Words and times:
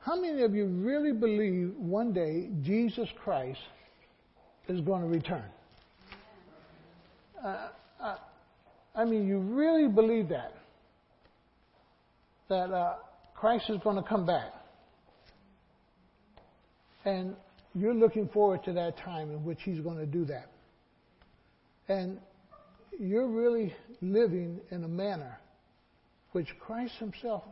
How 0.00 0.18
many 0.18 0.42
of 0.42 0.54
you 0.54 0.64
really 0.64 1.12
believe 1.12 1.74
one 1.76 2.14
day 2.14 2.48
Jesus 2.62 3.08
Christ 3.22 3.60
is 4.66 4.80
going 4.80 5.02
to 5.02 5.08
return? 5.08 5.44
Uh, 7.44 7.68
uh, 8.02 8.16
I 8.94 9.04
mean, 9.04 9.26
you 9.26 9.38
really 9.38 9.88
believe 9.88 10.30
that? 10.30 10.54
That 12.48 12.72
uh, 12.72 12.94
Christ 13.34 13.68
is 13.68 13.76
going 13.84 13.96
to 13.96 14.02
come 14.02 14.24
back. 14.24 14.52
And 17.04 17.36
you're 17.74 17.94
looking 17.94 18.28
forward 18.28 18.64
to 18.64 18.72
that 18.72 18.96
time 18.98 19.30
in 19.30 19.44
which 19.44 19.58
He's 19.62 19.80
going 19.80 19.98
to 19.98 20.06
do 20.06 20.24
that. 20.26 20.50
And 21.88 22.18
you're 22.98 23.28
really 23.28 23.74
living 24.00 24.60
in 24.70 24.82
a 24.82 24.88
manner 24.88 25.38
which 26.32 26.48
Christ 26.58 26.94
Himself 26.98 27.44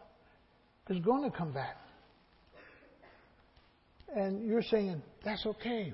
is 0.89 0.99
going 1.01 1.31
to 1.31 1.37
come 1.37 1.53
back. 1.53 1.77
And 4.15 4.47
you're 4.47 4.63
saying, 4.63 5.03
that's 5.25 5.45
okay. 5.45 5.93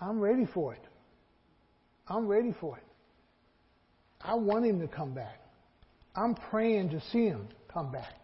I'm 0.00 0.20
ready 0.20 0.46
for 0.52 0.74
it. 0.74 0.82
I'm 2.06 2.26
ready 2.26 2.54
for 2.60 2.76
it. 2.76 2.84
I 4.20 4.34
want 4.34 4.64
Him 4.64 4.80
to 4.80 4.88
come 4.88 5.14
back. 5.14 5.40
I'm 6.14 6.34
praying 6.34 6.90
to 6.90 7.00
see 7.12 7.26
Him 7.26 7.48
come 7.72 7.92
back. 7.92 8.14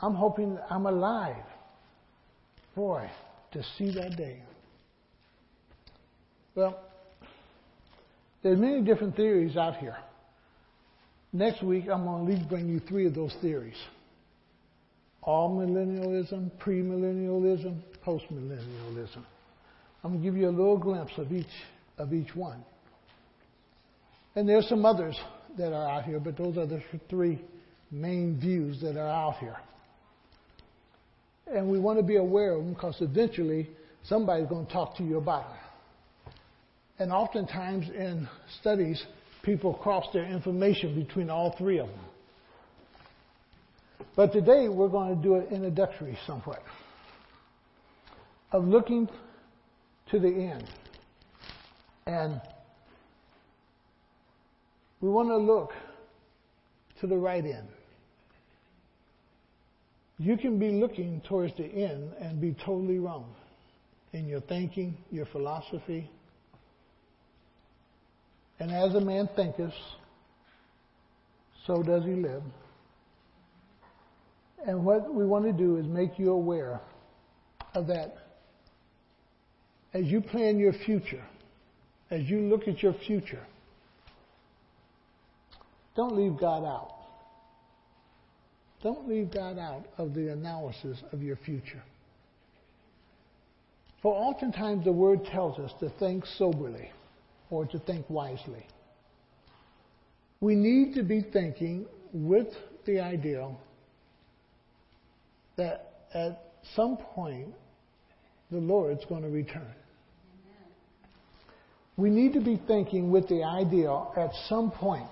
I'm 0.00 0.14
hoping 0.14 0.58
I'm 0.70 0.86
alive. 0.86 1.44
Boy, 2.74 3.08
to 3.52 3.62
see 3.78 3.92
that 3.94 4.16
day. 4.16 4.42
Well, 6.54 6.78
there's 8.42 8.58
many 8.58 8.82
different 8.82 9.16
theories 9.16 9.56
out 9.56 9.76
here. 9.76 9.96
Next 11.32 11.62
week, 11.62 11.84
I'm 11.90 12.04
going 12.04 12.26
to 12.26 12.32
at 12.32 12.38
least 12.38 12.48
bring 12.48 12.68
you 12.68 12.80
three 12.80 13.06
of 13.06 13.14
those 13.14 13.34
theories. 13.42 13.76
Amillennialism, 15.26 16.50
premillennialism, 16.60 17.80
postmillennialism. 18.04 19.24
I'm 20.04 20.12
going 20.12 20.22
to 20.22 20.24
give 20.24 20.36
you 20.36 20.48
a 20.48 20.50
little 20.50 20.78
glimpse 20.78 21.12
of 21.18 21.32
each, 21.32 21.46
of 21.98 22.12
each 22.12 22.34
one. 22.34 22.64
And 24.36 24.48
there's 24.48 24.68
some 24.68 24.84
others 24.84 25.18
that 25.58 25.72
are 25.72 25.90
out 25.90 26.04
here, 26.04 26.20
but 26.20 26.36
those 26.36 26.56
are 26.56 26.66
the 26.66 26.80
three 27.10 27.42
main 27.90 28.38
views 28.38 28.80
that 28.82 28.96
are 28.96 29.08
out 29.08 29.38
here. 29.38 29.56
And 31.46 31.68
we 31.70 31.78
want 31.78 31.98
to 31.98 32.04
be 32.04 32.16
aware 32.16 32.52
of 32.52 32.64
them 32.64 32.74
because 32.74 32.96
eventually 33.00 33.70
somebody's 34.04 34.48
going 34.48 34.66
to 34.66 34.72
talk 34.72 34.96
to 34.98 35.04
you 35.04 35.18
about 35.18 35.48
them. 35.48 36.34
And 36.98 37.12
oftentimes 37.12 37.88
in 37.90 38.28
studies, 38.60 39.02
people 39.42 39.74
cross 39.74 40.06
their 40.12 40.24
information 40.24 40.94
between 40.94 41.30
all 41.30 41.54
three 41.58 41.78
of 41.78 41.88
them. 41.88 42.04
But 44.16 44.32
today 44.32 44.68
we're 44.68 44.88
going 44.88 45.14
to 45.14 45.22
do 45.22 45.34
an 45.34 45.46
introductory 45.50 46.18
somewhat 46.26 46.62
of 48.50 48.66
looking 48.66 49.08
to 50.10 50.18
the 50.18 50.28
end. 50.28 50.64
And 52.06 52.40
we 55.02 55.10
want 55.10 55.28
to 55.28 55.36
look 55.36 55.72
to 57.00 57.06
the 57.06 57.16
right 57.16 57.44
end. 57.44 57.68
You 60.18 60.38
can 60.38 60.58
be 60.58 60.70
looking 60.70 61.20
towards 61.28 61.54
the 61.58 61.66
end 61.66 62.12
and 62.18 62.40
be 62.40 62.54
totally 62.64 62.98
wrong 62.98 63.34
in 64.14 64.26
your 64.26 64.40
thinking, 64.40 64.96
your 65.10 65.26
philosophy, 65.26 66.10
and 68.58 68.70
as 68.70 68.94
a 68.94 69.00
man 69.00 69.28
thinketh, 69.36 69.74
so 71.66 71.82
does 71.82 72.04
he 72.04 72.12
live. 72.12 72.42
And 74.64 74.84
what 74.84 75.12
we 75.12 75.24
want 75.24 75.44
to 75.44 75.52
do 75.52 75.76
is 75.76 75.86
make 75.86 76.18
you 76.18 76.32
aware 76.32 76.80
of 77.74 77.86
that. 77.88 78.16
As 79.92 80.04
you 80.06 80.20
plan 80.20 80.58
your 80.58 80.72
future, 80.72 81.24
as 82.10 82.22
you 82.22 82.40
look 82.40 82.68
at 82.68 82.82
your 82.82 82.94
future, 83.06 83.42
don't 85.94 86.16
leave 86.16 86.38
God 86.38 86.64
out. 86.64 86.92
Don't 88.82 89.08
leave 89.08 89.32
God 89.32 89.58
out 89.58 89.86
of 89.98 90.14
the 90.14 90.28
analysis 90.28 91.02
of 91.12 91.22
your 91.22 91.36
future. 91.36 91.82
For 94.02 94.14
oftentimes 94.14 94.84
the 94.84 94.92
Word 94.92 95.24
tells 95.24 95.58
us 95.58 95.72
to 95.80 95.88
think 95.98 96.24
soberly 96.38 96.90
or 97.50 97.64
to 97.66 97.78
think 97.78 98.08
wisely. 98.08 98.66
We 100.40 100.54
need 100.54 100.94
to 100.94 101.02
be 101.02 101.22
thinking 101.22 101.86
with 102.12 102.48
the 102.84 103.00
ideal 103.00 103.58
that 105.56 105.92
at 106.14 106.40
some 106.74 106.96
point 106.96 107.54
the 108.50 108.58
Lord's 108.58 109.04
going 109.06 109.22
to 109.22 109.28
return. 109.28 109.74
We 111.96 112.10
need 112.10 112.34
to 112.34 112.40
be 112.40 112.60
thinking 112.66 113.10
with 113.10 113.28
the 113.28 113.42
idea 113.42 113.90
at 114.16 114.30
some 114.48 114.70
point. 114.70 115.08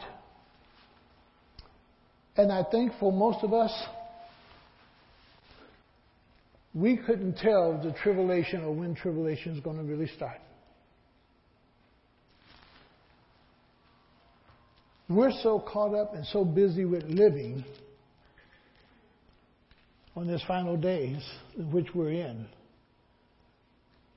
And 2.36 2.52
I 2.52 2.62
think 2.70 2.92
for 3.00 3.10
most 3.10 3.42
of 3.42 3.54
us, 3.54 3.72
we 6.74 6.96
couldn't 6.96 7.38
tell 7.38 7.80
the 7.82 7.92
tribulation 8.02 8.64
or 8.64 8.74
when 8.74 8.94
tribulation 8.94 9.54
is 9.54 9.60
going 9.60 9.78
to 9.78 9.84
really 9.84 10.08
start. 10.16 10.38
We're 15.08 15.32
so 15.42 15.60
caught 15.60 15.94
up 15.94 16.14
and 16.14 16.26
so 16.26 16.44
busy 16.44 16.84
with 16.84 17.04
living 17.04 17.64
on 20.16 20.28
these 20.28 20.42
final 20.46 20.76
days 20.76 21.22
in 21.56 21.70
which 21.72 21.86
we're 21.94 22.12
in. 22.12 22.46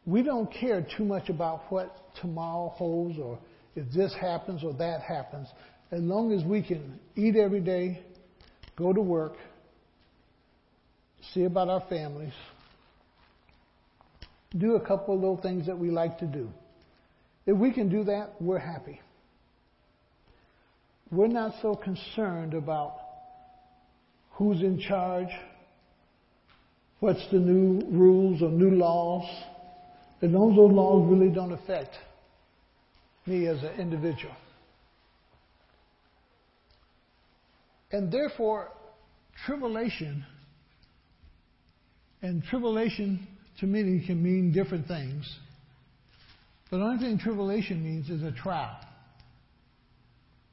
We 0.05 0.23
don't 0.23 0.51
care 0.51 0.85
too 0.95 1.03
much 1.03 1.29
about 1.29 1.63
what 1.69 2.15
tomorrow 2.21 2.69
holds 2.69 3.19
or 3.19 3.39
if 3.75 3.91
this 3.93 4.13
happens 4.19 4.63
or 4.63 4.73
that 4.73 5.01
happens, 5.01 5.47
as 5.91 6.01
long 6.01 6.31
as 6.31 6.43
we 6.43 6.61
can 6.61 6.99
eat 7.15 7.35
every 7.35 7.59
day, 7.59 8.01
go 8.75 8.93
to 8.93 9.01
work, 9.01 9.35
see 11.33 11.43
about 11.43 11.69
our 11.69 11.83
families, 11.89 12.33
do 14.57 14.75
a 14.75 14.79
couple 14.79 15.13
of 15.13 15.19
little 15.19 15.41
things 15.41 15.65
that 15.67 15.77
we 15.77 15.91
like 15.91 16.17
to 16.19 16.25
do. 16.25 16.49
If 17.45 17.57
we 17.57 17.71
can 17.71 17.89
do 17.89 18.03
that, 18.05 18.33
we're 18.41 18.59
happy. 18.59 18.99
We're 21.11 21.27
not 21.27 21.53
so 21.61 21.75
concerned 21.75 22.53
about 22.53 22.95
who's 24.31 24.61
in 24.61 24.79
charge, 24.79 25.29
what's 26.99 27.25
the 27.31 27.37
new 27.37 27.85
rules 27.89 28.41
or 28.41 28.49
new 28.49 28.71
laws. 28.71 29.25
and 30.21 30.33
as 30.33 30.55
those 30.55 30.71
laws 30.71 31.07
really 31.09 31.29
don't 31.33 31.51
affect 31.51 31.95
me 33.25 33.47
as 33.47 33.61
an 33.61 33.79
individual. 33.79 34.33
And 37.91 38.11
therefore, 38.11 38.69
tribulation, 39.45 40.25
and 42.21 42.43
tribulation 42.43 43.27
to 43.59 43.65
many 43.65 44.05
can 44.05 44.21
mean 44.21 44.51
different 44.51 44.87
things. 44.87 45.23
But 46.69 46.77
the 46.77 46.83
only 46.83 47.05
thing 47.05 47.17
tribulation 47.19 47.83
means 47.83 48.09
is 48.09 48.23
a 48.23 48.31
trial 48.31 48.77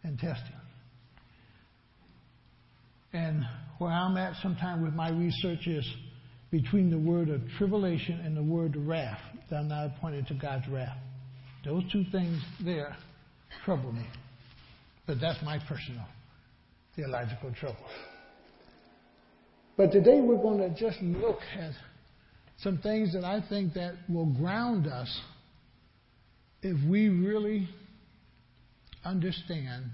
and 0.03 0.19
testing. 0.19 0.53
And 3.13 3.45
where 3.79 3.91
I'm 3.91 4.17
at 4.17 4.35
sometimes 4.43 4.83
with 4.85 4.95
my 4.95 5.11
research 5.11 5.67
is 5.67 5.85
between 6.55 6.89
the 6.89 6.97
word 6.97 7.31
of 7.31 7.41
tribulation 7.59 8.21
and 8.21 8.37
the 8.37 8.43
word 8.43 8.77
wrath. 8.77 9.19
That 9.51 9.57
I'm 9.57 9.69
not 9.69 9.87
appointed 9.87 10.29
to 10.29 10.35
God's 10.35 10.69
wrath. 10.69 10.97
Those 11.65 11.83
two 11.91 12.05
things 12.13 12.41
there 12.65 12.97
trouble 13.65 13.91
me. 13.91 14.07
But 15.05 15.21
that's 15.21 15.43
my 15.43 15.59
personal 15.67 16.05
theological 16.95 17.53
trouble. 17.59 17.85
But 19.77 19.91
today 19.91 20.21
we're 20.21 20.37
going 20.37 20.59
to 20.59 20.71
just 20.79 21.03
look 21.03 21.41
at 21.59 21.73
some 22.59 22.79
things 22.79 23.13
that 23.15 23.25
I 23.25 23.43
think 23.49 23.75
that 23.75 23.95
will 24.09 24.27
ground 24.27 24.87
us 24.87 25.09
if 26.63 26.77
we 26.89 27.09
really 27.09 27.69
understand 29.05 29.87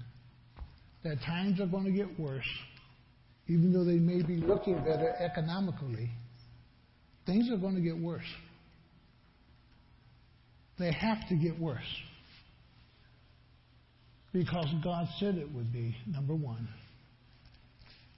that 1.03 1.19
times 1.25 1.59
are 1.59 1.65
going 1.65 1.85
to 1.85 1.91
get 1.91 2.19
worse, 2.19 2.45
even 3.47 3.73
though 3.73 3.83
they 3.83 3.97
may 3.97 4.21
be 4.21 4.35
looking 4.37 4.75
better 4.83 5.15
economically, 5.19 6.11
things 7.31 7.49
are 7.49 7.57
going 7.57 7.75
to 7.75 7.81
get 7.81 7.97
worse. 7.97 8.21
They 10.77 10.91
have 10.91 11.17
to 11.29 11.35
get 11.35 11.59
worse. 11.59 11.79
Because 14.33 14.67
God 14.83 15.07
said 15.19 15.35
it 15.35 15.51
would 15.53 15.71
be, 15.71 15.95
number 16.07 16.35
one. 16.35 16.67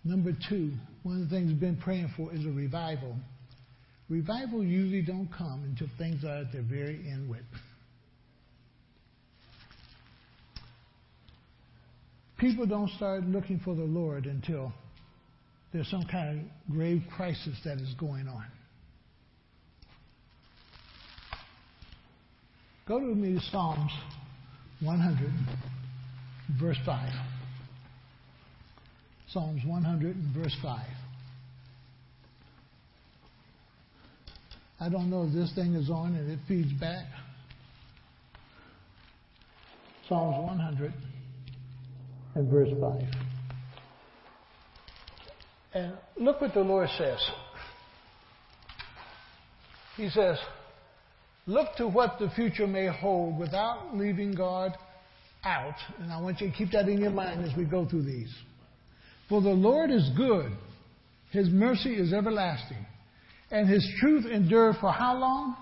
Number 0.03 0.31
two, 0.49 0.71
one 1.03 1.21
of 1.21 1.29
the 1.29 1.35
things 1.35 1.51
we've 1.51 1.59
been 1.59 1.77
praying 1.77 2.11
for 2.17 2.33
is 2.33 2.45
a 2.45 2.49
revival. 2.49 3.15
Revival 4.09 4.63
usually 4.63 5.01
don't 5.01 5.29
come 5.35 5.63
until 5.63 5.87
things 5.97 6.23
are 6.23 6.39
at 6.39 6.51
their 6.51 6.61
very 6.61 7.05
end 7.09 7.29
with. 7.29 7.41
people 12.43 12.65
don't 12.65 12.89
start 12.97 13.23
looking 13.23 13.57
for 13.63 13.73
the 13.73 13.85
Lord 13.85 14.25
until 14.25 14.73
there's 15.71 15.89
some 15.89 16.03
kind 16.11 16.41
of 16.41 16.73
grave 16.75 17.01
crisis 17.15 17.57
that 17.63 17.77
is 17.77 17.93
going 17.97 18.27
on. 18.27 18.43
Go 22.87 22.99
to 22.99 23.05
me 23.05 23.35
to 23.35 23.41
Psalms 23.49 23.91
100, 24.81 25.31
verse 26.59 26.77
5. 26.85 27.09
Psalms 29.29 29.61
100 29.65 30.15
and 30.15 30.35
verse 30.35 30.55
5. 30.61 30.85
I 34.81 34.89
don't 34.89 35.09
know 35.09 35.23
if 35.23 35.33
this 35.33 35.53
thing 35.55 35.75
is 35.75 35.89
on 35.89 36.13
and 36.15 36.29
it 36.29 36.39
feeds 36.45 36.73
back. 36.73 37.05
Psalms 40.09 40.45
100 40.45 40.93
and 42.35 42.51
verse 42.51 42.69
5. 42.81 43.01
And 45.73 45.93
look 46.17 46.41
what 46.41 46.53
the 46.53 46.59
Lord 46.59 46.89
says. 46.97 47.19
He 49.95 50.09
says, 50.09 50.37
Look 51.45 51.75
to 51.77 51.87
what 51.87 52.19
the 52.19 52.29
future 52.35 52.67
may 52.67 52.87
hold 52.87 53.37
without 53.37 53.95
leaving 53.95 54.33
God 54.33 54.77
out. 55.43 55.75
And 55.99 56.11
I 56.11 56.21
want 56.21 56.39
you 56.39 56.49
to 56.49 56.55
keep 56.55 56.71
that 56.71 56.87
in 56.87 56.99
your 56.99 57.11
mind 57.11 57.43
as 57.43 57.55
we 57.57 57.65
go 57.65 57.85
through 57.85 58.03
these. 58.03 58.33
For 59.27 59.41
the 59.41 59.49
Lord 59.49 59.91
is 59.91 60.09
good, 60.15 60.51
His 61.31 61.49
mercy 61.49 61.95
is 61.95 62.13
everlasting, 62.13 62.85
and 63.51 63.67
His 63.67 63.85
truth 63.99 64.25
endure 64.25 64.73
for 64.79 64.91
how 64.91 65.17
long? 65.17 65.55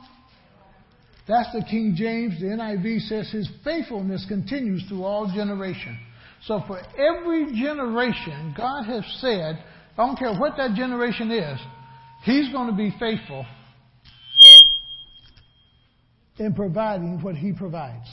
That's 1.28 1.52
the 1.54 1.64
King 1.70 1.96
James. 1.96 2.40
The 2.40 2.48
NIV 2.48 3.08
says 3.08 3.32
His 3.32 3.50
faithfulness 3.64 4.26
continues 4.28 4.84
through 4.88 5.04
all 5.04 5.32
generation. 5.34 5.98
So 6.46 6.62
for 6.68 6.80
every 6.98 7.46
generation, 7.60 8.54
God 8.56 8.84
has 8.84 9.04
said, 9.20 9.64
I 9.98 10.06
don't 10.06 10.18
care 10.18 10.36
what 10.36 10.58
that 10.58 10.76
generation 10.76 11.32
is, 11.32 11.60
He's 12.24 12.52
going 12.52 12.70
to 12.70 12.76
be 12.76 12.94
faithful 13.00 13.46
in 16.42 16.56
providing 16.56 17.22
what 17.22 17.36
He 17.36 17.54
provides. 17.54 18.08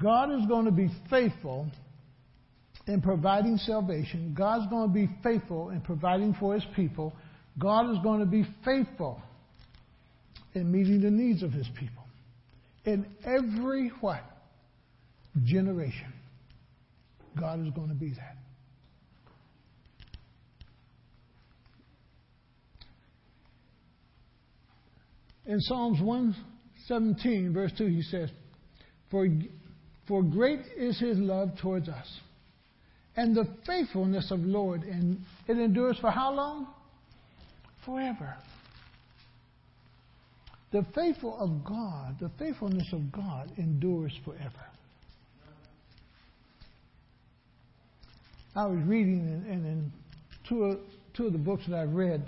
God 0.00 0.30
is 0.30 0.46
going 0.46 0.66
to 0.66 0.70
be 0.70 0.88
faithful 1.10 1.66
in 2.86 3.02
providing 3.02 3.56
salvation. 3.58 4.34
God's 4.38 4.70
going 4.70 4.88
to 4.88 4.94
be 4.94 5.08
faithful 5.22 5.70
in 5.70 5.80
providing 5.80 6.32
for 6.38 6.54
His 6.54 6.64
people. 6.76 7.12
God 7.58 7.90
is 7.90 7.98
going 8.04 8.20
to 8.20 8.26
be 8.26 8.44
faithful 8.64 9.20
in 10.54 10.70
meeting 10.70 11.00
the 11.00 11.10
needs 11.10 11.42
of 11.42 11.50
His 11.52 11.66
people. 11.76 12.04
In 12.84 13.04
every 13.24 13.90
what? 14.00 14.22
Generation. 15.44 16.12
God 17.38 17.66
is 17.66 17.72
going 17.74 17.88
to 17.88 17.94
be 17.94 18.10
that. 18.10 18.36
In 25.46 25.60
Psalms 25.60 26.00
117, 26.90 27.52
verse 27.52 27.72
2, 27.78 27.86
he 27.86 28.02
says, 28.02 28.30
For, 29.10 29.28
for 30.08 30.22
great 30.22 30.60
is 30.76 30.98
his 30.98 31.18
love 31.18 31.56
towards 31.60 31.88
us, 31.88 32.06
and 33.16 33.36
the 33.36 33.46
faithfulness 33.66 34.30
of 34.30 34.40
Lord, 34.40 34.82
and 34.82 35.20
it 35.46 35.56
endures 35.58 35.98
for 36.00 36.10
how 36.10 36.32
long? 36.34 36.66
Forever. 37.84 38.36
The 40.72 40.84
faithful 40.94 41.38
of 41.38 41.64
God, 41.64 42.16
the 42.20 42.30
faithfulness 42.38 42.88
of 42.92 43.10
God 43.12 43.50
endures 43.56 44.12
forever. 44.24 44.66
I 48.54 48.66
was 48.66 48.80
reading, 48.84 49.20
and, 49.20 49.46
and 49.46 49.66
in 49.66 49.92
two 50.48 50.64
of, 50.64 50.78
two 51.14 51.26
of 51.26 51.32
the 51.32 51.38
books 51.38 51.62
that 51.68 51.78
I've 51.78 51.94
read, 51.94 52.24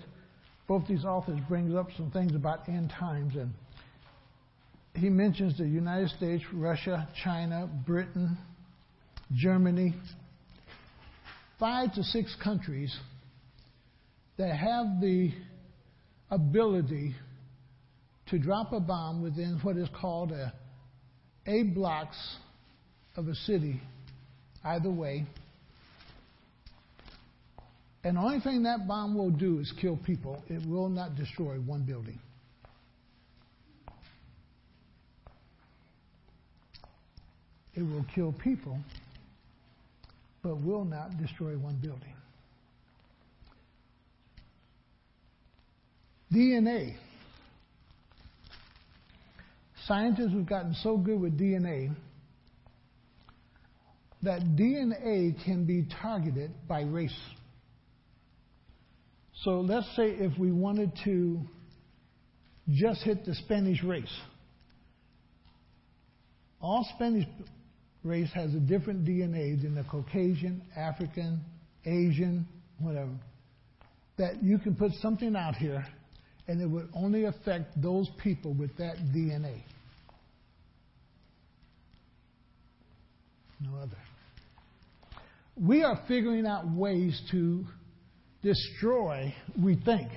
both 0.69 0.87
these 0.87 1.05
authors 1.05 1.39
bring 1.49 1.77
up 1.77 1.89
some 1.97 2.11
things 2.13 2.35
about 2.35 2.69
end 2.69 2.91
times, 2.91 3.35
and 3.35 3.53
he 4.95 5.09
mentions 5.09 5.57
the 5.57 5.65
United 5.65 6.11
States, 6.11 6.45
Russia, 6.53 7.09
China, 7.25 7.69
Britain, 7.87 8.37
Germany, 9.35 9.95
five 11.59 11.95
to 11.95 12.03
six 12.03 12.37
countries 12.43 12.95
that 14.37 14.55
have 14.55 15.01
the 15.01 15.33
ability 16.31 17.15
to 18.27 18.39
drop 18.39 18.73
a 18.73 18.81
bomb 18.81 19.23
within 19.23 19.59
what 19.63 19.77
is 19.77 19.89
called 19.99 20.33
a 20.33 20.53
A 21.47 21.63
blocks 21.65 22.37
of 23.17 23.29
a 23.29 23.35
city, 23.35 23.81
either 24.65 24.91
way. 24.91 25.27
And 28.05 28.17
the 28.17 28.21
only 28.21 28.41
thing 28.41 28.65
that 28.65 28.89
bomb 28.89 29.17
will 29.17 29.31
do 29.31 29.59
is 29.59 29.73
kill 29.81 29.97
people. 29.97 30.43
It 30.49 30.67
will 30.69 30.89
not 30.89 31.15
destroy 31.15 31.57
one 31.57 31.85
building. 31.85 32.19
It 37.75 37.83
will 37.83 38.05
kill 38.15 38.33
people, 38.33 38.79
but 40.43 40.61
will 40.61 40.85
not 40.85 41.17
destroy 41.19 41.57
one 41.57 41.79
building. 41.81 42.15
DNA. 46.33 46.95
Scientists 49.87 50.33
have 50.33 50.47
gotten 50.47 50.75
so 50.83 50.97
good 50.97 51.21
with 51.21 51.39
DNA 51.39 51.95
that 54.23 54.41
DNA 54.57 55.35
can 55.45 55.65
be 55.65 55.87
targeted 56.01 56.53
by 56.69 56.83
race. 56.83 57.19
So 59.43 59.61
let's 59.61 59.87
say 59.97 60.05
if 60.11 60.39
we 60.39 60.53
wanted 60.53 60.93
to 61.05 61.41
just 62.71 63.03
hit 63.03 63.25
the 63.25 63.35
Spanish 63.35 63.83
race, 63.83 64.15
all 66.61 66.87
Spanish 66.95 67.27
race 68.05 68.31
has 68.35 68.55
a 68.55 68.61
different 68.61 69.05
DNA 69.05 69.61
than 69.61 69.75
the 69.75 69.85
Caucasian, 69.85 70.63
African, 70.77 71.41
Asian, 71.85 72.47
whatever. 72.79 73.13
That 74.19 74.43
you 74.43 74.59
can 74.59 74.75
put 74.75 74.93
something 75.01 75.37
out 75.37 75.57
here 75.57 75.87
and 76.49 76.61
it 76.61 76.67
would 76.67 76.89
only 76.95 77.25
affect 77.25 77.81
those 77.81 78.09
people 78.23 78.53
with 78.53 78.77
that 78.79 78.97
DNA. 79.15 79.63
No 83.61 83.79
other. 83.79 83.97
We 85.57 85.85
are 85.85 86.01
figuring 86.09 86.47
out 86.47 86.69
ways 86.69 87.21
to 87.31 87.65
destroy, 88.43 89.33
we 89.61 89.77
think, 89.77 90.11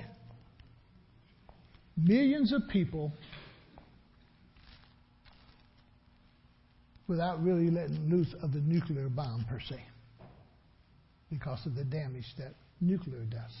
millions 1.96 2.52
of 2.52 2.62
people 2.70 3.12
without 7.08 7.42
really 7.42 7.70
letting 7.70 8.10
loose 8.10 8.34
of 8.42 8.52
the 8.52 8.60
nuclear 8.60 9.08
bomb 9.08 9.44
per 9.48 9.60
se 9.60 9.80
because 11.30 11.64
of 11.66 11.74
the 11.74 11.84
damage 11.84 12.26
that 12.38 12.54
nuclear 12.80 13.24
does. 13.24 13.52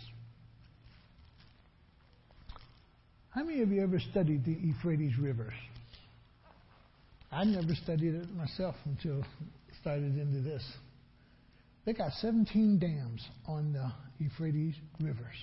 How 3.30 3.44
many 3.44 3.60
of 3.60 3.70
you 3.70 3.82
ever 3.82 4.00
studied 4.00 4.44
the 4.44 4.52
Euphrates 4.52 5.18
rivers? 5.18 5.52
I 7.30 7.44
never 7.44 7.74
studied 7.74 8.14
it 8.14 8.34
myself 8.34 8.76
until 8.86 9.22
I 9.22 9.80
started 9.80 10.18
into 10.18 10.40
this. 10.40 10.64
They 11.84 11.92
got 11.92 12.12
17 12.12 12.78
dams 12.78 13.22
on 13.46 13.72
the 13.72 13.92
Euphrates 14.18 14.74
rivers. 15.00 15.36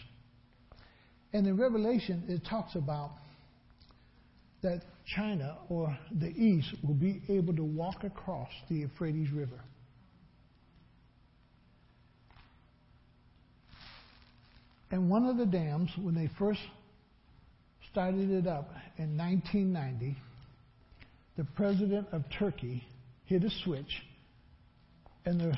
And 1.34 1.48
in 1.48 1.56
Revelation, 1.58 2.24
it 2.28 2.42
talks 2.50 2.76
about 2.76 3.12
that 4.62 4.82
China 5.06 5.58
or 5.70 5.98
the 6.12 6.30
East 6.30 6.74
will 6.84 6.94
be 6.94 7.22
able 7.30 7.56
to 7.56 7.64
walk 7.64 8.04
across 8.04 8.50
the 8.70 8.76
Euphrates 8.76 9.32
River. 9.32 9.60
And 14.92 15.10
one 15.10 15.26
of 15.26 15.38
the 15.38 15.46
dams, 15.46 15.90
when 16.00 16.14
they 16.14 16.30
first 16.38 16.62
started 17.92 18.30
it 18.30 18.48
up 18.48 18.70
in 18.98 19.18
1990, 19.18 20.16
the 21.36 21.44
president 21.56 22.08
of 22.12 22.24
Turkey 22.38 22.84
hit 23.26 23.44
a 23.44 23.50
switch 23.64 24.04
and 25.26 25.40
the 25.40 25.58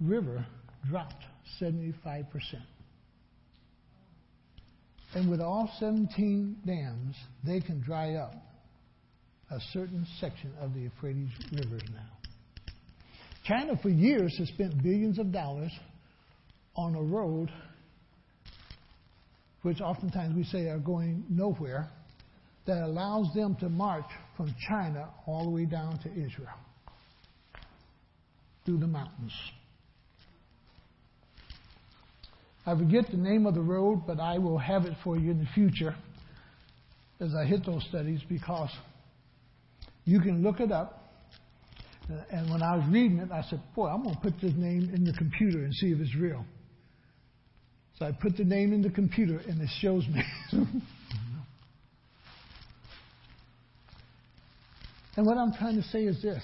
river 0.00 0.44
dropped 0.88 1.24
75%. 1.60 2.26
And 5.14 5.30
with 5.30 5.40
all 5.40 5.70
17 5.78 6.58
dams, 6.66 7.16
they 7.44 7.60
can 7.60 7.80
dry 7.80 8.14
up 8.14 8.34
a 9.50 9.58
certain 9.72 10.06
section 10.20 10.52
of 10.60 10.74
the 10.74 10.80
Euphrates 10.80 11.30
River 11.52 11.80
now. 11.92 12.18
China, 13.44 13.78
for 13.80 13.88
years, 13.88 14.36
has 14.38 14.48
spent 14.48 14.82
billions 14.82 15.18
of 15.18 15.32
dollars 15.32 15.72
on 16.76 16.94
a 16.94 17.02
road, 17.02 17.50
which 19.62 19.80
oftentimes 19.80 20.36
we 20.36 20.44
say 20.44 20.68
are 20.68 20.78
going 20.78 21.24
nowhere, 21.30 21.88
that 22.66 22.82
allows 22.82 23.32
them 23.34 23.56
to 23.56 23.70
march 23.70 24.04
from 24.36 24.54
China 24.68 25.08
all 25.26 25.44
the 25.44 25.50
way 25.50 25.64
down 25.64 25.98
to 26.00 26.10
Israel 26.10 26.58
through 28.66 28.76
the 28.76 28.86
mountains. 28.86 29.32
I 32.68 32.76
forget 32.76 33.10
the 33.10 33.16
name 33.16 33.46
of 33.46 33.54
the 33.54 33.62
road, 33.62 34.02
but 34.06 34.20
I 34.20 34.36
will 34.36 34.58
have 34.58 34.84
it 34.84 34.92
for 35.02 35.16
you 35.16 35.30
in 35.30 35.38
the 35.38 35.48
future 35.54 35.96
as 37.18 37.34
I 37.34 37.46
hit 37.46 37.64
those 37.64 37.82
studies 37.88 38.20
because 38.28 38.68
you 40.04 40.20
can 40.20 40.42
look 40.42 40.60
it 40.60 40.70
up. 40.70 41.02
Uh, 42.12 42.16
and 42.30 42.50
when 42.50 42.62
I 42.62 42.76
was 42.76 42.84
reading 42.90 43.20
it, 43.20 43.32
I 43.32 43.40
said, 43.48 43.62
Boy, 43.74 43.86
I'm 43.86 44.02
going 44.02 44.16
to 44.16 44.20
put 44.20 44.34
this 44.42 44.52
name 44.54 44.90
in 44.94 45.02
the 45.02 45.14
computer 45.14 45.64
and 45.64 45.72
see 45.72 45.92
if 45.92 45.98
it's 45.98 46.14
real. 46.14 46.44
So 47.98 48.04
I 48.04 48.12
put 48.12 48.36
the 48.36 48.44
name 48.44 48.74
in 48.74 48.82
the 48.82 48.90
computer 48.90 49.40
and 49.48 49.62
it 49.62 49.70
shows 49.80 50.06
me. 50.06 50.22
and 55.16 55.26
what 55.26 55.38
I'm 55.38 55.54
trying 55.54 55.76
to 55.76 55.88
say 55.88 56.02
is 56.02 56.20
this 56.20 56.42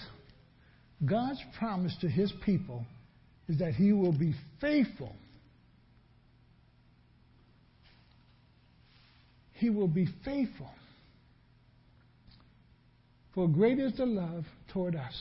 God's 1.05 1.43
promise 1.59 1.95
to 2.01 2.09
his 2.09 2.33
people 2.47 2.87
is 3.47 3.59
that 3.59 3.75
he 3.75 3.93
will 3.93 4.19
be 4.19 4.35
faithful. 4.59 5.15
He 9.55 9.71
will 9.71 9.89
be 9.89 10.07
faithful. 10.25 10.71
For 13.35 13.49
great 13.49 13.79
is 13.79 13.97
the 13.97 14.07
love 14.07 14.45
toward 14.73 14.95
us, 14.95 15.15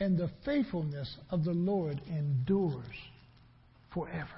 and 0.00 0.18
the 0.18 0.30
faithfulness 0.44 1.16
of 1.30 1.44
the 1.44 1.52
Lord 1.52 2.00
endures 2.08 2.96
forever 3.92 4.28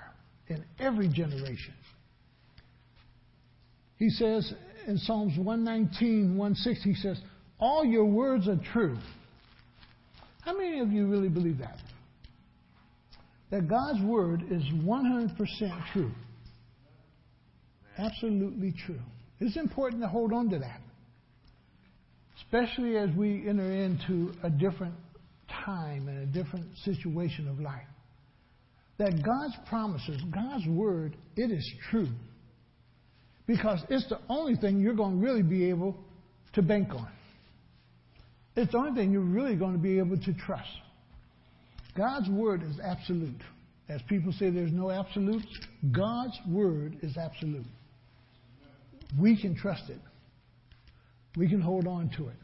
in 0.49 0.65
every 0.79 1.09
generation. 1.09 1.75
He 3.97 4.11
says 4.11 4.53
in 4.87 4.99
Psalms 4.99 5.37
119, 5.39 6.37
160, 6.37 6.89
he 6.91 6.95
says, 6.97 7.21
All 7.59 7.85
your 7.85 8.07
words 8.07 8.49
are 8.49 8.61
true. 8.73 8.99
How 10.43 10.57
many 10.57 10.81
of 10.81 10.91
you 10.91 11.07
really 11.07 11.29
believe 11.29 11.59
that? 11.59 11.79
That 13.51 13.69
God's 13.69 14.03
word 14.03 14.43
is 14.51 14.63
100% 14.63 15.37
true. 15.93 16.13
Absolutely 18.01 18.75
true. 18.87 19.01
It's 19.41 19.57
important 19.57 20.03
to 20.03 20.09
hold 20.09 20.33
on 20.33 20.49
to 20.51 20.59
that. 20.59 20.81
Especially 22.43 22.97
as 22.97 23.11
we 23.17 23.49
enter 23.49 23.71
into 23.71 24.33
a 24.43 24.51
different 24.51 24.95
time 25.65 26.09
and 26.09 26.19
a 26.19 26.27
different 26.27 26.67
situation 26.85 27.49
of 27.49 27.61
life 27.61 27.83
that 29.01 29.25
God's 29.25 29.57
promises, 29.67 30.21
God's 30.31 30.67
word, 30.67 31.17
it 31.35 31.51
is 31.51 31.67
true. 31.91 32.09
Because 33.47 33.83
it's 33.89 34.07
the 34.11 34.19
only 34.29 34.57
thing 34.57 34.79
you're 34.79 34.95
going 34.95 35.19
to 35.19 35.25
really 35.25 35.43
be 35.43 35.71
able 35.71 35.97
to 36.53 36.61
bank 36.61 36.91
on. 36.91 37.09
It's 38.57 38.71
the 38.73 38.79
only 38.79 39.01
thing 39.01 39.11
you're 39.11 39.23
really 39.23 39.57
going 39.57 39.73
to 39.73 39.79
be 39.79 39.99
able 39.99 40.19
to 40.19 40.35
trust. 40.35 40.69
God's 41.97 42.29
word 42.29 42.63
is 42.63 42.79
absolute. 42.79 43.41
As 43.89 44.03
people 44.07 44.33
say 44.33 44.51
there's 44.51 44.73
no 44.73 44.91
absolutes, 44.91 45.47
God's 45.93 46.39
word 46.47 46.99
is 47.03 47.17
absolute. 47.17 47.65
We 49.19 49.41
can 49.41 49.57
trust 49.57 49.89
it. 49.89 50.01
We 51.37 51.49
can 51.49 51.61
hold 51.61 51.87
on 51.87 52.11
to 52.17 52.29
it. 52.29 52.37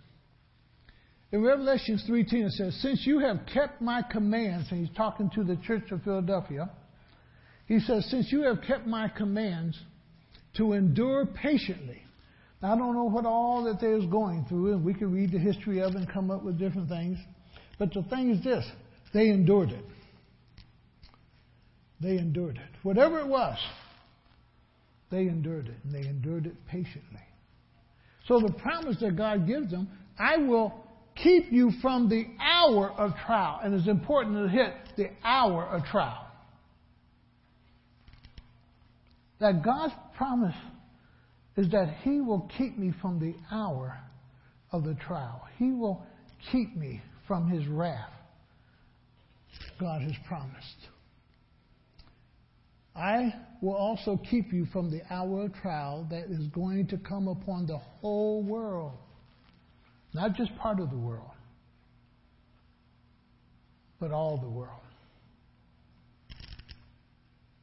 In 1.32 1.42
Revelation 1.42 1.98
3.10 2.08 2.32
it 2.46 2.52
says, 2.52 2.78
Since 2.80 3.06
you 3.06 3.18
have 3.18 3.40
kept 3.52 3.80
my 3.80 4.02
commands, 4.02 4.68
and 4.70 4.86
he's 4.86 4.96
talking 4.96 5.30
to 5.34 5.44
the 5.44 5.56
church 5.66 5.90
of 5.90 6.02
Philadelphia, 6.02 6.70
he 7.66 7.80
says, 7.80 8.08
Since 8.10 8.30
you 8.30 8.42
have 8.42 8.62
kept 8.66 8.86
my 8.86 9.08
commands 9.08 9.78
to 10.56 10.72
endure 10.72 11.26
patiently. 11.26 12.00
Now, 12.62 12.74
I 12.74 12.78
don't 12.78 12.94
know 12.94 13.04
what 13.04 13.26
all 13.26 13.64
that 13.64 13.80
they 13.80 13.92
was 13.92 14.06
going 14.06 14.46
through, 14.48 14.72
and 14.72 14.84
we 14.84 14.94
can 14.94 15.12
read 15.12 15.32
the 15.32 15.38
history 15.38 15.82
of 15.82 15.94
and 15.94 16.08
come 16.08 16.30
up 16.30 16.42
with 16.42 16.58
different 16.58 16.88
things. 16.88 17.18
But 17.78 17.92
the 17.92 18.02
thing 18.04 18.30
is 18.30 18.42
this, 18.42 18.64
they 19.12 19.28
endured 19.28 19.70
it. 19.70 19.84
They 22.00 22.18
endured 22.18 22.56
it. 22.56 22.76
Whatever 22.82 23.18
it 23.18 23.26
was, 23.26 23.58
they 25.10 25.22
endured 25.22 25.68
it, 25.68 25.76
and 25.84 25.94
they 25.94 26.08
endured 26.08 26.46
it 26.46 26.54
patiently. 26.66 27.20
So 28.26 28.40
the 28.40 28.52
promise 28.52 28.96
that 29.00 29.16
God 29.16 29.46
gives 29.46 29.70
them, 29.70 29.88
I 30.18 30.36
will 30.38 30.74
keep 31.14 31.52
you 31.52 31.70
from 31.80 32.08
the 32.08 32.26
hour 32.40 32.90
of 32.90 33.12
trial. 33.24 33.60
And 33.62 33.74
it's 33.74 33.88
important 33.88 34.36
to 34.36 34.48
hit 34.48 34.74
the 34.96 35.10
hour 35.24 35.64
of 35.64 35.84
trial. 35.84 36.26
That 39.38 39.62
God's 39.64 39.94
promise 40.16 40.56
is 41.56 41.70
that 41.70 41.98
He 42.02 42.20
will 42.20 42.50
keep 42.58 42.78
me 42.78 42.92
from 43.00 43.20
the 43.20 43.34
hour 43.54 43.98
of 44.72 44.84
the 44.84 44.94
trial. 44.94 45.42
He 45.58 45.72
will 45.72 46.04
keep 46.50 46.76
me 46.76 47.02
from 47.28 47.48
His 47.48 47.66
wrath. 47.66 48.10
God 49.78 50.02
has 50.02 50.14
promised. 50.26 50.88
I 52.96 53.34
will 53.60 53.74
also 53.74 54.18
keep 54.30 54.52
you 54.52 54.66
from 54.72 54.90
the 54.90 55.02
hour 55.10 55.44
of 55.44 55.54
trial 55.54 56.06
that 56.10 56.24
is 56.30 56.46
going 56.48 56.86
to 56.88 56.96
come 56.96 57.28
upon 57.28 57.66
the 57.66 57.76
whole 57.76 58.42
world. 58.42 58.92
Not 60.14 60.34
just 60.34 60.56
part 60.56 60.80
of 60.80 60.90
the 60.90 60.96
world, 60.96 61.30
but 64.00 64.12
all 64.12 64.38
the 64.38 64.48
world. 64.48 64.80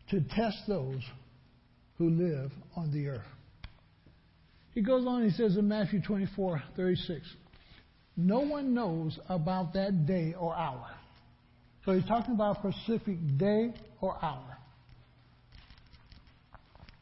To 0.09 0.21
test 0.35 0.57
those 0.67 1.01
who 1.97 2.11
live 2.11 2.51
on 2.75 2.91
the 2.91 3.07
earth. 3.07 3.21
He 4.75 4.81
goes 4.81 5.05
on, 5.07 5.23
he 5.23 5.31
says 5.31 5.57
in 5.57 5.67
Matthew 5.67 6.01
24 6.01 6.61
36, 6.75 7.27
No 8.17 8.41
one 8.41 8.73
knows 8.75 9.17
about 9.29 9.73
that 9.73 10.05
day 10.05 10.35
or 10.39 10.55
hour. 10.55 10.89
So 11.85 11.93
he's 11.93 12.07
talking 12.07 12.35
about 12.35 12.63
a 12.63 12.71
specific 12.71 13.17
day 13.37 13.73
or 13.99 14.17
hour 14.23 14.52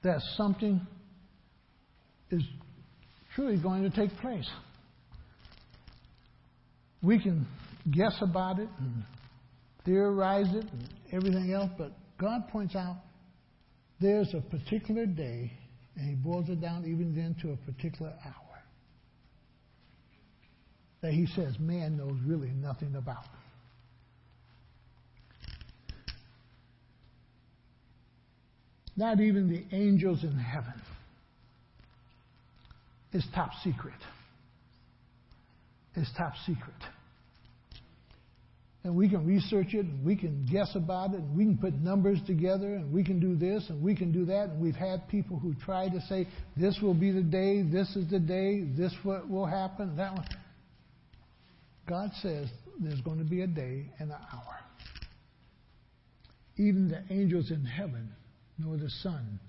that 0.04 0.22
something 0.36 0.82
is 2.30 2.44
truly 3.36 3.58
going 3.58 3.84
to 3.84 3.90
take 3.90 4.16
place 4.18 4.50
we 7.02 7.20
can 7.20 7.48
guess 7.90 8.16
about 8.22 8.60
it 8.60 8.70
and 8.80 9.04
theorize 9.86 10.54
it 10.54 10.66
and 10.72 10.90
everything 11.12 11.52
else, 11.52 11.72
but 11.78 11.92
God 12.20 12.48
points 12.50 12.76
out 12.76 12.98
there's 14.00 14.34
a 14.36 14.42
particular 14.42 15.06
day, 15.06 15.52
and 15.96 16.10
He 16.10 16.16
boils 16.16 16.50
it 16.50 16.62
down 16.62 16.86
even 16.86 17.16
then 17.16 17.36
to 17.42 17.52
a 17.54 17.58
particular 17.72 18.14
hour 18.24 18.64
that 21.02 21.14
He 21.14 21.26
says 21.36 21.58
man 21.60 21.98
knows 21.98 22.18
really 22.26 22.52
nothing 22.52 22.96
about. 22.96 23.26
Not 28.96 29.20
even 29.20 29.50
the 29.50 29.76
angels 29.76 30.24
in 30.24 30.38
heaven 30.38 30.74
is 33.14 33.26
top 33.34 33.52
secret 33.64 33.94
is 35.96 36.10
top 36.18 36.34
secret. 36.46 36.76
And 38.84 38.96
we 38.96 39.08
can 39.10 39.28
research 39.28 39.74
it, 39.74 39.86
and 39.86 40.04
we 40.04 40.16
can 40.16 40.48
guess 40.52 40.72
about 40.76 41.14
it, 41.14 41.18
and 41.18 41.38
we 41.38 41.46
can 41.46 41.58
put 41.58 41.76
numbers 41.76 42.18
together, 42.26 42.76
and 42.76 42.92
we 42.92 43.04
can 43.04 43.20
do 43.20 43.36
this, 43.36 43.64
and 43.70 43.82
we 43.84 43.96
can 43.96 44.12
do 44.12 44.26
that. 44.26 44.50
And 44.50 44.60
we've 44.60 44.76
had 44.76 45.08
people 45.08 45.38
who 45.38 45.54
try 45.66 45.88
to 45.88 46.02
say, 46.10 46.28
this 46.58 46.80
will 46.82 46.96
be 46.96 47.12
the 47.12 47.22
day, 47.22 47.62
this 47.62 47.96
is 47.96 48.10
the 48.10 48.20
day, 48.20 48.64
this 48.76 48.92
what 49.04 49.30
will 49.30 49.46
happen, 49.46 49.96
that 49.98 50.14
one. 50.14 50.28
God 51.88 52.10
says 52.24 52.48
there's 52.80 53.02
going 53.02 53.20
to 53.20 53.26
be 53.26 53.42
a 53.42 53.48
day 53.48 53.92
and 54.00 54.10
an 54.10 54.18
hour. 54.34 54.60
Even 56.58 56.90
the 56.90 57.14
angels 57.14 57.52
in 57.52 57.64
heaven, 57.64 58.10
nor 58.64 58.78
the 58.78 58.90
Son, 59.02 59.40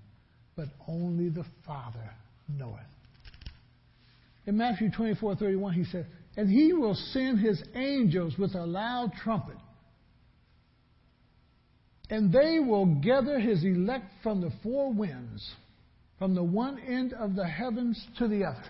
but 0.56 0.68
only 0.88 1.28
the 1.28 1.44
Father 1.66 2.10
knoweth. 2.48 2.80
In 4.46 4.56
Matthew 4.56 4.90
24 4.90 5.36
31, 5.36 5.72
he 5.72 5.84
said, 5.84 6.06
and 6.36 6.48
he 6.48 6.72
will 6.72 6.94
send 6.94 7.40
his 7.40 7.62
angels 7.74 8.38
with 8.38 8.54
a 8.54 8.64
loud 8.64 9.12
trumpet. 9.22 9.56
And 12.10 12.32
they 12.32 12.58
will 12.58 12.86
gather 12.86 13.38
his 13.38 13.64
elect 13.64 14.06
from 14.22 14.40
the 14.40 14.50
four 14.62 14.92
winds, 14.92 15.48
from 16.18 16.34
the 16.34 16.42
one 16.42 16.78
end 16.78 17.12
of 17.14 17.34
the 17.34 17.46
heavens 17.46 18.02
to 18.18 18.28
the 18.28 18.44
others. 18.44 18.66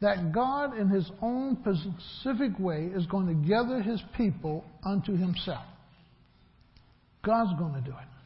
That 0.00 0.32
God, 0.32 0.78
in 0.78 0.88
his 0.88 1.10
own 1.20 1.58
specific 1.62 2.58
way, 2.58 2.90
is 2.94 3.06
going 3.06 3.26
to 3.26 3.48
gather 3.48 3.82
his 3.82 4.02
people 4.16 4.64
unto 4.82 5.14
himself. 5.14 5.64
God's 7.22 7.58
going 7.58 7.74
to 7.74 7.80
do 7.82 7.90
it. 7.90 8.19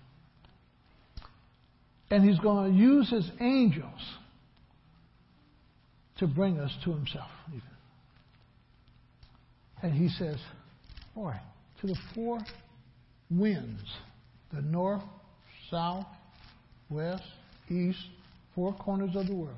And 2.10 2.24
he's 2.24 2.38
going 2.38 2.72
to 2.72 2.78
use 2.78 3.10
his 3.10 3.30
angels 3.40 4.00
to 6.18 6.26
bring 6.26 6.58
us 6.58 6.70
to 6.84 6.92
himself. 6.92 7.30
Even. 7.48 7.62
And 9.82 9.92
he 9.92 10.08
says, 10.08 10.36
Boy, 11.14 11.34
to 11.80 11.86
the 11.86 11.96
four 12.14 12.38
winds 13.30 13.82
the 14.52 14.62
north, 14.62 15.02
south, 15.70 16.06
west, 16.88 17.24
east, 17.68 17.98
four 18.54 18.72
corners 18.74 19.16
of 19.16 19.26
the 19.26 19.34
world. 19.34 19.56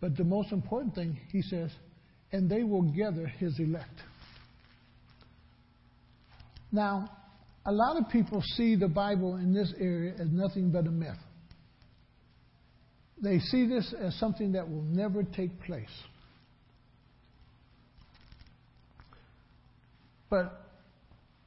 But 0.00 0.16
the 0.16 0.24
most 0.24 0.52
important 0.52 0.94
thing, 0.94 1.18
he 1.32 1.40
says, 1.42 1.70
and 2.32 2.50
they 2.50 2.62
will 2.62 2.82
gather 2.82 3.26
his 3.26 3.58
elect. 3.58 4.02
Now, 6.70 7.15
A 7.66 7.72
lot 7.72 7.96
of 7.96 8.08
people 8.08 8.42
see 8.54 8.76
the 8.76 8.88
Bible 8.88 9.36
in 9.36 9.52
this 9.52 9.72
area 9.78 10.14
as 10.20 10.28
nothing 10.30 10.70
but 10.70 10.86
a 10.86 10.90
myth. 10.90 11.18
They 13.20 13.40
see 13.40 13.66
this 13.66 13.92
as 13.98 14.14
something 14.18 14.52
that 14.52 14.70
will 14.70 14.82
never 14.82 15.24
take 15.24 15.60
place. 15.62 15.90
But 20.30 20.60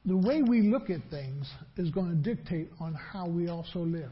the 0.04 0.16
way 0.16 0.42
we 0.42 0.62
look 0.62 0.90
at 0.90 1.00
things 1.10 1.50
is 1.76 1.90
going 1.90 2.10
to 2.10 2.16
dictate 2.16 2.68
on 2.80 2.94
how 2.94 3.26
we 3.26 3.48
also 3.48 3.80
live. 3.80 4.10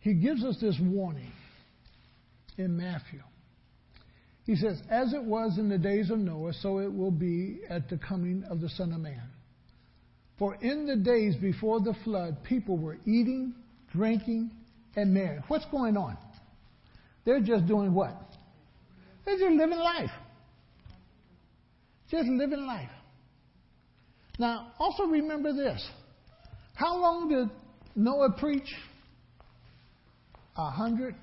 He 0.00 0.14
gives 0.14 0.44
us 0.44 0.56
this 0.60 0.76
warning 0.80 1.32
in 2.58 2.76
Matthew. 2.76 3.22
He 4.44 4.56
says, 4.56 4.80
As 4.90 5.12
it 5.12 5.22
was 5.22 5.58
in 5.58 5.68
the 5.68 5.78
days 5.78 6.10
of 6.10 6.18
Noah, 6.18 6.52
so 6.52 6.78
it 6.78 6.92
will 6.92 7.10
be 7.10 7.60
at 7.68 7.88
the 7.88 7.96
coming 7.96 8.44
of 8.50 8.60
the 8.60 8.68
Son 8.68 8.92
of 8.92 9.00
Man. 9.00 9.22
For 10.38 10.56
in 10.56 10.86
the 10.86 10.96
days 10.96 11.36
before 11.36 11.80
the 11.80 11.94
flood, 12.04 12.42
people 12.44 12.76
were 12.76 12.98
eating, 13.06 13.54
drinking, 13.92 14.50
and 14.96 15.14
marrying. 15.14 15.42
What's 15.48 15.64
going 15.66 15.96
on? 15.96 16.18
They're 17.24 17.40
just 17.40 17.66
doing 17.66 17.94
what? 17.94 18.16
They're 19.24 19.38
just 19.38 19.52
living 19.52 19.78
life. 19.78 20.10
Just 22.10 22.28
living 22.28 22.66
life. 22.66 22.90
Now, 24.38 24.72
also 24.78 25.04
remember 25.04 25.52
this. 25.52 25.82
How 26.74 26.96
long 26.96 27.28
did 27.28 27.48
Noah 27.96 28.34
preach? 28.38 28.68
A 30.56 30.70
hundred 30.70 31.14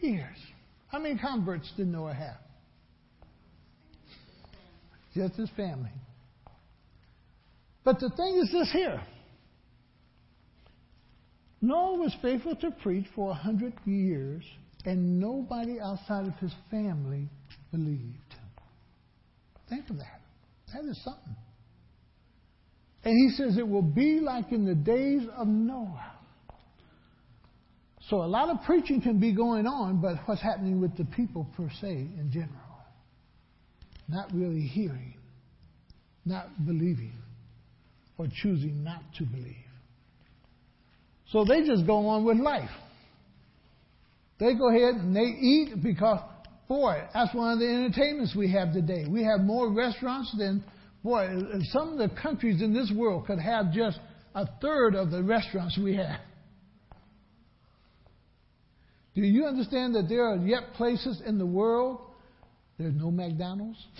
years. 0.00 0.36
How 0.88 0.98
many 0.98 1.18
converts 1.18 1.70
did 1.76 1.86
Noah 1.86 2.14
have? 2.14 2.38
Just 5.14 5.34
his 5.34 5.50
family. 5.56 5.90
But 7.84 8.00
the 8.00 8.10
thing 8.10 8.40
is 8.42 8.50
this 8.52 8.70
here. 8.72 9.00
Noah 11.60 11.98
was 11.98 12.14
faithful 12.22 12.54
to 12.56 12.70
preach 12.82 13.06
for 13.14 13.30
a 13.30 13.34
hundred 13.34 13.72
years, 13.84 14.44
and 14.84 15.18
nobody 15.18 15.78
outside 15.80 16.26
of 16.26 16.34
his 16.34 16.52
family 16.70 17.28
believed. 17.70 18.34
Think 19.68 19.90
of 19.90 19.98
that. 19.98 20.20
That 20.72 20.84
is 20.84 21.02
something. 21.02 21.36
And 23.04 23.14
he 23.14 23.36
says 23.36 23.56
it 23.58 23.66
will 23.66 23.82
be 23.82 24.20
like 24.20 24.52
in 24.52 24.64
the 24.64 24.74
days 24.74 25.22
of 25.36 25.46
Noah. 25.48 26.17
So 28.08 28.22
a 28.22 28.26
lot 28.26 28.48
of 28.48 28.62
preaching 28.64 29.02
can 29.02 29.20
be 29.20 29.34
going 29.34 29.66
on, 29.66 30.00
but 30.00 30.16
what's 30.26 30.40
happening 30.40 30.80
with 30.80 30.96
the 30.96 31.04
people 31.04 31.46
per 31.56 31.68
se 31.80 31.90
in 31.90 32.30
general? 32.32 32.52
Not 34.08 34.32
really 34.32 34.62
hearing, 34.62 35.14
not 36.24 36.64
believing, 36.64 37.12
or 38.16 38.26
choosing 38.42 38.82
not 38.82 39.02
to 39.18 39.24
believe. 39.24 39.54
So 41.30 41.44
they 41.44 41.66
just 41.66 41.86
go 41.86 42.06
on 42.06 42.24
with 42.24 42.38
life. 42.38 42.70
They 44.40 44.54
go 44.54 44.70
ahead 44.70 44.94
and 44.94 45.14
they 45.14 45.20
eat 45.20 45.82
because, 45.82 46.20
boy, 46.66 47.02
that's 47.12 47.34
one 47.34 47.52
of 47.52 47.58
the 47.58 47.66
entertainments 47.66 48.34
we 48.34 48.50
have 48.52 48.72
today. 48.72 49.04
We 49.06 49.24
have 49.24 49.40
more 49.40 49.70
restaurants 49.70 50.34
than, 50.38 50.64
boy, 51.04 51.28
some 51.72 51.92
of 51.92 51.98
the 51.98 52.08
countries 52.22 52.62
in 52.62 52.72
this 52.72 52.90
world 52.96 53.26
could 53.26 53.40
have 53.40 53.70
just 53.72 53.98
a 54.34 54.46
third 54.62 54.94
of 54.94 55.10
the 55.10 55.22
restaurants 55.22 55.76
we 55.76 55.96
have. 55.96 56.20
Do 59.18 59.24
you 59.24 59.46
understand 59.46 59.96
that 59.96 60.08
there 60.08 60.24
are 60.26 60.36
yet 60.36 60.74
places 60.74 61.20
in 61.26 61.38
the 61.38 61.46
world 61.46 61.98
there's 62.78 62.94
no 62.94 63.10
McDonald's? 63.10 63.84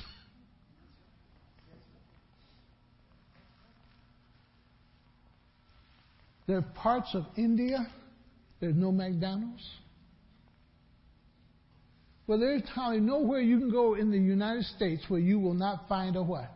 There 6.47 6.57
are 6.57 6.63
parts 6.63 7.11
of 7.15 7.25
India 7.37 7.87
there's 8.61 8.75
no 8.75 8.91
McDonald's. 8.91 9.63
Well, 12.27 12.39
there's 12.39 12.63
hardly 12.69 13.01
nowhere 13.01 13.41
you 13.41 13.59
can 13.59 13.71
go 13.71 13.97
in 13.97 14.11
the 14.11 14.17
United 14.17 14.65
States 14.65 15.03
where 15.09 15.21
you 15.21 15.39
will 15.39 15.53
not 15.53 15.89
find 15.91 16.17
a 16.17 16.23
what? 16.23 16.51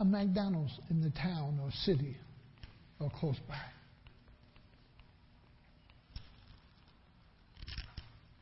A 0.00 0.04
McDonald's 0.04 0.72
in 0.88 1.02
the 1.02 1.10
town 1.10 1.60
or 1.62 1.70
city 1.84 2.16
or 3.00 3.10
close 3.20 3.36
by. 3.46 3.60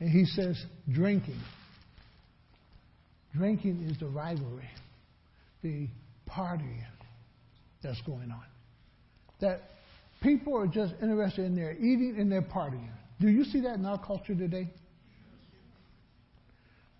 And 0.03 0.11
he 0.11 0.25
says, 0.25 0.61
drinking. 0.91 1.41
Drinking 3.37 3.87
is 3.89 4.01
the 4.01 4.09
rivalry, 4.09 4.69
the 5.63 5.87
partying 6.29 6.83
that's 7.85 8.01
going 8.01 8.33
on. 8.33 8.43
That 9.41 9.61
people 10.21 10.59
are 10.59 10.67
just 10.67 10.93
interested 11.01 11.45
in 11.45 11.55
their 11.55 11.75
eating 11.75 12.17
and 12.19 12.33
their 12.33 12.43
partying. 12.43 12.91
Do 13.21 13.29
you 13.29 13.45
see 13.45 13.61
that 13.61 13.77
in 13.77 13.87
our 13.87 14.05
culture 14.05 14.35
today? 14.35 14.71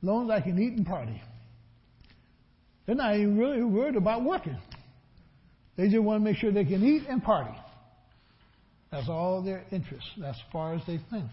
Long 0.01 0.31
as 0.31 0.41
I 0.41 0.41
can 0.41 0.57
eat 0.63 0.75
and 0.75 0.87
party. 0.87 1.21
They're 2.87 2.95
not 2.95 3.17
even 3.17 3.37
really 3.37 3.65
worried 3.65 3.97
about 3.97 4.23
working. 4.23 4.59
They 5.77 5.89
just 5.89 6.05
want 6.05 6.21
to 6.21 6.25
make 6.25 6.37
sure 6.37 6.53
they 6.53 6.65
can 6.65 6.85
eat 6.85 7.03
and 7.09 7.21
party. 7.21 7.59
That's 8.93 9.09
all 9.09 9.43
their 9.43 9.65
interest, 9.73 10.07
as 10.25 10.37
far 10.53 10.75
as 10.75 10.83
they 10.87 11.01
think. 11.11 11.25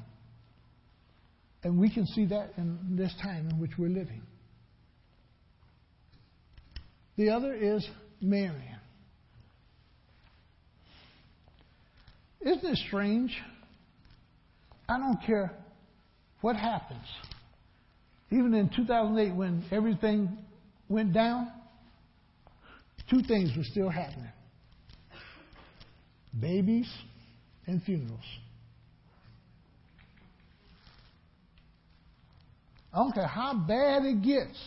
And 1.64 1.80
we 1.80 1.90
can 1.90 2.06
see 2.08 2.26
that 2.26 2.54
in 2.58 2.96
this 2.96 3.14
time 3.22 3.50
in 3.50 3.60
which 3.60 3.72
we're 3.78 3.90
living. 3.90 4.22
The 7.18 7.30
other 7.30 7.54
is 7.54 7.86
marrying. 8.22 8.64
Isn't 12.42 12.66
it 12.66 12.78
strange? 12.88 13.36
I 14.88 14.98
don't 14.98 15.20
care 15.26 15.52
what 16.40 16.56
happens. 16.56 17.06
Even 18.32 18.54
in 18.54 18.70
2008, 18.74 19.36
when 19.36 19.66
everything 19.72 20.38
went 20.88 21.14
down, 21.14 21.52
two 23.10 23.22
things 23.24 23.52
were 23.58 23.64
still 23.64 23.90
happening 23.90 24.32
babies 26.40 26.90
and 27.66 27.82
funerals. 27.84 28.20
I 32.94 32.98
don't 32.98 33.14
care 33.14 33.28
how 33.28 33.54
bad 33.54 34.04
it 34.06 34.22
gets. 34.22 34.58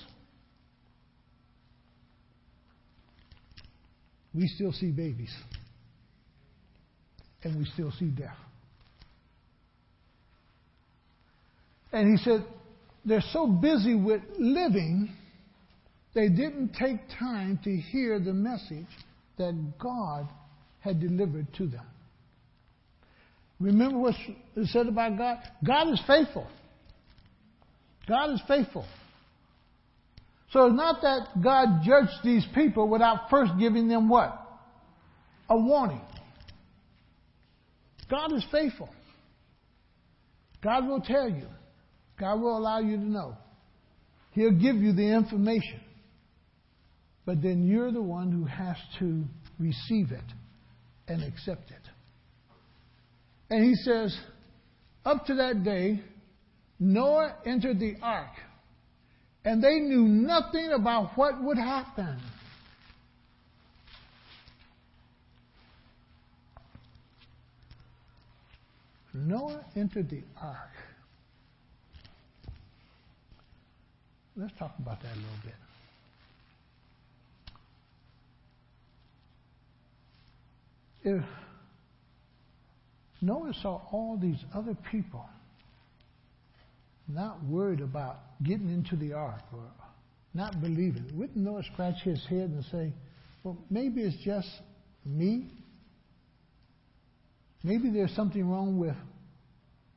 We 4.34 4.46
still 4.48 4.72
see 4.72 4.90
babies. 4.90 5.34
And 7.42 7.58
we 7.58 7.64
still 7.66 7.92
see 7.98 8.06
death. 8.06 8.36
And 11.92 12.16
he 12.16 12.24
said, 12.24 12.44
they're 13.04 13.24
so 13.32 13.46
busy 13.46 13.94
with 13.94 14.22
living, 14.38 15.12
they 16.14 16.28
didn't 16.28 16.74
take 16.74 17.00
time 17.18 17.58
to 17.64 17.76
hear 17.76 18.18
the 18.18 18.32
message 18.32 18.86
that 19.38 19.54
God 19.78 20.28
had 20.80 21.00
delivered 21.00 21.52
to 21.54 21.66
them. 21.66 21.84
Remember 23.60 23.98
what 23.98 24.14
is 24.56 24.72
said 24.72 24.86
about 24.86 25.18
God? 25.18 25.38
God 25.64 25.88
is 25.92 26.00
faithful. 26.06 26.46
God 28.08 28.32
is 28.32 28.42
faithful. 28.48 28.86
So 30.52 30.66
it's 30.66 30.76
not 30.76 31.00
that 31.02 31.42
God 31.42 31.82
judged 31.84 32.22
these 32.24 32.46
people 32.54 32.88
without 32.88 33.30
first 33.30 33.52
giving 33.58 33.88
them 33.88 34.08
what? 34.08 34.38
A 35.48 35.56
warning. 35.56 36.02
God 38.10 38.32
is 38.34 38.44
faithful. 38.52 38.90
God 40.62 40.86
will 40.86 41.00
tell 41.00 41.28
you. 41.28 41.46
God 42.20 42.40
will 42.40 42.56
allow 42.56 42.80
you 42.80 42.96
to 42.96 43.04
know. 43.04 43.36
He'll 44.32 44.52
give 44.52 44.76
you 44.76 44.92
the 44.92 45.14
information. 45.14 45.80
But 47.24 47.40
then 47.40 47.66
you're 47.66 47.92
the 47.92 48.02
one 48.02 48.30
who 48.30 48.44
has 48.44 48.76
to 48.98 49.24
receive 49.58 50.12
it 50.12 50.24
and 51.08 51.22
accept 51.22 51.70
it. 51.70 51.76
And 53.48 53.64
he 53.64 53.74
says, 53.74 54.16
up 55.04 55.26
to 55.26 55.34
that 55.36 55.64
day, 55.64 56.00
Noah 56.84 57.36
entered 57.46 57.78
the 57.78 57.94
ark, 58.02 58.32
and 59.44 59.62
they 59.62 59.78
knew 59.78 60.02
nothing 60.02 60.72
about 60.72 61.16
what 61.16 61.40
would 61.40 61.56
happen. 61.56 62.18
Noah 69.14 69.64
entered 69.76 70.10
the 70.10 70.24
ark. 70.40 70.70
Let's 74.36 74.52
talk 74.58 74.74
about 74.80 75.00
that 75.02 75.12
a 75.12 75.14
little 75.14 75.30
bit. 75.44 75.54
If 81.04 81.24
Noah 83.20 83.52
saw 83.62 83.82
all 83.92 84.18
these 84.20 84.38
other 84.52 84.76
people 84.90 85.24
not 87.08 87.42
worried 87.44 87.80
about 87.80 88.20
getting 88.42 88.68
into 88.68 88.96
the 88.96 89.12
ark 89.12 89.42
or 89.52 89.64
not 90.34 90.60
believing. 90.60 91.10
Wouldn't 91.14 91.36
Noah 91.36 91.62
scratch 91.72 92.02
his 92.02 92.24
head 92.28 92.50
and 92.50 92.64
say, 92.70 92.92
well, 93.42 93.58
maybe 93.70 94.02
it's 94.02 94.16
just 94.24 94.48
me. 95.04 95.50
Maybe 97.62 97.90
there's 97.90 98.14
something 98.14 98.48
wrong 98.48 98.78
with 98.78 98.96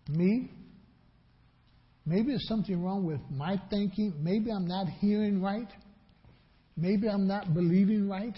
me. 0.10 0.52
Maybe 2.06 2.28
there's 2.30 2.48
something 2.48 2.84
wrong 2.84 3.06
with 3.06 3.22
my 3.32 3.60
thinking. 3.70 4.14
Maybe 4.22 4.52
I'm 4.52 4.68
not 4.68 4.88
hearing 5.00 5.42
right. 5.42 5.70
Maybe 6.78 7.08
I'm 7.08 7.28
not 7.28 7.54
believing 7.54 8.08
right. 8.10 8.36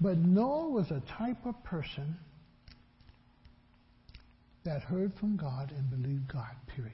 But 0.00 0.18
Noah 0.18 0.68
was 0.70 0.90
a 0.90 1.02
type 1.18 1.46
of 1.46 1.62
person 1.64 2.16
that 4.66 4.82
heard 4.82 5.12
from 5.18 5.36
God 5.36 5.72
and 5.76 5.90
believed 5.90 6.30
God, 6.30 6.54
period. 6.74 6.92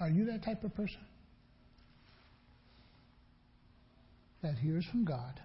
Are 0.00 0.10
you 0.10 0.26
that 0.26 0.44
type 0.44 0.64
of 0.64 0.74
person? 0.74 1.00
That 4.42 4.56
hears 4.56 4.84
from 4.90 5.04
God 5.04 5.40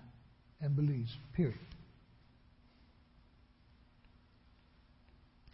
and 0.61 0.75
believes, 0.75 1.15
period. 1.35 1.59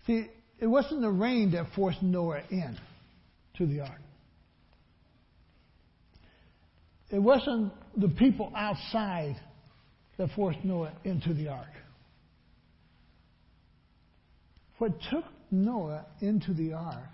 See, 0.08 0.28
it 0.60 0.68
wasn't 0.68 1.02
the 1.02 1.10
rain 1.10 1.52
that 1.52 1.68
forced 1.76 2.02
Noah 2.02 2.42
in 2.50 2.78
to 3.58 3.66
the 3.66 3.82
ark. 3.82 4.02
It 7.12 7.20
wasn't 7.20 7.74
the 7.98 8.08
people 8.08 8.52
outside 8.56 9.36
that 10.18 10.30
forced 10.36 10.64
Noah 10.64 10.94
into 11.04 11.34
the 11.34 11.50
ark. 11.50 11.68
What 14.84 15.00
took 15.10 15.24
Noah 15.50 16.06
into 16.20 16.54
the 16.54 16.74
ark 16.74 17.08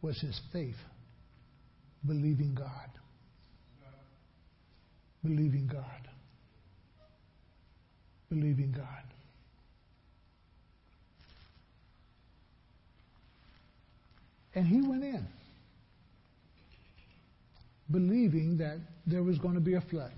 was 0.00 0.20
his 0.20 0.36
faith, 0.52 0.74
believing 2.04 2.56
God. 2.56 2.90
Believing 5.22 5.68
God. 5.72 6.08
Believing 8.30 8.74
God. 8.76 9.04
And 14.56 14.66
he 14.66 14.80
went 14.80 15.04
in, 15.04 15.24
believing 17.92 18.56
that 18.58 18.78
there 19.06 19.22
was 19.22 19.38
going 19.38 19.54
to 19.54 19.60
be 19.60 19.74
a 19.74 19.82
flood. 19.82 20.14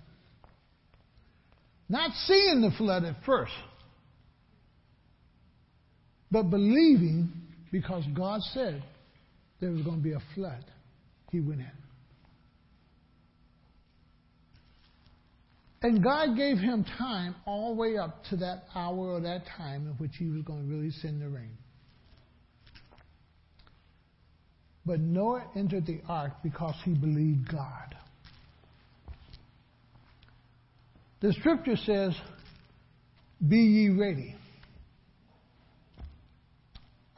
Not 1.90 2.10
seeing 2.26 2.62
the 2.62 2.70
flood 2.78 3.04
at 3.04 3.16
first, 3.26 3.52
but 6.34 6.50
believing 6.50 7.30
because 7.70 8.02
God 8.12 8.40
said 8.52 8.82
there 9.60 9.70
was 9.70 9.82
going 9.82 9.98
to 9.98 10.02
be 10.02 10.14
a 10.14 10.22
flood. 10.34 10.64
He 11.30 11.38
went 11.38 11.60
in. 11.60 11.70
And 15.82 16.02
God 16.02 16.36
gave 16.36 16.58
him 16.58 16.84
time 16.98 17.36
all 17.46 17.72
the 17.72 17.80
way 17.80 17.96
up 17.98 18.24
to 18.30 18.36
that 18.38 18.64
hour 18.74 19.12
or 19.12 19.20
that 19.20 19.42
time 19.56 19.86
in 19.86 19.92
which 19.98 20.10
he 20.18 20.26
was 20.26 20.42
going 20.42 20.66
to 20.66 20.74
really 20.74 20.90
send 20.90 21.22
the 21.22 21.28
rain. 21.28 21.56
But 24.84 24.98
Noah 24.98 25.44
entered 25.54 25.86
the 25.86 26.00
ark 26.08 26.32
because 26.42 26.74
he 26.84 26.94
believed 26.94 27.48
God. 27.48 27.94
The 31.20 31.32
scripture 31.34 31.76
says, 31.76 32.12
Be 33.46 33.56
ye 33.56 33.88
ready. 33.90 34.34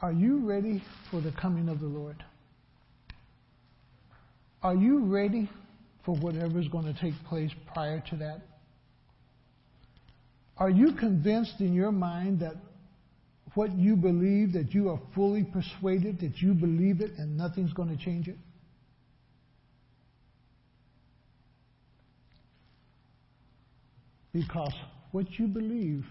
Are 0.01 0.11
you 0.11 0.39
ready 0.39 0.83
for 1.09 1.21
the 1.21 1.31
coming 1.31 1.69
of 1.69 1.79
the 1.79 1.87
Lord? 1.87 2.23
Are 4.61 4.75
you 4.75 4.99
ready 5.05 5.49
for 6.05 6.15
whatever 6.15 6.59
is 6.59 6.67
going 6.67 6.85
to 6.85 6.99
take 6.99 7.13
place 7.27 7.51
prior 7.73 8.03
to 8.09 8.15
that? 8.17 8.41
Are 10.57 10.69
you 10.69 10.93
convinced 10.93 11.59
in 11.59 11.73
your 11.73 11.91
mind 11.91 12.39
that 12.41 12.55
what 13.53 13.75
you 13.75 13.95
believe, 13.95 14.53
that 14.53 14.73
you 14.73 14.89
are 14.89 14.99
fully 15.15 15.43
persuaded 15.43 16.19
that 16.19 16.41
you 16.41 16.53
believe 16.53 17.01
it 17.01 17.11
and 17.17 17.35
nothing's 17.37 17.73
going 17.73 17.95
to 17.95 18.03
change 18.03 18.27
it? 18.27 18.37
Because 24.31 24.73
what 25.11 25.39
you 25.39 25.47
believe 25.47 26.05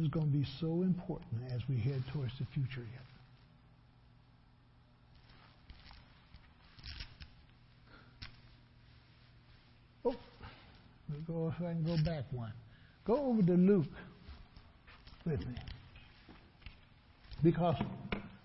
is 0.00 0.08
going 0.08 0.26
to 0.26 0.32
be 0.32 0.46
so 0.60 0.82
important 0.82 1.42
as 1.54 1.60
we 1.68 1.78
head 1.78 2.02
towards 2.12 2.32
the 2.38 2.46
future 2.54 2.86
yet. 2.92 3.04
Oh, 10.04 10.14
let 11.10 11.26
go 11.26 11.52
if 11.54 11.62
I 11.62 11.72
can 11.72 11.84
go 11.84 11.96
back 12.04 12.24
one. 12.32 12.52
Go 13.06 13.16
over 13.16 13.42
to 13.42 13.52
Luke 13.52 13.86
with 15.26 15.40
me. 15.40 15.54
Because 17.42 17.76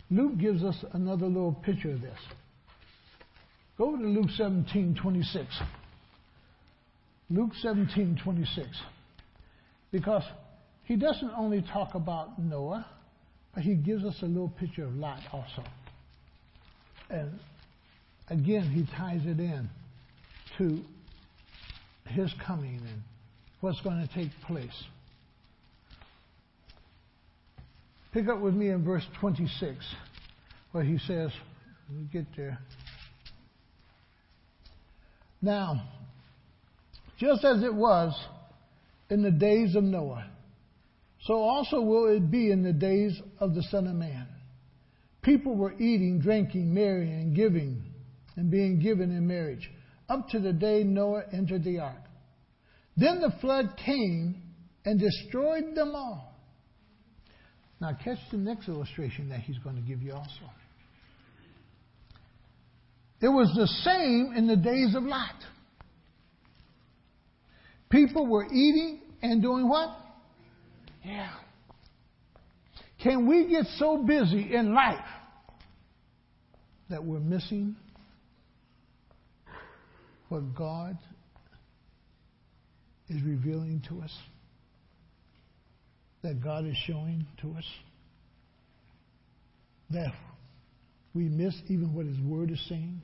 Luke 0.09 0.37
gives 0.37 0.63
us 0.63 0.75
another 0.93 1.27
little 1.27 1.53
picture 1.53 1.91
of 1.91 2.01
this. 2.01 2.19
Go 3.77 3.89
over 3.89 3.97
to 3.97 4.07
Luke 4.07 4.29
17, 4.35 4.97
26. 5.01 5.45
Luke 7.29 7.51
17, 7.61 8.19
26. 8.23 8.67
Because 9.91 10.23
he 10.85 10.95
doesn't 10.95 11.31
only 11.35 11.61
talk 11.61 11.95
about 11.95 12.39
Noah, 12.39 12.85
but 13.53 13.63
he 13.63 13.75
gives 13.75 14.03
us 14.03 14.15
a 14.21 14.25
little 14.25 14.53
picture 14.59 14.85
of 14.85 14.95
Lot 14.95 15.19
also. 15.31 15.63
And 17.09 17.39
again, 18.29 18.69
he 18.69 18.85
ties 18.95 19.21
it 19.25 19.39
in 19.39 19.69
to 20.57 20.81
his 22.07 22.31
coming 22.45 22.81
and 22.87 23.01
what's 23.61 23.81
going 23.81 24.07
to 24.07 24.13
take 24.13 24.31
place. 24.45 24.83
Pick 28.13 28.27
up 28.29 28.39
with 28.39 28.53
me 28.53 28.69
in 28.69 28.83
verse 28.83 29.05
26, 29.19 29.75
where 30.71 30.83
he 30.83 30.97
says, 30.99 31.31
get 32.13 32.25
there. 32.37 32.59
Now, 35.41 35.87
just 37.19 37.43
as 37.43 37.61
it 37.63 37.73
was 37.73 38.13
in 39.09 39.21
the 39.21 39.31
days 39.31 39.75
of 39.75 39.83
Noah, 39.83 40.29
so 41.25 41.33
also 41.35 41.81
will 41.81 42.15
it 42.15 42.29
be 42.29 42.51
in 42.51 42.61
the 42.61 42.73
days 42.73 43.19
of 43.39 43.55
the 43.55 43.63
Son 43.63 43.87
of 43.87 43.95
Man. 43.95 44.27
People 45.23 45.55
were 45.55 45.73
eating, 45.73 46.19
drinking, 46.21 46.71
marrying, 46.71 47.13
and 47.13 47.35
giving, 47.35 47.81
and 48.35 48.51
being 48.51 48.79
given 48.79 49.09
in 49.09 49.25
marriage, 49.25 49.71
up 50.07 50.29
to 50.29 50.39
the 50.39 50.53
day 50.53 50.83
Noah 50.83 51.23
entered 51.33 51.63
the 51.63 51.79
ark. 51.79 52.03
Then 52.95 53.21
the 53.21 53.33
flood 53.41 53.75
came 53.83 54.43
and 54.85 54.99
destroyed 54.99 55.73
them 55.73 55.93
all. 55.95 56.31
Now, 57.81 57.97
catch 58.03 58.19
the 58.31 58.37
next 58.37 58.69
illustration 58.69 59.29
that 59.29 59.39
he's 59.39 59.57
going 59.57 59.75
to 59.75 59.81
give 59.81 60.03
you 60.03 60.13
also. 60.13 60.29
It 63.19 63.29
was 63.29 63.51
the 63.55 63.67
same 63.83 64.33
in 64.35 64.45
the 64.45 64.55
days 64.55 64.93
of 64.95 65.03
Lot. 65.03 65.35
People 67.89 68.27
were 68.27 68.45
eating 68.45 69.01
and 69.23 69.41
doing 69.41 69.67
what? 69.67 69.89
Yeah. 71.05 71.29
Can 73.03 73.27
we 73.27 73.47
get 73.47 73.65
so 73.77 74.03
busy 74.03 74.55
in 74.55 74.73
life 74.73 75.05
that 76.89 77.03
we're 77.03 77.19
missing 77.19 77.75
what 80.29 80.55
God 80.55 80.97
is 83.09 83.21
revealing 83.21 83.83
to 83.89 84.01
us? 84.01 84.11
That 86.23 86.43
God 86.43 86.65
is 86.65 86.75
showing 86.87 87.27
to 87.41 87.51
us? 87.51 87.65
That 89.91 90.13
we 91.13 91.25
miss 91.25 91.53
even 91.67 91.93
what 91.93 92.07
His 92.07 92.19
Word 92.19 92.49
is 92.49 92.59
saying? 92.67 92.99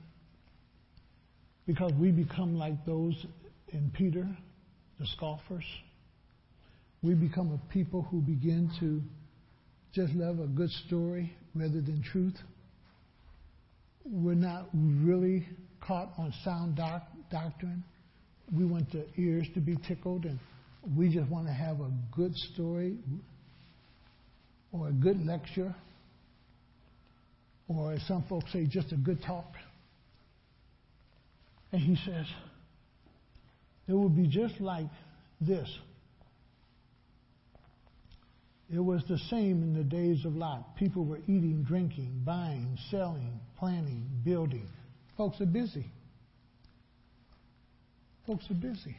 Because 1.67 1.91
we 1.99 2.09
become 2.09 2.57
like 2.57 2.83
those 2.87 3.13
in 3.71 3.91
Peter, 3.95 4.27
the 4.99 5.05
scoffers 5.05 5.63
we 7.03 7.15
become 7.15 7.51
a 7.51 7.73
people 7.73 8.03
who 8.03 8.21
begin 8.21 8.69
to 8.79 9.01
just 9.93 10.13
love 10.13 10.39
a 10.39 10.47
good 10.47 10.69
story 10.87 11.35
rather 11.55 11.81
than 11.81 12.03
truth. 12.11 12.37
We're 14.05 14.35
not 14.35 14.69
really 14.73 15.47
caught 15.85 16.11
on 16.17 16.33
sound 16.43 16.75
doc- 16.75 17.07
doctrine. 17.31 17.83
We 18.55 18.65
want 18.65 18.91
the 18.91 19.05
ears 19.17 19.47
to 19.55 19.59
be 19.59 19.77
tickled, 19.87 20.25
and 20.25 20.39
we 20.95 21.09
just 21.09 21.29
want 21.29 21.47
to 21.47 21.53
have 21.53 21.79
a 21.79 21.91
good 22.15 22.35
story 22.53 22.97
or 24.71 24.89
a 24.89 24.93
good 24.93 25.25
lecture, 25.25 25.75
or 27.67 27.93
as 27.93 28.01
some 28.07 28.23
folks 28.29 28.51
say, 28.53 28.67
just 28.67 28.91
a 28.91 28.95
good 28.95 29.21
talk. 29.23 29.53
And 31.71 31.81
he 31.81 31.95
says, 32.05 32.25
it 33.87 33.93
will 33.93 34.09
be 34.09 34.27
just 34.27 34.61
like 34.61 34.87
this 35.39 35.67
it 38.73 38.79
was 38.79 39.03
the 39.09 39.17
same 39.29 39.61
in 39.63 39.73
the 39.73 39.83
days 39.83 40.23
of 40.23 40.35
Lot. 40.35 40.77
People 40.77 41.03
were 41.03 41.19
eating, 41.27 41.63
drinking, 41.67 42.21
buying, 42.25 42.77
selling, 42.89 43.39
planning, 43.59 44.07
building. 44.23 44.67
Folks 45.17 45.41
are 45.41 45.45
busy. 45.45 45.85
Folks 48.25 48.45
are 48.49 48.55
busy. 48.55 48.95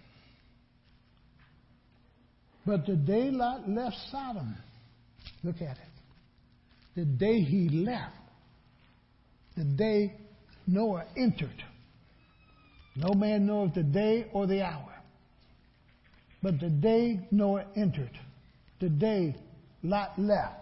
But 2.67 2.87
the 2.87 2.97
day 2.97 3.31
Lot 3.31 3.69
left 3.69 3.97
Sodom, 4.11 4.57
look 5.43 5.57
at 5.57 5.77
it. 5.79 5.79
The 6.95 7.07
day 7.07 7.41
he 7.41 7.71
left, 7.71 8.15
the 9.57 9.65
day 9.65 10.13
Noah 10.67 11.07
entered, 11.17 11.65
no 12.95 13.15
man 13.15 13.47
knoweth 13.47 13.75
the 13.75 13.83
day 13.83 14.27
or 14.33 14.47
the 14.47 14.63
hour. 14.63 14.93
But 16.43 16.61
the 16.61 16.69
day 16.69 17.27
Noah 17.31 17.65
entered, 17.75 18.19
the 18.81 18.91
day 18.91 19.35
Lot 19.83 20.19
left, 20.19 20.61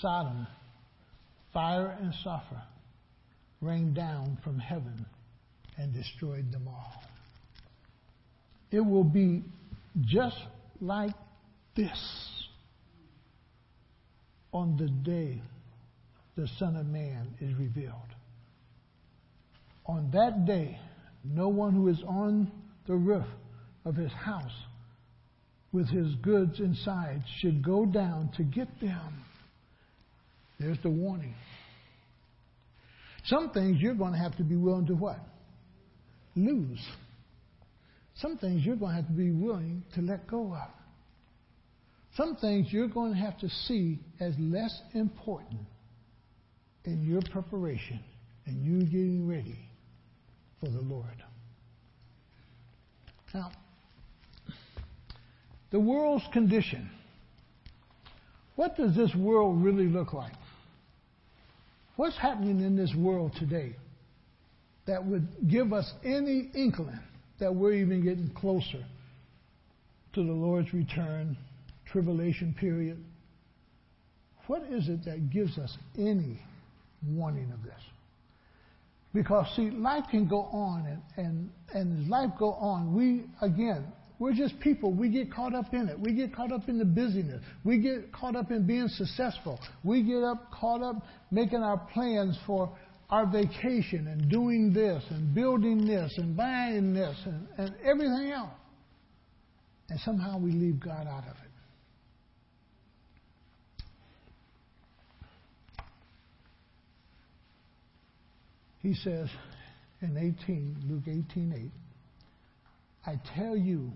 Sodom, 0.00 0.46
fire 1.52 1.96
and 2.00 2.14
sulfur 2.22 2.62
rained 3.60 3.94
down 3.94 4.38
from 4.44 4.58
heaven 4.58 5.04
and 5.76 5.92
destroyed 5.92 6.52
them 6.52 6.68
all. 6.68 7.02
It 8.70 8.80
will 8.80 9.04
be 9.04 9.42
just 10.02 10.38
like 10.80 11.14
this 11.74 12.48
on 14.52 14.76
the 14.76 14.88
day 14.88 15.42
the 16.36 16.48
Son 16.58 16.76
of 16.76 16.86
Man 16.86 17.34
is 17.40 17.54
revealed. 17.58 17.94
On 19.86 20.10
that 20.12 20.46
day, 20.46 20.78
no 21.24 21.48
one 21.48 21.72
who 21.74 21.88
is 21.88 21.98
on 22.06 22.52
the 22.86 22.94
roof 22.94 23.26
of 23.84 23.96
his 23.96 24.12
house 24.12 24.52
with 25.72 25.88
his 25.88 26.14
goods 26.16 26.58
inside 26.60 27.22
should 27.40 27.62
go 27.62 27.84
down 27.84 28.30
to 28.36 28.42
get 28.42 28.68
them. 28.80 29.24
There's 30.58 30.78
the 30.82 30.90
warning. 30.90 31.34
Some 33.26 33.50
things 33.50 33.78
you're 33.80 33.94
going 33.94 34.12
to 34.12 34.18
have 34.18 34.36
to 34.38 34.42
be 34.42 34.56
willing 34.56 34.86
to 34.86 34.94
what? 34.94 35.20
Lose. 36.34 36.84
Some 38.16 38.38
things 38.38 38.64
you're 38.64 38.76
going 38.76 38.96
to 38.96 39.02
have 39.02 39.06
to 39.06 39.12
be 39.12 39.30
willing 39.30 39.84
to 39.94 40.00
let 40.00 40.26
go 40.26 40.54
of. 40.54 40.70
Some 42.16 42.36
things 42.36 42.68
you're 42.70 42.88
going 42.88 43.12
to 43.12 43.18
have 43.18 43.38
to 43.40 43.48
see 43.66 44.00
as 44.18 44.34
less 44.38 44.80
important 44.94 45.60
in 46.84 47.04
your 47.04 47.20
preparation 47.30 48.00
and 48.46 48.64
you 48.64 48.84
getting 48.86 49.28
ready 49.28 49.58
for 50.58 50.68
the 50.70 50.80
Lord. 50.80 51.22
Now, 53.34 53.50
the 55.70 55.80
world's 55.80 56.24
condition. 56.32 56.90
What 58.56 58.76
does 58.76 58.96
this 58.96 59.14
world 59.14 59.62
really 59.62 59.86
look 59.86 60.12
like? 60.12 60.32
What's 61.96 62.16
happening 62.16 62.60
in 62.60 62.76
this 62.76 62.94
world 62.96 63.32
today 63.38 63.74
that 64.86 65.04
would 65.04 65.28
give 65.48 65.72
us 65.72 65.92
any 66.04 66.50
inkling 66.54 67.00
that 67.38 67.54
we're 67.54 67.74
even 67.74 68.02
getting 68.02 68.30
closer 68.30 68.84
to 70.14 70.24
the 70.24 70.32
Lord's 70.32 70.72
return, 70.72 71.36
tribulation 71.90 72.54
period? 72.58 73.02
What 74.46 74.62
is 74.62 74.88
it 74.88 75.04
that 75.04 75.30
gives 75.30 75.58
us 75.58 75.76
any 75.98 76.40
warning 77.06 77.52
of 77.52 77.62
this? 77.62 77.80
Because 79.12 79.46
see, 79.56 79.70
life 79.70 80.04
can 80.10 80.26
go 80.26 80.42
on, 80.52 80.86
and, 80.86 81.26
and, 81.26 81.50
and 81.74 82.02
as 82.04 82.08
life 82.08 82.30
go 82.38 82.52
on, 82.52 82.94
we 82.94 83.24
again 83.40 83.84
we're 84.18 84.32
just 84.32 84.58
people. 84.60 84.92
We 84.92 85.08
get 85.08 85.32
caught 85.32 85.54
up 85.54 85.72
in 85.72 85.88
it. 85.88 85.98
We 85.98 86.12
get 86.12 86.34
caught 86.34 86.50
up 86.50 86.68
in 86.68 86.78
the 86.78 86.84
busyness. 86.84 87.42
We 87.64 87.78
get 87.78 88.12
caught 88.12 88.34
up 88.34 88.50
in 88.50 88.66
being 88.66 88.88
successful. 88.88 89.60
We 89.84 90.02
get 90.02 90.24
up 90.24 90.50
caught 90.50 90.82
up 90.82 90.96
making 91.30 91.62
our 91.62 91.78
plans 91.92 92.36
for 92.46 92.76
our 93.10 93.26
vacation 93.26 94.08
and 94.08 94.28
doing 94.28 94.72
this 94.72 95.02
and 95.10 95.34
building 95.34 95.86
this 95.86 96.12
and 96.16 96.36
buying 96.36 96.92
this 96.92 97.16
and, 97.24 97.46
and 97.58 97.74
everything 97.84 98.32
else. 98.32 98.50
And 99.88 100.00
somehow 100.00 100.38
we 100.38 100.50
leave 100.52 100.80
God 100.80 101.06
out 101.06 101.24
of 101.24 101.36
it. 101.36 101.48
He 108.80 108.94
says 108.94 109.28
in 110.02 110.16
18, 110.16 110.76
Luke 110.88 111.02
18, 111.06 111.70
8, 113.06 113.12
I 113.12 113.20
tell 113.36 113.56
you, 113.56 113.92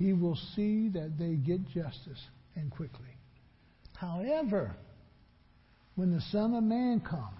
he 0.00 0.14
will 0.14 0.38
see 0.56 0.88
that 0.88 1.18
they 1.18 1.34
get 1.34 1.62
justice 1.68 2.18
and 2.56 2.70
quickly. 2.70 3.18
However, 3.94 4.74
when 5.94 6.10
the 6.10 6.22
Son 6.32 6.54
of 6.54 6.64
Man 6.64 7.00
comes, 7.00 7.36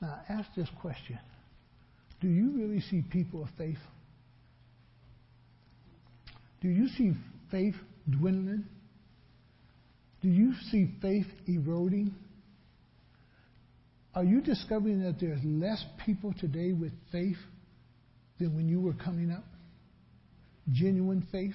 now 0.00 0.20
ask 0.28 0.48
this 0.54 0.68
question 0.80 1.18
Do 2.20 2.28
you 2.28 2.52
really 2.52 2.80
see 2.82 3.02
people 3.02 3.42
of 3.42 3.48
faith? 3.58 3.80
Do 6.60 6.68
you 6.68 6.86
see 6.90 7.14
faith 7.50 7.74
dwindling? 8.08 8.64
Do 10.22 10.28
you 10.28 10.52
see 10.70 10.88
faith 11.02 11.26
eroding? 11.48 12.14
Are 14.14 14.24
you 14.24 14.40
discovering 14.40 15.02
that 15.02 15.18
there's 15.18 15.42
less 15.42 15.84
people 16.04 16.32
today 16.38 16.72
with 16.72 16.92
faith 17.10 17.38
than 18.38 18.54
when 18.54 18.68
you 18.68 18.80
were 18.80 18.94
coming 18.94 19.32
up? 19.32 19.44
Genuine 20.72 21.26
faith? 21.30 21.54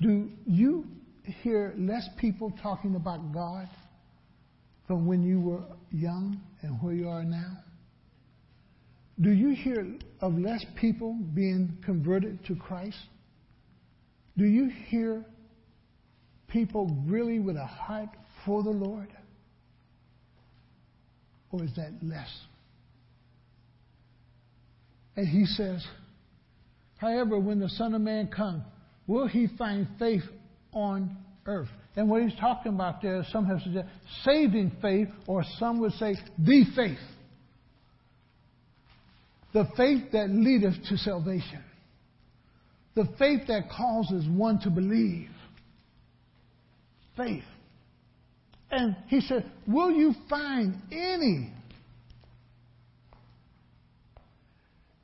Do 0.00 0.30
you 0.46 0.86
hear 1.42 1.74
less 1.76 2.08
people 2.18 2.52
talking 2.62 2.94
about 2.94 3.32
God 3.32 3.68
from 4.86 5.06
when 5.06 5.22
you 5.22 5.40
were 5.40 5.64
young 5.90 6.40
and 6.62 6.80
where 6.82 6.94
you 6.94 7.08
are 7.08 7.24
now? 7.24 7.58
Do 9.20 9.30
you 9.30 9.54
hear 9.54 9.96
of 10.20 10.38
less 10.38 10.64
people 10.78 11.18
being 11.34 11.78
converted 11.84 12.44
to 12.46 12.54
Christ? 12.54 12.98
Do 14.36 14.44
you 14.44 14.70
hear 14.88 15.24
people 16.48 16.94
really 17.06 17.38
with 17.38 17.56
a 17.56 17.64
heart 17.64 18.10
for 18.44 18.62
the 18.62 18.70
Lord? 18.70 19.08
Or 21.50 21.64
is 21.64 21.74
that 21.76 21.92
less? 22.02 22.28
And 25.16 25.26
he 25.26 25.46
says, 25.46 25.86
However, 26.98 27.38
when 27.38 27.60
the 27.60 27.68
Son 27.68 27.94
of 27.94 28.00
Man 28.00 28.28
comes, 28.28 28.62
will 29.06 29.26
he 29.26 29.48
find 29.58 29.86
faith 29.98 30.24
on 30.72 31.16
earth? 31.44 31.68
And 31.94 32.10
what 32.10 32.22
he's 32.22 32.38
talking 32.38 32.74
about 32.74 33.00
there, 33.02 33.24
some 33.32 33.46
have 33.46 33.60
said 33.62 33.88
saving 34.24 34.72
faith, 34.82 35.08
or 35.26 35.44
some 35.58 35.80
would 35.80 35.92
say 35.92 36.14
the 36.38 36.64
faith. 36.74 36.98
The 39.52 39.66
faith 39.76 40.12
that 40.12 40.28
leadeth 40.28 40.74
to 40.88 40.98
salvation. 40.98 41.64
The 42.94 43.06
faith 43.18 43.46
that 43.48 43.70
causes 43.70 44.26
one 44.28 44.60
to 44.60 44.70
believe. 44.70 45.30
Faith. 47.16 47.44
And 48.70 48.96
he 49.06 49.20
said, 49.20 49.50
Will 49.66 49.90
you 49.90 50.14
find 50.28 50.82
any 50.90 51.52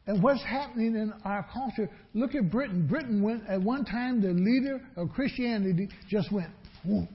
And 0.07 0.23
what's 0.23 0.43
happening 0.43 0.97
in 0.97 1.12
our 1.25 1.47
culture, 1.53 1.88
look 2.12 2.35
at 2.35 2.51
Britain. 2.51 2.87
Britain 2.88 3.23
went, 3.23 3.45
at 3.49 3.61
one 3.61 3.85
time, 3.85 4.21
the 4.21 4.33
leader 4.33 4.81
of 4.97 5.11
Christianity 5.11 5.88
just 6.11 6.33
went, 6.33 6.51
Whoom. 6.85 7.09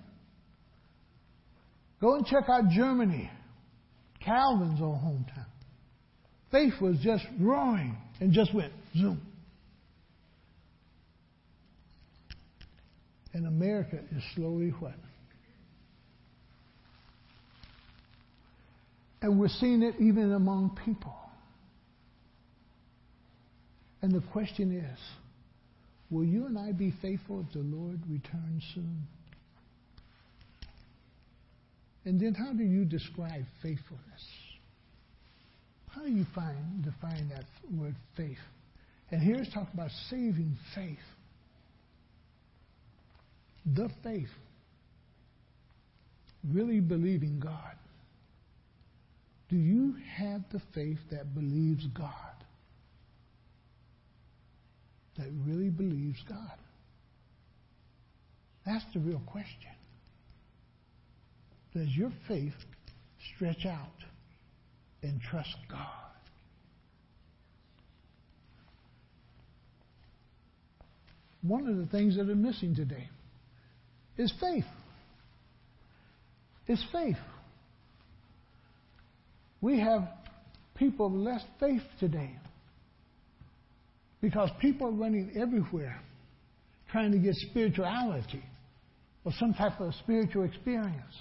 Go 2.00 2.16
and 2.16 2.26
check 2.26 2.44
out 2.48 2.70
Germany, 2.70 3.30
Calvin's 4.24 4.82
old 4.82 5.00
hometown. 5.00 5.46
Faith 6.52 6.74
was 6.80 6.98
just 7.02 7.26
roaring 7.40 7.98
and 8.22 8.32
just 8.32 8.54
went 8.54 8.72
zoom. 8.96 9.22
And 13.34 13.48
America 13.48 14.00
is 14.16 14.24
slowly 14.36 14.70
what? 14.80 14.96
And 19.22 19.40
we're 19.40 19.50
seeing 19.50 19.84
it 19.84 19.96
even 20.00 20.32
among 20.32 20.78
people. 20.86 21.14
And 24.02 24.12
the 24.12 24.22
question 24.32 24.72
is 24.72 25.00
will 26.10 26.24
you 26.24 26.46
and 26.46 26.58
I 26.58 26.72
be 26.72 26.94
faithful 27.02 27.46
if 27.46 27.54
the 27.54 27.60
Lord 27.60 28.00
returns 28.10 28.64
soon? 28.74 29.08
And 32.06 32.20
then 32.20 32.34
how 32.34 32.54
do 32.54 32.64
you 32.64 32.86
describe 32.86 33.44
faithfulness? 33.62 34.24
How 35.90 36.04
do 36.04 36.12
you 36.12 36.26
find 36.34 36.84
define 36.84 37.30
that 37.30 37.44
word 37.70 37.96
faith? 38.16 38.38
And 39.12 39.22
here 39.22 39.36
it's 39.36 39.54
talking 39.54 39.70
about 39.74 39.92
saving 40.10 40.56
faith. 40.76 40.98
The 43.66 43.90
faith. 44.04 44.30
Really 46.50 46.80
believing 46.80 47.40
God. 47.40 47.76
Do 49.50 49.56
you 49.56 49.96
have 50.18 50.44
the 50.52 50.62
faith 50.74 51.00
that 51.12 51.34
believes 51.34 51.86
God? 51.88 52.37
That 55.18 55.28
really 55.46 55.70
believes 55.70 56.20
God? 56.28 56.58
That's 58.66 58.86
the 58.94 59.00
real 59.00 59.22
question. 59.26 59.72
does 61.74 61.88
your 61.96 62.12
faith 62.28 62.54
stretch 63.36 63.66
out 63.66 64.04
and 65.02 65.22
trust 65.22 65.56
God? 65.70 65.80
One 71.42 71.68
of 71.68 71.78
the 71.78 71.86
things 71.86 72.18
that 72.18 72.30
are 72.30 72.36
missing 72.36 72.76
today 72.76 73.10
is 74.18 74.34
faith. 74.42 74.66
It's 76.68 76.84
faith. 76.92 77.16
We 79.62 79.80
have 79.80 80.10
people 80.76 81.06
of 81.08 81.14
less 81.14 81.42
faith 81.60 81.84
today 82.00 82.38
because 84.22 84.50
people 84.60 84.88
are 84.88 84.92
running 84.92 85.32
everywhere 85.40 86.02
trying 86.92 87.12
to 87.12 87.18
get 87.18 87.36
spirituality 87.36 88.44
or 89.26 89.32
some 89.40 89.54
type 89.54 89.80
of 89.80 89.94
spiritual 89.96 90.44
experience. 90.44 91.14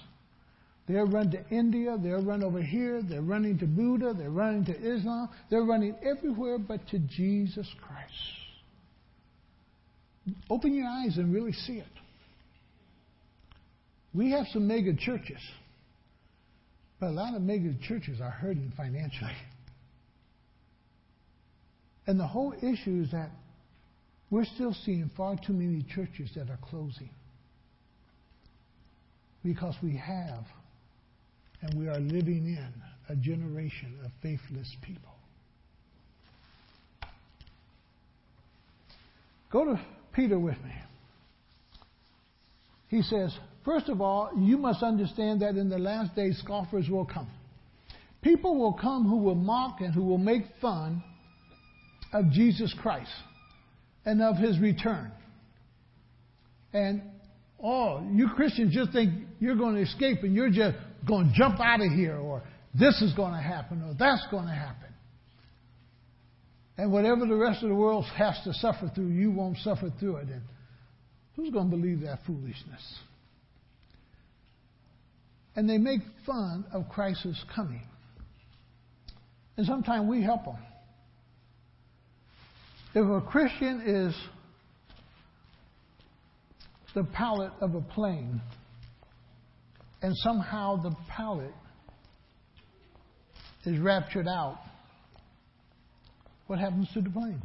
They're 0.87 1.05
running 1.05 1.31
to 1.31 1.49
India, 1.49 1.97
they're 2.01 2.21
running 2.21 2.47
over 2.47 2.61
here, 2.61 3.01
they're 3.01 3.21
running 3.21 3.59
to 3.59 3.65
Buddha, 3.65 4.13
they're 4.17 4.29
running 4.29 4.63
to 4.65 4.71
Islam, 4.71 5.27
they're 5.49 5.65
running 5.65 5.95
everywhere 6.01 6.57
but 6.57 6.87
to 6.89 6.99
Jesus 6.99 7.67
Christ. 7.81 8.13
Open 10.49 10.73
your 10.73 10.87
eyes 10.87 11.17
and 11.17 11.33
really 11.33 11.51
see 11.51 11.73
it. 11.73 11.85
We 14.13 14.31
have 14.31 14.45
some 14.53 14.67
mega 14.67 14.95
churches, 14.95 15.39
but 16.99 17.07
a 17.07 17.11
lot 17.11 17.35
of 17.35 17.41
mega 17.41 17.73
churches 17.85 18.21
are 18.21 18.31
hurting 18.31 18.71
financially. 18.77 19.35
And 22.07 22.17
the 22.17 22.25
whole 22.25 22.53
issue 22.53 23.03
is 23.03 23.11
that 23.11 23.29
we're 24.29 24.45
still 24.45 24.75
seeing 24.85 25.11
far 25.15 25.35
too 25.45 25.53
many 25.53 25.85
churches 25.93 26.31
that 26.35 26.49
are 26.49 26.59
closing 26.69 27.09
because 29.43 29.75
we 29.83 29.95
have 29.95 30.43
and 31.61 31.79
we 31.79 31.87
are 31.87 31.99
living 31.99 32.45
in 32.45 32.73
a 33.09 33.15
generation 33.15 33.97
of 34.05 34.11
faithless 34.21 34.73
people. 34.81 35.11
Go 39.51 39.65
to 39.65 39.79
Peter 40.13 40.37
with 40.37 40.57
me. 40.63 40.73
He 42.89 43.01
says, 43.01 43.37
First 43.63 43.89
of 43.89 44.01
all, 44.01 44.31
you 44.37 44.57
must 44.57 44.81
understand 44.81 45.41
that 45.41 45.55
in 45.55 45.69
the 45.69 45.77
last 45.77 46.15
days 46.15 46.37
scoffers 46.43 46.89
will 46.89 47.05
come. 47.05 47.29
People 48.21 48.57
will 48.57 48.73
come 48.73 49.07
who 49.07 49.17
will 49.17 49.35
mock 49.35 49.81
and 49.81 49.93
who 49.93 50.03
will 50.03 50.17
make 50.17 50.43
fun 50.61 51.03
of 52.13 52.31
Jesus 52.31 52.73
Christ 52.81 53.11
and 54.05 54.21
of 54.21 54.37
his 54.37 54.59
return. 54.59 55.11
And 56.73 57.01
oh, 57.61 58.07
you 58.11 58.29
Christians 58.35 58.73
just 58.73 58.91
think 58.91 59.13
you're 59.39 59.55
going 59.55 59.75
to 59.75 59.81
escape 59.81 60.23
and 60.23 60.33
you're 60.33 60.49
just 60.49 60.77
going 61.07 61.29
to 61.29 61.33
jump 61.35 61.59
out 61.59 61.81
of 61.81 61.91
here, 61.91 62.17
or 62.17 62.43
this 62.73 63.01
is 63.01 63.13
going 63.13 63.33
to 63.33 63.41
happen, 63.41 63.81
or 63.83 63.95
that's 63.97 64.25
going 64.31 64.45
to 64.45 64.53
happen. 64.53 64.87
And 66.77 66.91
whatever 66.91 67.25
the 67.25 67.35
rest 67.35 67.63
of 67.63 67.69
the 67.69 67.75
world 67.75 68.05
has 68.15 68.39
to 68.43 68.53
suffer 68.53 68.91
through, 68.93 69.07
you 69.07 69.31
won't 69.31 69.57
suffer 69.57 69.89
through 69.99 70.17
it. 70.17 70.27
And 70.29 70.41
who's 71.35 71.49
going 71.49 71.71
to 71.71 71.75
believe 71.75 72.01
that 72.01 72.19
foolishness? 72.27 72.99
And 75.55 75.67
they 75.67 75.79
make 75.79 76.01
fun 76.25 76.65
of 76.71 76.87
Christ's 76.89 77.43
coming. 77.55 77.81
And 79.57 79.65
sometimes 79.65 80.07
we 80.07 80.21
help 80.21 80.45
them. 80.45 80.57
If 82.97 83.07
a 83.07 83.21
Christian 83.21 83.83
is 83.85 84.15
the 86.95 87.03
pilot 87.03 87.51
of 87.61 87.75
a 87.75 87.81
plane, 87.81 88.41
and 90.01 90.15
somehow 90.23 90.81
the 90.81 90.95
pilot 91.07 91.53
is 93.65 93.77
raptured 93.77 94.27
out, 94.27 94.57
what 96.47 96.57
happens 96.57 96.89
to 96.95 97.01
the 97.01 97.11
plane? 97.11 97.39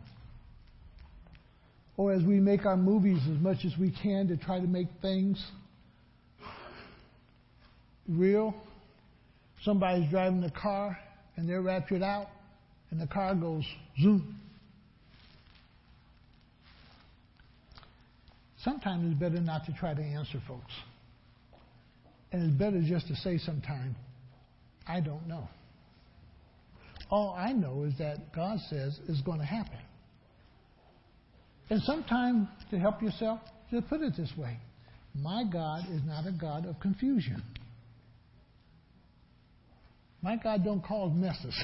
Or 1.99 2.15
as 2.15 2.23
we 2.23 2.41
make 2.41 2.65
our 2.65 2.79
movies 2.79 3.21
as 3.31 3.39
much 3.39 3.59
as 3.67 3.77
we 3.79 3.91
can 4.03 4.29
to 4.29 4.39
try 4.39 4.59
to 4.59 4.67
make 4.67 4.89
things 5.03 5.39
real, 8.09 8.55
somebody's 9.67 10.09
driving 10.09 10.41
the 10.41 10.51
car 10.53 10.99
and 11.37 11.47
they're 11.47 11.61
raptured 11.61 12.03
out, 12.03 12.29
and 12.91 12.99
the 12.99 13.07
car 13.07 13.35
goes 13.35 13.65
zoom. 14.01 14.39
Sometimes 18.65 19.11
it's 19.11 19.21
better 19.21 19.41
not 19.41 19.67
to 19.67 19.73
try 19.73 19.95
to 19.95 20.03
answer 20.03 20.41
folks. 20.47 20.73
And 22.31 22.43
it's 22.43 22.59
better 22.59 22.81
just 22.81 23.09
to 23.09 23.17
say 23.17 23.39
sometime, 23.39 23.97
I 24.87 25.01
don't 25.01 25.27
know. 25.27 25.49
All 27.11 27.35
I 27.39 27.53
know 27.53 27.85
is 27.85 27.99
that 27.99 28.33
God 28.35 28.59
says 28.71 28.99
is 29.09 29.21
going 29.21 29.39
to 29.41 29.45
happen. 29.45 29.79
And 31.69 31.83
sometimes, 31.83 32.49
to 32.71 32.79
help 32.79 33.03
yourself, 33.03 33.41
just 33.71 33.89
put 33.89 34.01
it 34.01 34.15
this 34.17 34.31
way 34.37 34.59
My 35.15 35.45
God 35.51 35.85
is 35.91 36.01
not 36.07 36.27
a 36.27 36.33
God 36.33 36.67
of 36.67 36.79
confusion. 36.81 37.43
My 40.23 40.37
God 40.37 40.65
don't 40.65 40.85
cause 40.85 41.13
messes 41.15 41.59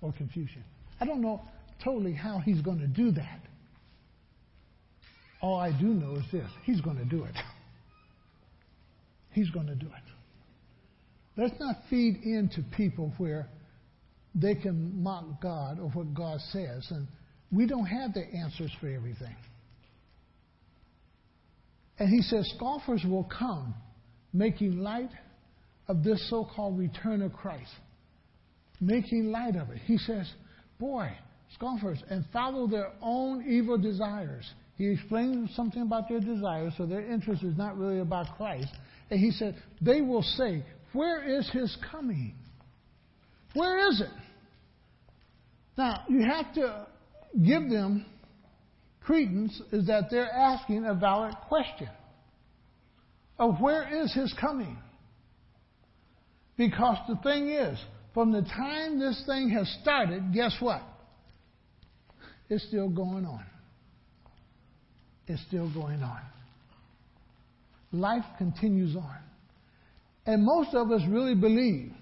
or 0.00 0.12
confusion. 0.12 0.62
I 1.00 1.04
don't 1.04 1.20
know 1.20 1.42
totally 1.82 2.12
how 2.12 2.38
He's 2.38 2.60
going 2.60 2.78
to 2.78 2.86
do 2.86 3.10
that. 3.12 3.40
All 5.44 5.60
I 5.60 5.78
do 5.78 5.88
know 5.88 6.16
is 6.16 6.24
this 6.32 6.48
He's 6.62 6.80
going 6.80 6.96
to 6.96 7.04
do 7.04 7.22
it. 7.24 7.34
He's 9.32 9.50
going 9.50 9.66
to 9.66 9.74
do 9.74 9.86
it. 9.86 10.02
Let's 11.36 11.60
not 11.60 11.76
feed 11.90 12.22
into 12.22 12.62
people 12.74 13.12
where 13.18 13.46
they 14.34 14.54
can 14.54 15.02
mock 15.02 15.42
God 15.42 15.78
or 15.80 15.90
what 15.90 16.14
God 16.14 16.40
says. 16.50 16.86
And 16.90 17.06
we 17.52 17.66
don't 17.66 17.84
have 17.84 18.14
the 18.14 18.24
answers 18.24 18.70
for 18.80 18.88
everything. 18.88 19.36
And 21.98 22.08
he 22.08 22.22
says, 22.22 22.50
scoffers 22.56 23.04
will 23.06 23.28
come 23.38 23.74
making 24.32 24.78
light 24.78 25.10
of 25.88 26.02
this 26.02 26.26
so 26.30 26.48
called 26.56 26.78
return 26.78 27.20
of 27.20 27.34
Christ. 27.34 27.70
Making 28.80 29.30
light 29.30 29.56
of 29.56 29.68
it. 29.70 29.78
He 29.84 29.98
says, 29.98 30.26
boy, 30.80 31.10
scoffers, 31.54 32.02
and 32.08 32.24
follow 32.32 32.66
their 32.66 32.92
own 33.02 33.44
evil 33.46 33.76
desires. 33.76 34.48
He 34.76 34.88
explains 34.88 35.54
something 35.54 35.82
about 35.82 36.08
their 36.08 36.20
desires, 36.20 36.72
so 36.76 36.86
their 36.86 37.08
interest 37.10 37.44
is 37.44 37.56
not 37.56 37.78
really 37.78 38.00
about 38.00 38.36
Christ. 38.36 38.68
And 39.10 39.20
he 39.20 39.30
said, 39.30 39.56
they 39.80 40.00
will 40.00 40.22
say, 40.22 40.64
Where 40.92 41.38
is 41.38 41.48
his 41.50 41.76
coming? 41.90 42.34
Where 43.54 43.88
is 43.88 44.00
it? 44.00 44.10
Now, 45.78 46.04
you 46.08 46.24
have 46.24 46.52
to 46.54 46.86
give 47.44 47.68
them 47.70 48.06
credence 49.00 49.60
is 49.70 49.86
that 49.86 50.04
they're 50.10 50.30
asking 50.30 50.86
a 50.86 50.94
valid 50.94 51.34
question 51.48 51.90
of 53.38 53.60
where 53.60 54.02
is 54.02 54.12
his 54.14 54.32
coming? 54.40 54.78
Because 56.56 56.96
the 57.08 57.16
thing 57.16 57.48
is, 57.48 57.78
from 58.12 58.32
the 58.32 58.42
time 58.42 59.00
this 59.00 59.22
thing 59.26 59.50
has 59.50 59.68
started, 59.82 60.32
guess 60.32 60.56
what? 60.60 60.82
It's 62.48 62.64
still 62.68 62.88
going 62.88 63.26
on. 63.26 63.44
It's 65.26 65.42
still 65.48 65.72
going 65.72 66.02
on. 66.02 66.20
Life 67.92 68.24
continues 68.38 68.96
on. 68.96 69.18
And 70.26 70.44
most 70.44 70.74
of 70.74 70.90
us 70.90 71.02
really 71.08 71.34
believe 71.34 71.92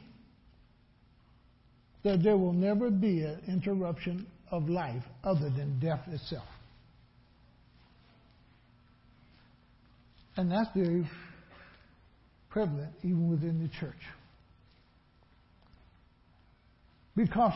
that 2.05 2.23
there 2.23 2.37
will 2.37 2.53
never 2.53 2.91
be 2.91 3.23
an 3.23 3.41
interruption 3.47 4.27
of 4.51 4.69
life 4.69 5.03
other 5.23 5.51
than 5.51 5.79
death 5.81 6.01
itself. 6.09 6.47
And 10.37 10.51
that's 10.51 10.71
very 10.75 11.07
prevalent 12.49 12.93
even 13.03 13.31
within 13.31 13.63
the 13.63 13.69
church. 13.79 14.01
Because 17.15 17.53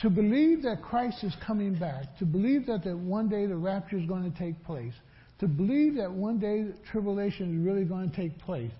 to 0.00 0.10
believe 0.10 0.62
that 0.62 0.82
Christ 0.82 1.24
is 1.24 1.34
coming 1.46 1.74
back, 1.74 2.18
to 2.18 2.26
believe 2.26 2.66
that, 2.66 2.84
that 2.84 2.96
one 2.96 3.28
day 3.28 3.46
the 3.46 3.56
rapture 3.56 3.96
is 3.96 4.06
going 4.06 4.30
to 4.30 4.38
take 4.38 4.62
place, 4.64 4.92
to 5.40 5.48
believe 5.48 5.96
that 5.96 6.10
one 6.10 6.38
day 6.38 6.66
tribulation 6.90 7.58
is 7.58 7.66
really 7.66 7.84
going 7.84 8.10
to 8.10 8.16
take 8.16 8.38
place, 8.40 8.70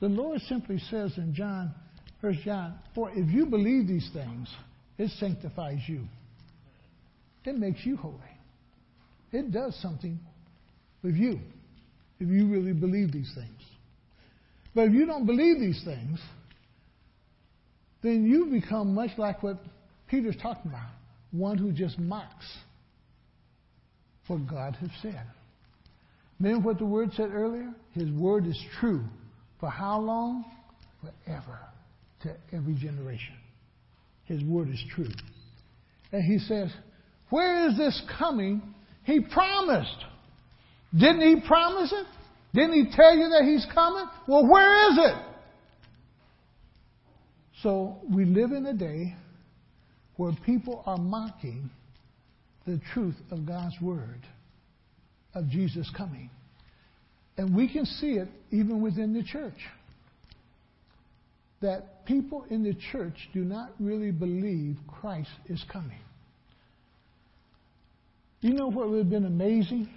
the 0.00 0.08
Lord 0.08 0.40
simply 0.42 0.78
says 0.90 1.12
in 1.16 1.34
John, 1.34 1.74
1 2.20 2.40
John 2.44 2.78
4, 2.94 3.12
if 3.14 3.30
you 3.30 3.46
believe 3.46 3.88
these 3.88 4.08
things, 4.12 4.48
it 4.98 5.10
sanctifies 5.18 5.80
you. 5.86 6.04
It 7.44 7.56
makes 7.56 7.84
you 7.84 7.96
holy. 7.96 8.16
It 9.32 9.52
does 9.52 9.78
something 9.80 10.18
with 11.02 11.14
you 11.14 11.40
if 12.20 12.28
you 12.28 12.48
really 12.48 12.72
believe 12.72 13.12
these 13.12 13.32
things. 13.34 13.60
But 14.74 14.88
if 14.88 14.92
you 14.92 15.06
don't 15.06 15.26
believe 15.26 15.58
these 15.60 15.82
things, 15.84 16.20
then 18.02 18.24
you 18.24 18.46
become 18.46 18.94
much 18.94 19.10
like 19.16 19.42
what 19.42 19.58
Peter's 20.08 20.36
talking 20.40 20.70
about 20.70 20.90
one 21.30 21.58
who 21.58 21.72
just 21.72 21.98
mocks 21.98 22.46
what 24.28 24.46
God 24.46 24.76
has 24.76 24.90
said. 25.02 25.22
Remember 26.38 26.66
what 26.66 26.78
the 26.78 26.84
word 26.84 27.10
said 27.14 27.30
earlier? 27.32 27.72
His 27.92 28.10
word 28.10 28.46
is 28.46 28.58
true. 28.78 29.04
For 29.58 29.68
how 29.68 30.00
long? 30.00 30.44
Forever. 31.00 31.58
To 32.22 32.36
every 32.52 32.74
generation. 32.74 33.34
His 34.24 34.42
word 34.44 34.68
is 34.68 34.82
true. 34.94 35.08
And 36.12 36.22
he 36.22 36.38
says, 36.38 36.72
Where 37.30 37.68
is 37.68 37.76
this 37.76 38.00
coming? 38.18 38.62
He 39.04 39.20
promised. 39.20 40.04
Didn't 40.92 41.20
he 41.20 41.46
promise 41.46 41.92
it? 41.92 42.06
Didn't 42.54 42.72
he 42.72 42.94
tell 42.94 43.14
you 43.14 43.28
that 43.30 43.44
he's 43.44 43.66
coming? 43.74 44.06
Well, 44.26 44.46
where 44.46 44.90
is 44.90 44.98
it? 44.98 45.24
So 47.62 47.98
we 48.08 48.24
live 48.24 48.52
in 48.52 48.66
a 48.66 48.74
day 48.74 49.16
where 50.18 50.32
people 50.44 50.82
are 50.84 50.98
mocking 50.98 51.70
the 52.66 52.78
truth 52.92 53.14
of 53.30 53.46
God's 53.46 53.80
word, 53.80 54.20
of 55.32 55.48
Jesus 55.48 55.90
coming. 55.96 56.28
And 57.36 57.54
we 57.54 57.72
can 57.72 57.86
see 57.86 58.14
it 58.14 58.28
even 58.50 58.82
within 58.82 59.14
the 59.14 59.22
church. 59.22 59.54
That 61.62 62.04
people 62.04 62.44
in 62.50 62.64
the 62.64 62.76
church 62.90 63.14
do 63.32 63.44
not 63.44 63.70
really 63.78 64.10
believe 64.10 64.76
Christ 64.88 65.30
is 65.46 65.64
coming. 65.72 66.00
You 68.40 68.54
know 68.54 68.66
what 68.66 68.90
would 68.90 68.98
have 68.98 69.10
been 69.10 69.24
amazing? 69.24 69.88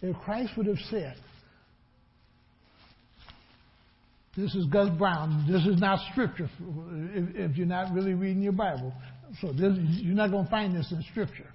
If 0.00 0.16
Christ 0.18 0.52
would 0.56 0.66
have 0.66 0.80
said, 0.90 1.16
This 4.36 4.54
is 4.54 4.64
Gus 4.66 4.88
Brown. 4.96 5.46
This 5.46 5.66
is 5.66 5.78
not 5.78 5.98
scripture 6.10 6.48
if, 7.14 7.50
if 7.50 7.56
you're 7.56 7.66
not 7.66 7.92
really 7.92 8.14
reading 8.14 8.42
your 8.42 8.52
Bible. 8.52 8.94
So 9.42 9.48
this, 9.48 9.76
you're 9.76 10.14
not 10.14 10.30
going 10.30 10.44
to 10.44 10.50
find 10.50 10.74
this 10.74 10.90
in 10.90 11.04
scripture. 11.10 11.48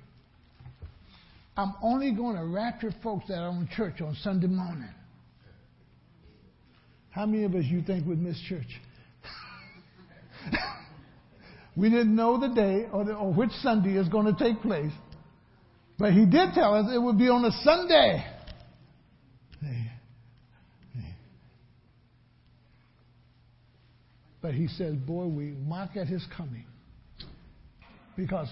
I'm 1.55 1.73
only 1.81 2.11
going 2.11 2.35
to 2.35 2.45
rapture 2.45 2.93
folks 3.01 3.25
that 3.29 3.39
are 3.39 3.49
in 3.49 3.67
church 3.75 3.99
on 4.01 4.15
Sunday 4.21 4.45
morning. 4.45 4.89
How 7.09 7.25
many 7.25 7.45
of 7.45 7.55
us 7.55 7.63
you 7.65 7.81
think 7.81 8.05
would 8.05 8.21
miss 8.21 8.39
church? 8.47 8.67
we 11.75 11.89
didn't 11.89 12.15
know 12.15 12.39
the 12.39 12.53
day 12.53 12.85
or, 12.93 13.05
the, 13.05 13.13
or 13.15 13.33
which 13.33 13.49
Sunday 13.63 13.97
is 13.97 14.07
going 14.07 14.31
to 14.31 14.43
take 14.43 14.61
place. 14.61 14.91
But 15.97 16.13
he 16.13 16.27
did 16.27 16.49
tell 16.53 16.75
us 16.75 16.91
it 16.93 17.01
would 17.01 17.17
be 17.17 17.27
on 17.27 17.43
a 17.43 17.51
Sunday. 17.63 18.23
But 24.41 24.53
he 24.53 24.67
says, 24.67 24.95
Boy, 24.95 25.25
we 25.25 25.55
mock 25.65 25.97
at 25.97 26.07
his 26.07 26.25
coming. 26.35 26.65
Because 28.15 28.47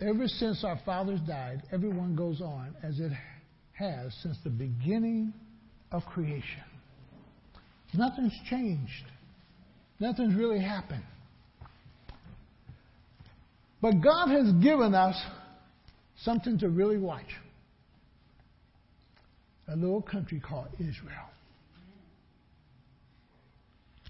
ever 0.00 0.26
since 0.26 0.64
our 0.64 0.80
fathers 0.84 1.20
died, 1.26 1.62
everyone 1.72 2.14
goes 2.14 2.40
on 2.40 2.74
as 2.82 2.98
it 2.98 3.12
has 3.72 4.14
since 4.22 4.36
the 4.44 4.50
beginning 4.50 5.32
of 5.92 6.04
creation. 6.04 6.62
Nothing's 7.94 8.34
changed. 8.48 9.04
Nothing's 9.98 10.34
really 10.34 10.60
happened. 10.60 11.04
But 13.82 14.00
God 14.02 14.28
has 14.28 14.52
given 14.62 14.94
us 14.94 15.16
something 16.22 16.58
to 16.58 16.68
really 16.68 16.98
watch. 16.98 17.24
A 19.68 19.76
little 19.76 20.02
country 20.02 20.40
called 20.40 20.68
Israel. 20.78 21.30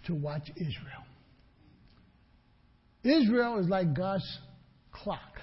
To 0.07 0.15
watch 0.15 0.51
Israel. 0.57 1.05
Israel 3.03 3.59
is 3.59 3.69
like 3.69 3.95
God's 3.95 4.39
clock. 4.93 5.41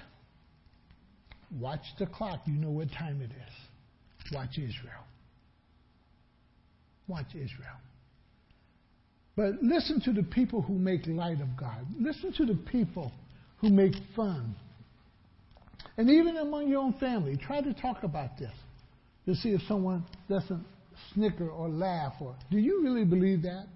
Watch 1.58 1.82
the 1.98 2.06
clock. 2.06 2.40
You 2.46 2.54
know 2.54 2.70
what 2.70 2.88
time 2.92 3.20
it 3.20 3.30
is. 3.30 4.32
Watch 4.34 4.58
Israel. 4.58 5.04
Watch 7.08 7.28
Israel. 7.30 7.78
But 9.34 9.62
listen 9.62 10.00
to 10.02 10.12
the 10.12 10.22
people 10.22 10.62
who 10.62 10.74
make 10.74 11.06
light 11.06 11.40
of 11.40 11.56
God. 11.58 11.86
Listen 11.98 12.32
to 12.34 12.44
the 12.44 12.58
people 12.70 13.12
who 13.58 13.70
make 13.70 13.94
fun. 14.14 14.54
And 15.96 16.10
even 16.10 16.36
among 16.36 16.68
your 16.68 16.80
own 16.80 16.92
family, 16.94 17.36
try 17.36 17.60
to 17.60 17.72
talk 17.74 18.02
about 18.02 18.38
this 18.38 18.52
to 19.26 19.34
see 19.34 19.50
if 19.50 19.60
someone 19.66 20.04
doesn't 20.28 20.64
snicker 21.14 21.48
or 21.48 21.68
laugh 21.68 22.14
or 22.20 22.34
do 22.50 22.58
you 22.58 22.82
really 22.82 23.04
believe 23.04 23.42
that? 23.42 23.66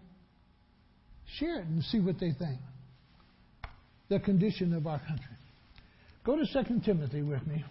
Share 1.38 1.60
it 1.60 1.66
and 1.66 1.82
see 1.84 2.00
what 2.00 2.18
they 2.18 2.32
think 2.32 2.58
the 4.12 4.20
condition 4.20 4.74
of 4.74 4.86
our 4.86 4.98
country. 4.98 5.36
Go 6.22 6.36
to 6.36 6.44
2 6.44 6.80
Timothy 6.84 7.22
with 7.22 7.46
me, 7.46 7.64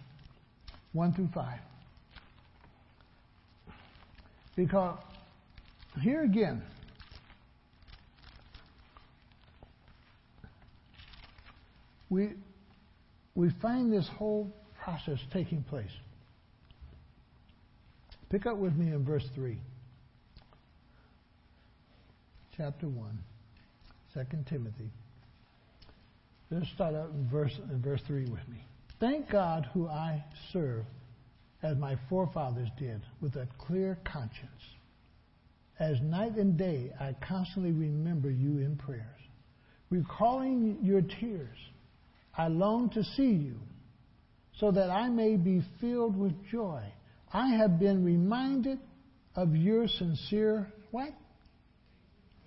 1 0.92 1.14
through 1.14 1.28
5. 1.32 1.58
Because 4.56 4.98
here 6.00 6.24
again, 6.24 6.60
we, 12.10 12.30
we 13.36 13.50
find 13.62 13.92
this 13.92 14.08
whole 14.18 14.52
process 14.82 15.18
taking 15.32 15.62
place. 15.62 15.92
Pick 18.30 18.46
up 18.46 18.56
with 18.56 18.74
me 18.74 18.88
in 18.92 19.04
verse 19.04 19.24
3. 19.36 19.56
Chapter 22.56 22.88
1, 22.88 23.18
2 24.14 24.20
Timothy. 24.50 24.90
Let's 26.52 26.70
start 26.74 26.94
out 26.94 27.08
in 27.14 27.26
verse, 27.30 27.58
verse 27.82 28.02
3 28.06 28.24
with 28.24 28.46
me. 28.46 28.62
Thank 29.00 29.30
God 29.30 29.66
who 29.72 29.88
I 29.88 30.22
serve 30.52 30.84
as 31.62 31.78
my 31.78 31.96
forefathers 32.10 32.68
did 32.78 33.00
with 33.22 33.36
a 33.36 33.48
clear 33.56 33.98
conscience. 34.04 34.50
As 35.80 35.98
night 36.02 36.36
and 36.36 36.58
day 36.58 36.92
I 37.00 37.16
constantly 37.26 37.72
remember 37.72 38.30
you 38.30 38.58
in 38.58 38.76
prayers. 38.76 39.06
Recalling 39.88 40.76
your 40.82 41.00
tears, 41.00 41.56
I 42.36 42.48
long 42.48 42.90
to 42.90 43.02
see 43.02 43.32
you 43.32 43.54
so 44.60 44.70
that 44.72 44.90
I 44.90 45.08
may 45.08 45.36
be 45.36 45.62
filled 45.80 46.18
with 46.18 46.34
joy. 46.50 46.82
I 47.32 47.48
have 47.56 47.78
been 47.80 48.04
reminded 48.04 48.78
of 49.34 49.56
your 49.56 49.88
sincere 49.88 50.70
what? 50.90 51.14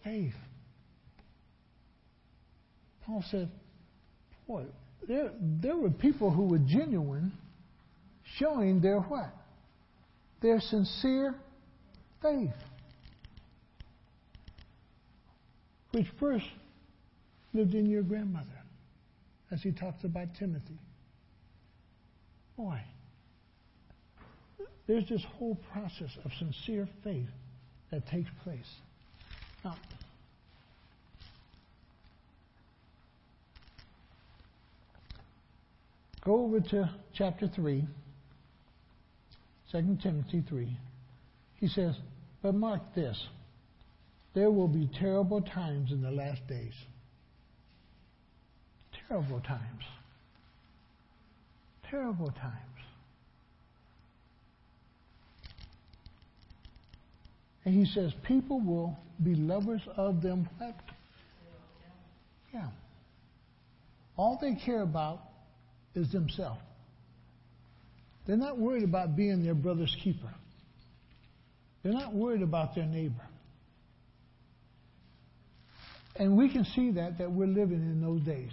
Faith. 0.03 0.35
Paul 3.03 3.23
said, 3.31 3.49
Boy, 4.47 4.65
there, 5.07 5.31
there 5.39 5.75
were 5.75 5.89
people 5.89 6.31
who 6.31 6.43
were 6.43 6.59
genuine, 6.59 7.31
showing 8.37 8.81
their 8.81 8.99
what? 8.99 9.33
Their 10.41 10.59
sincere 10.59 11.35
faith. 12.21 12.49
Which 15.91 16.07
first 16.19 16.45
lived 17.53 17.73
in 17.73 17.85
your 17.85 18.03
grandmother, 18.03 18.47
as 19.51 19.61
he 19.61 19.71
talks 19.71 20.03
about 20.03 20.27
Timothy. 20.37 20.77
Boy, 22.57 22.81
there's 24.87 25.07
this 25.09 25.23
whole 25.37 25.57
process 25.71 26.11
of 26.23 26.31
sincere 26.37 26.87
faith 27.03 27.29
that 27.91 28.07
takes 28.07 28.29
place. 28.43 28.59
Now, 29.63 29.75
Go 36.25 36.45
over 36.45 36.59
to 36.59 36.89
chapter 37.13 37.47
3, 37.47 37.85
2 39.71 39.97
Timothy 40.01 40.43
3. 40.49 40.77
He 41.59 41.67
says, 41.67 41.95
But 42.41 42.55
mark 42.55 42.81
this 42.95 43.27
there 44.35 44.51
will 44.51 44.67
be 44.67 44.89
terrible 44.99 45.41
times 45.41 45.91
in 45.91 46.01
the 46.01 46.11
last 46.11 46.45
days. 46.47 46.73
Terrible 49.07 49.39
times. 49.39 49.83
Terrible 51.89 52.31
times. 52.31 52.53
And 57.63 57.73
he 57.73 57.85
says, 57.85 58.11
people 58.27 58.59
will 58.59 58.97
be 59.23 59.35
lovers 59.35 59.81
of 59.95 60.21
them. 60.21 60.49
What? 60.57 60.75
Yeah. 62.53 62.67
All 64.17 64.37
they 64.39 64.53
care 64.53 64.81
about 64.81 65.21
is 65.95 66.11
themselves. 66.11 66.61
They're 68.27 68.37
not 68.37 68.57
worried 68.57 68.83
about 68.83 69.15
being 69.15 69.43
their 69.43 69.53
brother's 69.53 69.95
keeper. 70.03 70.33
They're 71.83 71.93
not 71.93 72.13
worried 72.13 72.41
about 72.41 72.73
their 72.75 72.85
neighbor. 72.85 73.21
And 76.15 76.37
we 76.37 76.51
can 76.51 76.65
see 76.75 76.91
that 76.91 77.17
that 77.19 77.31
we're 77.31 77.47
living 77.47 77.81
in 77.81 78.01
those 78.01 78.21
days. 78.21 78.51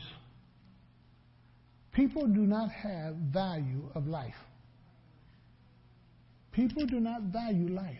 People 1.93 2.27
do 2.27 2.41
not 2.41 2.71
have 2.71 3.15
value 3.15 3.89
of 3.95 4.07
life. 4.07 4.35
People 6.53 6.85
do 6.87 7.01
not 7.01 7.23
value 7.23 7.69
life 7.69 7.97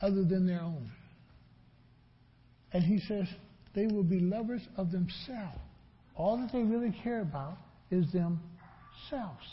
other 0.00 0.24
than 0.24 0.46
their 0.46 0.60
own. 0.60 0.90
And 2.72 2.82
he 2.82 3.00
says 3.06 3.26
they 3.74 3.86
will 3.86 4.02
be 4.02 4.20
lovers 4.20 4.62
of 4.76 4.90
themselves. 4.90 5.58
All 6.16 6.38
that 6.38 6.52
they 6.52 6.62
really 6.62 6.94
care 7.02 7.20
about 7.20 7.58
is 7.90 8.06
themselves. 8.12 9.46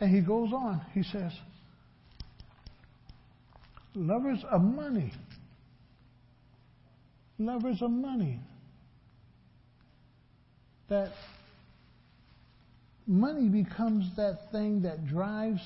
And 0.00 0.14
he 0.14 0.20
goes 0.20 0.52
on, 0.52 0.80
he 0.94 1.02
says, 1.02 1.32
lovers 3.94 4.44
of 4.50 4.62
money 4.62 5.12
lovers 7.46 7.82
of 7.82 7.90
money. 7.90 8.40
That 10.88 11.12
money 13.06 13.48
becomes 13.48 14.04
that 14.16 14.50
thing 14.52 14.82
that 14.82 15.06
drives 15.06 15.60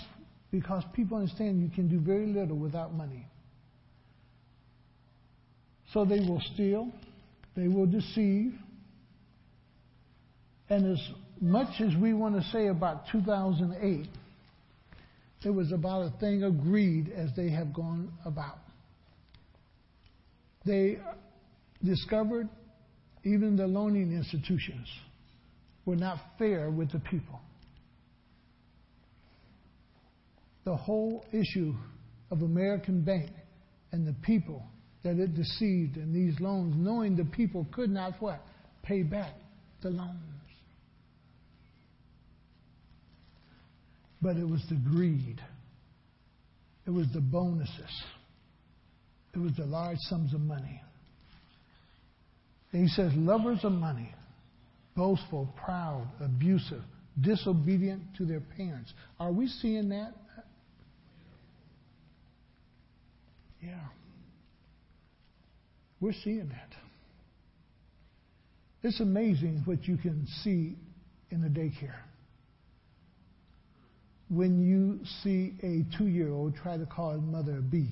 because 0.50 0.84
people 0.94 1.18
understand 1.18 1.62
you 1.62 1.70
can 1.70 1.88
do 1.88 1.98
very 1.98 2.26
little 2.26 2.56
without 2.56 2.94
money. 2.94 3.26
So 5.92 6.04
they 6.04 6.20
will 6.20 6.42
steal, 6.54 6.90
they 7.56 7.68
will 7.68 7.86
deceive. 7.86 8.52
And 10.68 10.92
as 10.92 11.00
much 11.40 11.80
as 11.80 11.94
we 12.00 12.12
want 12.12 12.34
to 12.36 12.42
say 12.50 12.68
about 12.68 13.04
2008, 13.12 14.06
it 15.44 15.50
was 15.50 15.70
about 15.70 16.02
a 16.02 16.18
thing 16.18 16.42
of 16.42 16.60
greed 16.60 17.12
as 17.14 17.30
they 17.36 17.50
have 17.50 17.72
gone 17.72 18.12
about. 18.24 18.58
They 20.64 20.98
discovered 21.84 22.48
even 23.24 23.56
the 23.56 23.66
loaning 23.66 24.12
institutions 24.12 24.88
were 25.84 25.96
not 25.96 26.18
fair 26.38 26.70
with 26.70 26.90
the 26.90 26.98
people. 26.98 27.40
The 30.64 30.74
whole 30.74 31.24
issue 31.32 31.74
of 32.32 32.42
American 32.42 33.02
Bank 33.02 33.30
and 33.92 34.04
the 34.04 34.16
people 34.22 34.64
that 35.04 35.16
it 35.18 35.36
deceived 35.36 35.96
in 35.96 36.12
these 36.12 36.40
loans, 36.40 36.74
knowing 36.76 37.14
the 37.14 37.24
people 37.24 37.66
could 37.72 37.90
not 37.90 38.14
what? 38.20 38.40
Pay 38.82 39.04
back 39.04 39.34
the 39.82 39.90
loans. 39.90 40.35
But 44.26 44.38
it 44.38 44.48
was 44.48 44.60
the 44.68 44.74
greed. 44.74 45.40
It 46.84 46.90
was 46.90 47.06
the 47.14 47.20
bonuses. 47.20 48.02
It 49.32 49.38
was 49.38 49.52
the 49.56 49.66
large 49.66 49.98
sums 50.00 50.34
of 50.34 50.40
money. 50.40 50.82
And 52.72 52.82
he 52.82 52.88
says, 52.88 53.12
lovers 53.14 53.60
of 53.62 53.70
money, 53.70 54.12
boastful, 54.96 55.48
proud, 55.64 56.08
abusive, 56.20 56.82
disobedient 57.20 58.02
to 58.18 58.24
their 58.24 58.42
parents. 58.56 58.92
Are 59.20 59.30
we 59.30 59.46
seeing 59.46 59.90
that? 59.90 60.12
Yeah. 63.62 63.78
We're 66.00 66.14
seeing 66.24 66.48
that. 66.48 66.72
It's 68.82 68.98
amazing 68.98 69.62
what 69.66 69.86
you 69.86 69.96
can 69.96 70.26
see 70.42 70.74
in 71.30 71.42
the 71.42 71.48
daycare. 71.48 72.00
When 74.28 74.60
you 74.60 75.04
see 75.22 75.54
a 75.62 75.96
two 75.96 76.08
year 76.08 76.32
old 76.32 76.56
try 76.56 76.76
to 76.76 76.86
call 76.86 77.12
his 77.12 77.22
mother 77.22 77.58
a 77.58 77.62
B. 77.62 77.88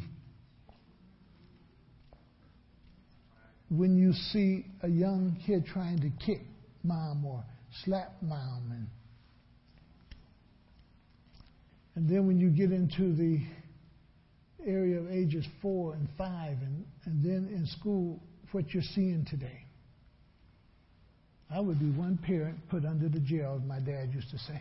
When 3.71 3.97
you 3.97 4.13
see 4.13 4.67
a 4.83 4.89
young 4.89 5.37
kid 5.47 5.67
trying 5.67 5.99
to 6.01 6.11
kick 6.25 6.41
mom 6.83 7.25
or 7.25 7.45
slap 7.85 8.15
mom 8.23 8.71
and 8.71 8.87
and 11.97 12.09
then 12.09 12.27
when 12.27 12.39
you 12.39 12.51
get 12.51 12.73
into 12.73 13.15
the 13.15 13.41
area 14.67 14.99
of 14.99 15.11
ages 15.11 15.47
four 15.63 15.95
and 15.95 16.09
five, 16.17 16.57
and, 16.61 16.85
and 17.05 17.25
then 17.25 17.49
in 17.55 17.67
school, 17.67 18.21
what 18.53 18.73
you're 18.73 18.83
seeing 18.95 19.27
today. 19.29 19.65
I 21.51 21.61
would 21.61 21.79
be 21.79 21.91
one 21.91 22.19
parent 22.19 22.57
put 22.69 22.85
under 22.85 23.09
the 23.09 23.21
jail, 23.21 23.61
as 23.61 23.69
my 23.69 23.79
dad 23.79 24.11
used 24.13 24.31
to 24.31 24.39
say. 24.39 24.61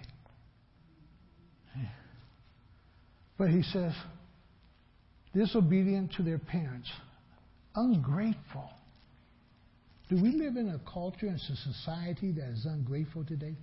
But 3.43 3.51
he 3.51 3.61
says, 3.61 3.91
disobedient 5.35 6.13
to 6.13 6.23
their 6.23 6.37
parents, 6.37 6.89
ungrateful. 7.75 8.69
Do 10.07 10.15
we 10.15 10.29
live 10.31 10.55
in 10.55 10.69
a 10.69 10.79
culture 10.89 11.25
and 11.25 11.35
a 11.35 11.55
society 11.73 12.31
that 12.31 12.47
is 12.51 12.65
ungrateful 12.65 13.25
today? 13.25 13.57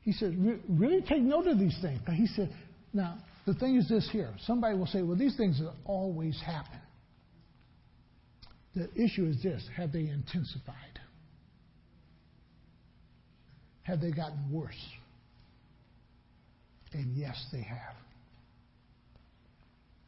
He 0.00 0.12
said, 0.12 0.38
really 0.70 1.02
take 1.02 1.20
note 1.20 1.46
of 1.46 1.58
these 1.58 1.76
things. 1.82 2.00
He 2.14 2.28
said, 2.28 2.50
now, 2.94 3.18
the 3.44 3.52
thing 3.52 3.76
is 3.76 3.90
this 3.90 4.08
here. 4.10 4.32
Somebody 4.46 4.78
will 4.78 4.86
say, 4.86 5.02
well, 5.02 5.18
these 5.18 5.36
things 5.36 5.60
always 5.84 6.40
happen. 6.46 6.80
The 8.74 8.88
issue 8.94 9.26
is 9.26 9.42
this 9.42 9.68
have 9.76 9.92
they 9.92 10.08
intensified? 10.08 10.98
Have 13.82 14.00
they 14.00 14.12
gotten 14.12 14.50
worse? 14.50 14.72
And 16.96 17.14
yes, 17.14 17.36
they 17.52 17.60
have. 17.60 17.94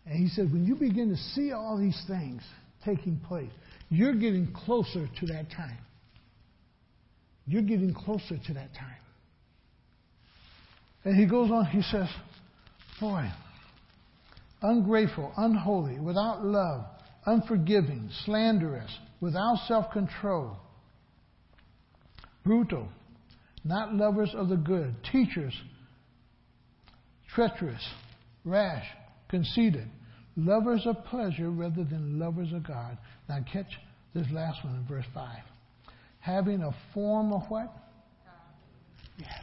And 0.06 0.16
he 0.16 0.28
said, 0.28 0.50
when 0.50 0.64
you 0.64 0.74
begin 0.74 1.10
to 1.10 1.16
see 1.34 1.52
all 1.52 1.76
these 1.76 2.02
things 2.08 2.42
taking 2.82 3.20
place, 3.28 3.50
you're 3.90 4.14
getting 4.14 4.50
closer 4.64 5.06
to 5.20 5.26
that 5.26 5.50
time. 5.54 5.76
You're 7.46 7.62
getting 7.62 7.92
closer 7.92 8.38
to 8.46 8.54
that 8.54 8.74
time. 8.74 8.96
And 11.04 11.14
he 11.14 11.26
goes 11.26 11.50
on, 11.50 11.66
he 11.66 11.82
says, 11.82 12.08
Boy, 13.00 13.30
ungrateful, 14.62 15.32
unholy, 15.36 16.00
without 16.00 16.42
love, 16.42 16.86
unforgiving, 17.26 18.08
slanderous, 18.24 18.90
without 19.20 19.58
self 19.68 19.92
control, 19.92 20.56
brutal, 22.44 22.88
not 23.62 23.94
lovers 23.94 24.30
of 24.34 24.48
the 24.48 24.56
good, 24.56 24.94
teachers, 25.12 25.54
treacherous, 27.34 27.86
rash, 28.44 28.84
conceited, 29.28 29.88
lovers 30.36 30.86
of 30.86 31.04
pleasure 31.04 31.50
rather 31.50 31.84
than 31.84 32.18
lovers 32.18 32.52
of 32.52 32.66
God. 32.66 32.96
Now 33.28 33.38
catch 33.52 33.66
this 34.14 34.26
last 34.32 34.64
one 34.64 34.74
in 34.76 34.86
verse 34.86 35.06
5. 35.14 35.28
Having 36.20 36.62
a 36.62 36.70
form 36.94 37.32
of 37.32 37.42
what? 37.48 37.72
Yes. 39.18 39.42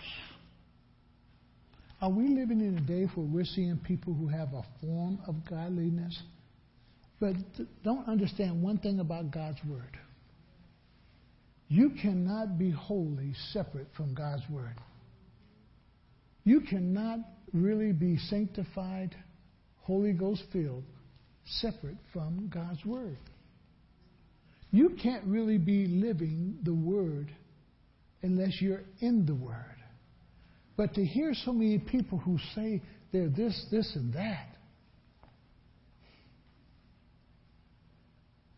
Are 2.02 2.10
we 2.10 2.28
living 2.28 2.62
in 2.62 2.78
a 2.78 2.82
day 2.82 3.06
where 3.16 3.26
we're 3.26 3.46
seeing 3.46 3.78
people 3.78 4.14
who 4.14 4.28
have 4.28 4.54
a 4.54 4.64
form 4.82 5.20
of 5.28 5.36
godliness, 5.50 6.22
but 7.20 7.36
don't 7.84 8.08
understand 8.08 8.62
one 8.62 8.78
thing 8.78 9.00
about 9.00 9.32
God's 9.32 9.58
Word? 9.68 9.98
You 11.68 11.92
cannot 12.02 12.60
be 12.60 12.70
holy 12.70 13.34
separate 13.52 13.88
from 13.96 14.14
God's 14.14 14.44
Word. 14.50 14.76
You 16.44 16.62
cannot 16.62 17.20
really 17.56 17.92
be 17.92 18.18
sanctified, 18.30 19.16
Holy 19.82 20.14
Ghost 20.14 20.44
filled, 20.52 20.84
separate 21.46 21.98
from 22.12 22.50
God's 22.54 22.84
Word. 22.86 23.18
You 24.72 24.98
can't 25.02 25.24
really 25.26 25.58
be 25.58 25.88
living 25.88 26.58
the 26.64 26.74
Word 26.74 27.32
unless 28.22 28.62
you're 28.62 28.84
in 29.00 29.26
the 29.26 29.36
Word. 29.36 29.78
But 30.76 30.94
to 30.96 31.06
hear 31.06 31.34
so 31.46 31.54
many 31.54 31.80
people 31.80 32.18
who 32.18 32.38
say 32.56 32.82
they're 33.14 33.30
this, 33.30 33.66
this, 33.72 33.96
and 33.96 34.14
that, 34.14 34.48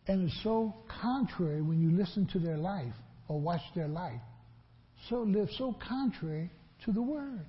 and 0.08 0.26
it's 0.26 0.42
so 0.42 0.74
contrary 1.00 1.62
when 1.62 1.80
you 1.80 1.96
listen 1.96 2.26
to 2.32 2.38
their 2.38 2.56
life 2.56 2.94
or 3.28 3.38
watch 3.38 3.60
their 3.76 3.88
life, 3.88 4.20
so 5.08 5.20
live 5.20 5.48
so 5.56 5.76
contrary 5.86 6.50
to 6.84 6.92
the 6.92 7.02
Word. 7.02 7.46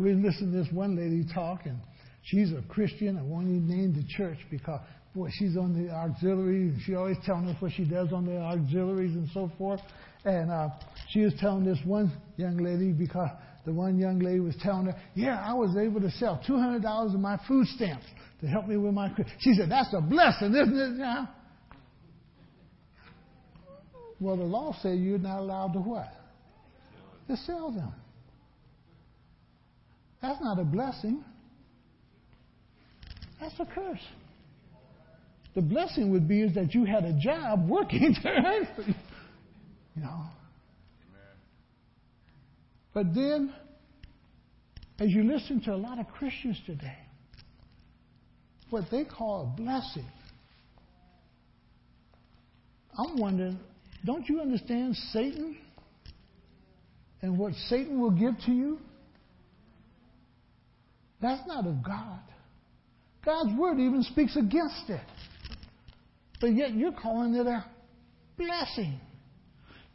We 0.00 0.14
listened 0.14 0.52
to 0.52 0.58
this 0.58 0.72
one 0.72 0.96
lady 0.96 1.26
talk, 1.34 1.66
and 1.66 1.78
she's 2.22 2.52
a 2.52 2.62
Christian. 2.68 3.18
I 3.18 3.22
won't 3.22 3.48
even 3.48 3.68
name 3.68 3.94
the 3.94 4.04
church 4.16 4.38
because, 4.50 4.80
boy, 5.14 5.28
she's 5.30 5.58
on 5.58 5.74
the 5.74 5.92
auxiliaries, 5.92 6.72
and 6.72 6.82
she 6.82 6.94
always 6.94 7.18
telling 7.26 7.46
us 7.48 7.60
what 7.60 7.72
she 7.72 7.84
does 7.84 8.10
on 8.10 8.24
the 8.24 8.38
auxiliaries 8.38 9.14
and 9.14 9.28
so 9.34 9.52
forth. 9.58 9.80
And 10.24 10.50
uh, 10.50 10.70
she 11.10 11.20
was 11.20 11.34
telling 11.38 11.64
this 11.64 11.78
one 11.84 12.10
young 12.38 12.56
lady 12.56 12.92
because 12.92 13.28
the 13.66 13.72
one 13.74 13.98
young 13.98 14.20
lady 14.20 14.40
was 14.40 14.56
telling 14.62 14.86
her, 14.86 14.96
"Yeah, 15.14 15.38
I 15.38 15.52
was 15.52 15.76
able 15.76 16.00
to 16.00 16.10
sell 16.12 16.42
two 16.46 16.56
hundred 16.56 16.82
dollars 16.82 17.12
of 17.12 17.20
my 17.20 17.38
food 17.46 17.66
stamps 17.66 18.06
to 18.40 18.46
help 18.46 18.68
me 18.68 18.78
with 18.78 18.94
my." 18.94 19.10
She 19.40 19.52
said, 19.52 19.70
"That's 19.70 19.92
a 19.92 20.00
blessing, 20.00 20.54
isn't 20.54 20.78
it?" 20.78 20.96
Now, 20.96 21.28
well, 24.18 24.38
the 24.38 24.44
law 24.44 24.74
says 24.82 24.98
you're 24.98 25.18
not 25.18 25.40
allowed 25.40 25.74
to 25.74 25.80
what? 25.80 26.08
To 27.28 27.36
sell 27.36 27.70
them. 27.70 27.92
That's 30.22 30.40
not 30.40 30.58
a 30.58 30.64
blessing. 30.64 31.24
That's 33.40 33.54
a 33.58 33.64
curse. 33.64 34.04
The 35.54 35.62
blessing 35.62 36.12
would 36.12 36.28
be 36.28 36.42
is 36.42 36.54
that 36.54 36.74
you 36.74 36.84
had 36.84 37.04
a 37.04 37.12
job 37.18 37.68
working 37.68 38.14
to 38.22 38.28
earn. 38.28 38.94
You 39.96 40.02
know. 40.02 40.24
But 42.92 43.14
then, 43.14 43.52
as 44.98 45.10
you 45.10 45.24
listen 45.24 45.60
to 45.62 45.74
a 45.74 45.76
lot 45.76 45.98
of 45.98 46.08
Christians 46.08 46.60
today, 46.66 46.98
what 48.68 48.84
they 48.90 49.04
call 49.04 49.52
a 49.52 49.60
blessing, 49.60 50.06
I'm 52.96 53.18
wondering, 53.18 53.58
don't 54.04 54.28
you 54.28 54.40
understand 54.40 54.96
Satan 55.12 55.56
and 57.22 57.38
what 57.38 57.54
Satan 57.68 58.00
will 58.00 58.10
give 58.10 58.34
to 58.46 58.52
you? 58.52 58.78
That's 61.20 61.46
not 61.46 61.66
of 61.66 61.82
God. 61.84 62.20
God's 63.24 63.52
word 63.58 63.78
even 63.78 64.02
speaks 64.02 64.36
against 64.36 64.88
it. 64.88 65.00
But 66.40 66.54
yet 66.54 66.72
you're 66.74 66.92
calling 66.92 67.34
it 67.34 67.46
a 67.46 67.64
blessing. 68.38 68.98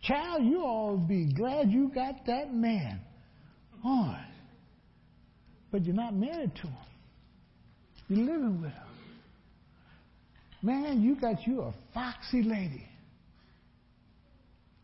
Child, 0.03 0.45
you 0.45 0.63
all 0.63 0.97
be 0.97 1.34
glad 1.34 1.71
you 1.71 1.91
got 1.93 2.26
that 2.28 2.53
man 2.53 2.99
on. 3.84 4.23
But 5.71 5.86
you're 5.86 5.95
not 5.95 6.13
married 6.13 6.53
to 6.55 6.67
him. 6.67 6.78
You're 8.07 8.26
living 8.26 8.61
with 8.61 8.71
him. 8.71 8.82
Man, 10.61 11.01
you 11.01 11.15
got 11.15 11.45
you 11.47 11.61
a 11.61 11.73
foxy 11.93 12.43
lady. 12.43 12.88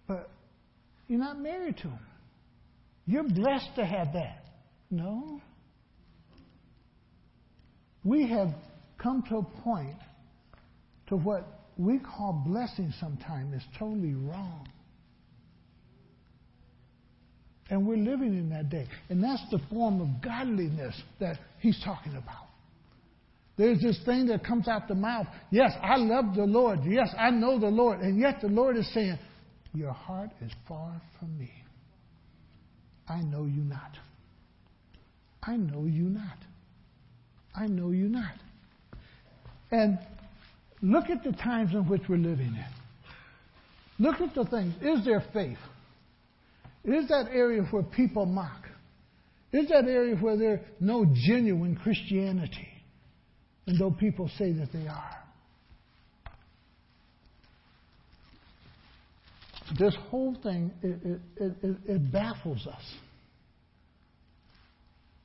But 0.07 0.29
you're 1.07 1.19
not 1.19 1.39
married 1.39 1.77
to 1.77 1.83
him. 1.83 1.99
You're 3.05 3.23
blessed 3.23 3.75
to 3.75 3.85
have 3.85 4.13
that. 4.13 4.45
No. 4.89 5.39
We 8.03 8.27
have 8.29 8.49
come 8.97 9.23
to 9.29 9.37
a 9.37 9.43
point 9.63 9.97
to 11.07 11.15
what 11.17 11.47
we 11.77 11.99
call 11.99 12.43
blessing 12.45 12.93
sometimes 12.99 13.55
is 13.55 13.63
totally 13.77 14.13
wrong. 14.13 14.67
And 17.69 17.87
we're 17.87 17.97
living 17.97 18.37
in 18.37 18.49
that 18.49 18.69
day. 18.69 18.85
And 19.09 19.23
that's 19.23 19.43
the 19.49 19.59
form 19.69 20.01
of 20.01 20.21
godliness 20.21 20.99
that 21.19 21.37
he's 21.59 21.79
talking 21.85 22.11
about. 22.13 22.47
There's 23.57 23.79
this 23.79 23.99
thing 24.05 24.27
that 24.27 24.43
comes 24.45 24.67
out 24.67 24.87
the 24.87 24.95
mouth. 24.95 25.27
Yes, 25.51 25.71
I 25.81 25.95
love 25.97 26.35
the 26.35 26.43
Lord. 26.43 26.79
Yes, 26.83 27.13
I 27.17 27.29
know 27.29 27.59
the 27.59 27.67
Lord. 27.67 27.99
And 27.99 28.19
yet 28.19 28.41
the 28.41 28.47
Lord 28.47 28.75
is 28.75 28.91
saying, 28.93 29.17
Your 29.73 29.91
heart 29.93 30.31
is 30.43 30.51
far 30.67 31.01
from 31.19 31.37
me. 31.37 31.51
I 33.07 33.21
know 33.21 33.45
you 33.45 33.61
not. 33.61 33.97
I 35.43 35.55
know 35.55 35.85
you 35.85 36.03
not. 36.03 36.37
I 37.55 37.67
know 37.67 37.91
you 37.91 38.07
not. 38.07 38.33
And 39.71 39.99
look 40.81 41.09
at 41.09 41.23
the 41.23 41.31
times 41.31 41.73
in 41.73 41.87
which 41.87 42.03
we're 42.07 42.17
living 42.17 42.55
in. 42.55 42.65
Look 43.99 44.19
at 44.19 44.33
the 44.33 44.45
things. 44.45 44.73
Is 44.81 45.05
there 45.05 45.23
faith? 45.33 45.57
Is 46.83 47.07
that 47.09 47.27
area 47.31 47.61
where 47.69 47.83
people 47.83 48.25
mock? 48.25 48.65
Is 49.53 49.69
that 49.69 49.85
area 49.85 50.15
where 50.15 50.37
there's 50.37 50.61
no 50.79 51.05
genuine 51.27 51.75
Christianity? 51.75 52.67
And 53.67 53.79
though 53.79 53.91
people 53.91 54.29
say 54.37 54.53
that 54.53 54.71
they 54.73 54.87
are. 54.87 55.17
This 59.77 59.95
whole 60.09 60.35
thing, 60.41 60.71
it, 60.81 61.19
it, 61.37 61.53
it, 61.61 61.77
it 61.85 62.11
baffles 62.11 62.65
us. 62.67 62.81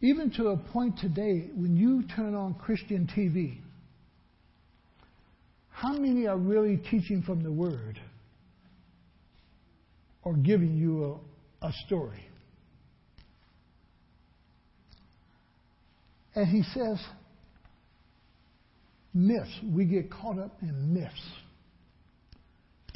Even 0.01 0.31
to 0.33 0.49
a 0.49 0.57
point 0.57 0.99
today, 0.99 1.49
when 1.55 1.77
you 1.77 2.05
turn 2.15 2.35
on 2.35 2.55
Christian 2.55 3.09
TV, 3.17 3.59
how 5.71 5.93
many 5.93 6.27
are 6.27 6.37
really 6.37 6.77
teaching 6.77 7.23
from 7.23 7.43
the 7.43 7.53
Word 7.53 7.99
or 10.23 10.35
giving 10.35 10.77
you 10.77 11.21
a, 11.63 11.67
a 11.67 11.73
story? 11.87 12.23
And 16.35 16.47
he 16.47 16.63
says, 16.75 17.03
myths. 19.15 19.59
We 19.73 19.87
get 19.87 20.11
caught 20.11 20.39
up 20.39 20.59
in 20.61 20.93
myths, 20.93 21.31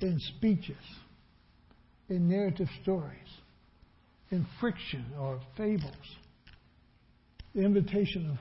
in 0.02 0.18
speeches, 0.36 0.76
in 2.10 2.28
narrative 2.28 2.68
stories, 2.82 3.16
in 4.30 4.46
friction 4.60 5.06
or 5.18 5.40
fables 5.56 5.94
the 7.54 7.62
invitation 7.62 8.30
of 8.30 8.36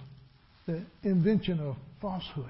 the 0.66 1.10
invention 1.10 1.60
of 1.60 1.76
falsehood. 2.01 2.45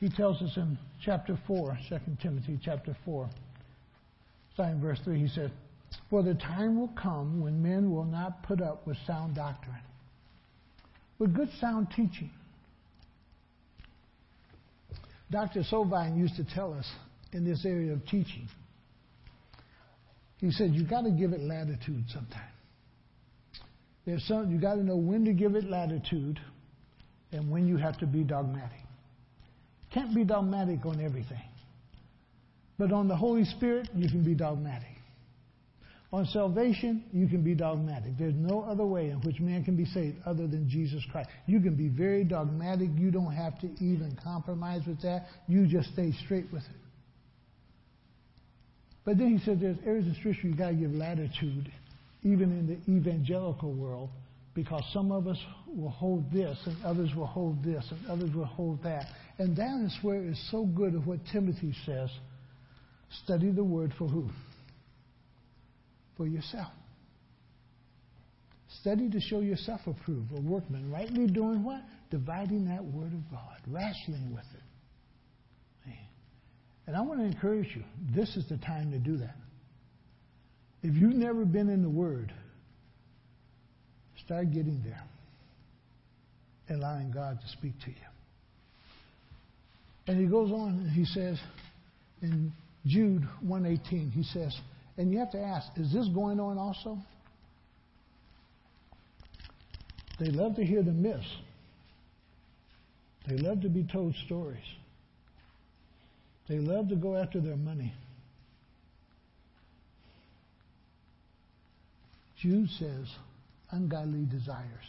He 0.00 0.08
tells 0.08 0.40
us 0.42 0.56
in 0.56 0.78
chapter 1.04 1.38
4, 1.46 1.78
2 1.88 1.98
Timothy 2.22 2.58
chapter 2.62 2.96
4, 3.04 3.28
starting 4.54 4.80
verse 4.80 4.98
3, 5.04 5.18
he 5.18 5.28
said, 5.28 5.52
For 6.10 6.22
the 6.22 6.34
time 6.34 6.78
will 6.78 6.92
come 7.00 7.40
when 7.40 7.62
men 7.62 7.90
will 7.90 8.04
not 8.04 8.42
put 8.42 8.60
up 8.60 8.86
with 8.86 8.96
sound 9.06 9.36
doctrine, 9.36 9.76
with 11.18 11.34
good 11.34 11.48
sound 11.60 11.88
teaching. 11.94 12.30
Dr. 15.30 15.62
Sovine 15.70 16.18
used 16.18 16.36
to 16.36 16.44
tell 16.54 16.74
us 16.74 16.86
in 17.32 17.44
this 17.44 17.64
area 17.64 17.92
of 17.92 18.04
teaching, 18.06 18.48
he 20.38 20.50
said, 20.50 20.72
You've 20.72 20.90
got 20.90 21.02
to 21.02 21.10
give 21.10 21.32
it 21.32 21.40
latitude 21.40 22.04
sometimes. 22.08 22.53
There's 24.06 24.22
some, 24.24 24.50
you 24.50 24.60
got 24.60 24.74
to 24.74 24.82
know 24.82 24.96
when 24.96 25.24
to 25.24 25.32
give 25.32 25.54
it 25.54 25.64
latitude 25.64 26.38
and 27.32 27.50
when 27.50 27.66
you 27.66 27.76
have 27.76 27.98
to 27.98 28.06
be 28.06 28.22
dogmatic. 28.22 28.80
Can't 29.92 30.14
be 30.14 30.24
dogmatic 30.24 30.84
on 30.84 31.00
everything. 31.00 31.42
But 32.78 32.92
on 32.92 33.08
the 33.08 33.16
Holy 33.16 33.44
Spirit, 33.44 33.88
you 33.94 34.08
can 34.08 34.24
be 34.24 34.34
dogmatic. 34.34 34.88
On 36.12 36.26
salvation, 36.26 37.02
you 37.12 37.26
can 37.26 37.42
be 37.42 37.54
dogmatic. 37.54 38.16
There's 38.18 38.36
no 38.36 38.60
other 38.62 38.86
way 38.86 39.10
in 39.10 39.20
which 39.22 39.40
man 39.40 39.64
can 39.64 39.76
be 39.76 39.84
saved 39.84 40.16
other 40.24 40.46
than 40.46 40.68
Jesus 40.68 41.02
Christ. 41.10 41.28
You 41.46 41.60
can 41.60 41.74
be 41.74 41.88
very 41.88 42.22
dogmatic. 42.22 42.90
You 42.96 43.10
don't 43.10 43.34
have 43.34 43.58
to 43.60 43.66
even 43.80 44.16
compromise 44.22 44.82
with 44.86 45.02
that. 45.02 45.26
You 45.48 45.66
just 45.66 45.92
stay 45.92 46.12
straight 46.24 46.46
with 46.52 46.62
it. 46.62 46.80
But 49.04 49.18
then 49.18 49.36
he 49.36 49.44
said 49.44 49.60
there's 49.60 49.76
areas 49.84 50.06
of 50.06 50.14
Scripture 50.16 50.46
you've 50.46 50.56
got 50.56 50.68
to 50.68 50.74
give 50.74 50.92
latitude 50.92 51.70
even 52.24 52.50
in 52.50 52.66
the 52.66 52.92
evangelical 52.92 53.72
world, 53.72 54.10
because 54.54 54.82
some 54.92 55.12
of 55.12 55.26
us 55.26 55.38
will 55.68 55.90
hold 55.90 56.32
this, 56.32 56.58
and 56.66 56.76
others 56.84 57.10
will 57.14 57.26
hold 57.26 57.62
this, 57.62 57.84
and 57.90 58.06
others 58.08 58.34
will 58.34 58.44
hold 58.44 58.82
that. 58.82 59.06
And 59.38 59.56
that 59.56 59.82
is 59.84 59.96
where 60.02 60.22
it's 60.22 60.48
so 60.50 60.64
good 60.64 60.94
of 60.94 61.06
what 61.06 61.18
Timothy 61.32 61.74
says 61.84 62.10
study 63.24 63.50
the 63.50 63.64
word 63.64 63.92
for 63.98 64.08
who? 64.08 64.28
For 66.16 66.26
yourself. 66.26 66.72
Study 68.80 69.08
to 69.10 69.20
show 69.20 69.40
yourself 69.40 69.80
approved, 69.86 70.32
a 70.36 70.40
workman, 70.40 70.90
rightly 70.90 71.26
doing 71.26 71.62
what? 71.62 71.82
Dividing 72.10 72.66
that 72.66 72.84
word 72.84 73.12
of 73.12 73.30
God, 73.30 73.58
wrestling 73.68 74.32
with 74.34 74.44
it. 74.54 74.62
And 76.86 76.94
I 76.94 77.00
want 77.00 77.20
to 77.20 77.26
encourage 77.26 77.74
you, 77.74 77.82
this 78.14 78.36
is 78.36 78.46
the 78.48 78.58
time 78.58 78.90
to 78.90 78.98
do 78.98 79.16
that. 79.18 79.36
If 80.84 80.94
you've 80.96 81.14
never 81.14 81.46
been 81.46 81.70
in 81.70 81.82
the 81.82 81.88
Word, 81.88 82.30
start 84.22 84.52
getting 84.52 84.82
there, 84.84 85.02
allowing 86.68 87.10
God 87.10 87.40
to 87.40 87.48
speak 87.48 87.72
to 87.86 87.90
you. 87.90 87.96
And 90.06 90.20
he 90.20 90.26
goes 90.26 90.52
on 90.52 90.68
and 90.68 90.90
he 90.90 91.06
says 91.06 91.40
in 92.20 92.52
Jude 92.84 93.26
118, 93.40 94.10
he 94.10 94.22
says, 94.24 94.54
and 94.98 95.10
you 95.10 95.18
have 95.20 95.30
to 95.30 95.40
ask, 95.40 95.68
is 95.76 95.90
this 95.90 96.06
going 96.08 96.38
on 96.38 96.58
also? 96.58 96.98
They 100.20 100.26
love 100.26 100.54
to 100.56 100.64
hear 100.66 100.82
the 100.82 100.92
myths. 100.92 101.24
They 103.26 103.38
love 103.38 103.62
to 103.62 103.70
be 103.70 103.84
told 103.90 104.14
stories. 104.26 104.58
They 106.46 106.58
love 106.58 106.90
to 106.90 106.94
go 106.94 107.16
after 107.16 107.40
their 107.40 107.56
money. 107.56 107.94
Jude 112.44 112.68
says 112.78 113.06
ungodly 113.70 114.26
desires. 114.26 114.84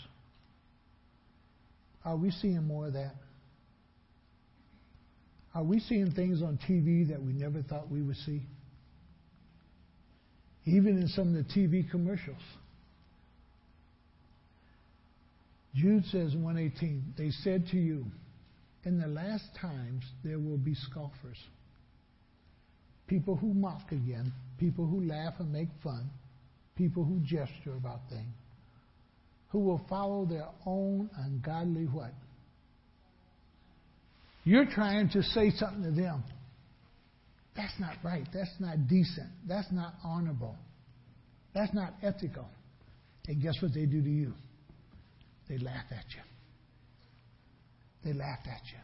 Are 2.03 2.18
we 2.18 2.30
seeing 2.30 2.66
more 2.66 2.88
of 2.88 2.93
that? 2.93 3.16
Are 5.53 5.64
we 5.64 5.80
seeing 5.80 6.12
things 6.12 6.41
on 6.41 6.60
TV 6.70 7.08
that 7.08 7.24
we 7.24 7.32
never 7.32 7.62
thought 7.62 7.89
we 7.89 8.01
would 8.01 8.18
see? 8.18 8.41
Even 10.66 10.97
in 10.97 11.08
some 11.08 11.30
of 11.30 11.47
the 11.47 11.53
TV 11.53 11.89
commercials. 11.89 12.36
Jude 15.76 16.03
says 16.08 16.34
in 16.34 16.43
118, 16.43 17.14
they 17.18 17.30
said 17.30 17.68
to 17.72 17.78
you, 17.78 18.03
in 18.84 18.99
the 18.99 19.08
last 19.08 19.45
times 19.62 20.03
there 20.26 20.39
will 20.39 20.58
be 20.58 20.76
scoffers. 20.76 21.38
People 23.08 23.38
who 23.38 23.53
mock 23.53 23.93
again, 23.93 24.34
people 24.60 24.86
who 24.86 25.08
laugh 25.08 25.36
and 25.39 25.53
make 25.53 25.70
fun, 25.82 26.10
people 26.76 27.03
who 27.03 27.19
gesture 27.19 27.76
about 27.78 28.01
things, 28.09 28.34
who 29.49 29.59
will 29.59 29.82
follow 29.89 30.26
their 30.26 30.47
own 30.65 31.09
ungodly 31.17 31.86
what? 31.86 32.11
You're 34.43 34.65
trying 34.65 35.09
to 35.09 35.23
say 35.23 35.51
something 35.51 35.84
to 35.84 35.91
them. 35.91 36.23
That's 37.55 37.73
not 37.80 37.95
right. 38.03 38.28
That's 38.34 38.53
not 38.59 38.88
decent. 38.88 39.30
That's 39.47 39.71
not 39.71 39.93
honorable. 40.03 40.55
That's 41.53 41.73
not 41.73 41.93
ethical. 42.03 42.47
And 43.28 43.41
guess 43.41 43.55
what 43.61 43.73
they 43.73 43.86
do 43.86 44.01
to 44.01 44.09
you? 44.09 44.34
They 45.49 45.57
laugh 45.57 45.86
at 45.89 46.05
you. 46.15 46.21
They 48.03 48.13
laugh 48.13 48.39
at 48.45 48.61
you. 48.71 48.78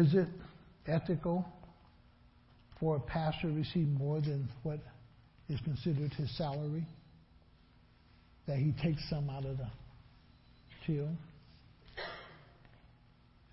Is 0.00 0.14
it 0.14 0.28
ethical 0.86 1.44
for 2.80 2.96
a 2.96 3.00
pastor 3.00 3.48
to 3.48 3.54
receive 3.54 3.88
more 3.88 4.20
than 4.20 4.48
what 4.62 4.80
is 5.48 5.60
considered 5.60 6.12
his 6.14 6.36
salary? 6.36 6.86
That 8.46 8.58
he 8.58 8.72
takes 8.82 9.08
some 9.08 9.30
out 9.30 9.46
of 9.46 9.56
the 9.58 9.68
till? 10.86 11.08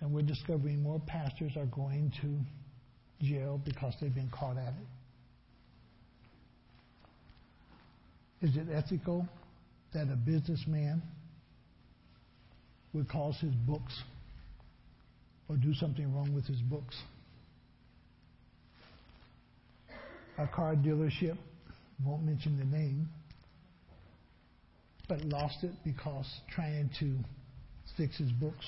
And 0.00 0.12
we're 0.12 0.22
discovering 0.22 0.82
more 0.82 1.00
pastors 1.06 1.52
are 1.56 1.66
going 1.66 2.12
to 2.22 3.24
jail 3.24 3.60
because 3.64 3.94
they've 4.00 4.14
been 4.14 4.30
caught 4.30 4.58
at 4.58 4.74
it. 8.40 8.48
Is 8.48 8.56
it 8.56 8.66
ethical 8.74 9.28
that 9.94 10.08
a 10.12 10.16
businessman 10.16 11.00
would 12.92 13.08
cause 13.08 13.36
his 13.40 13.54
books 13.54 13.96
or 15.48 15.56
do 15.56 15.72
something 15.74 16.12
wrong 16.14 16.34
with 16.34 16.46
his 16.46 16.60
books? 16.62 16.96
A 20.38 20.46
car 20.46 20.74
dealership, 20.74 21.36
won't 22.04 22.24
mention 22.24 22.58
the 22.58 22.64
name, 22.64 23.08
but 25.08 25.22
lost 25.24 25.62
it 25.62 25.72
because 25.84 26.26
trying 26.54 26.90
to 27.00 27.16
fix 27.96 28.16
his 28.16 28.32
books 28.32 28.64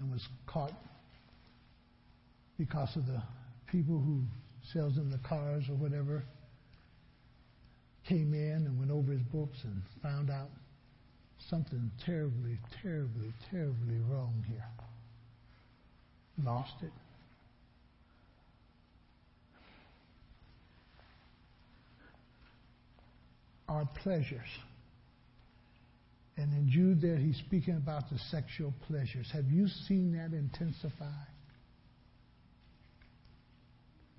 and 0.00 0.10
was 0.10 0.26
caught 0.46 0.72
because 2.58 2.88
of 2.96 3.06
the 3.06 3.22
people 3.70 3.98
who 3.98 4.22
sells 4.72 4.94
him 4.94 5.10
the 5.10 5.28
cars 5.28 5.64
or 5.68 5.76
whatever 5.76 6.24
came 8.08 8.34
in 8.34 8.66
and 8.66 8.78
went 8.78 8.90
over 8.90 9.12
his 9.12 9.22
books 9.32 9.58
and 9.64 9.80
found 10.02 10.30
out 10.30 10.50
something 11.48 11.90
terribly, 12.04 12.58
terribly, 12.82 13.32
terribly 13.50 13.98
wrong 14.10 14.44
here. 14.48 14.64
Lost 16.42 16.74
it. 16.82 16.90
Our 23.68 23.88
pleasures. 24.02 24.40
And 26.36 26.52
in 26.52 26.68
Jude, 26.70 27.00
there, 27.00 27.16
he's 27.16 27.36
speaking 27.46 27.76
about 27.76 28.10
the 28.10 28.18
sexual 28.30 28.74
pleasures. 28.88 29.28
Have 29.32 29.50
you 29.50 29.68
seen 29.86 30.12
that 30.12 30.36
intensify? 30.36 31.12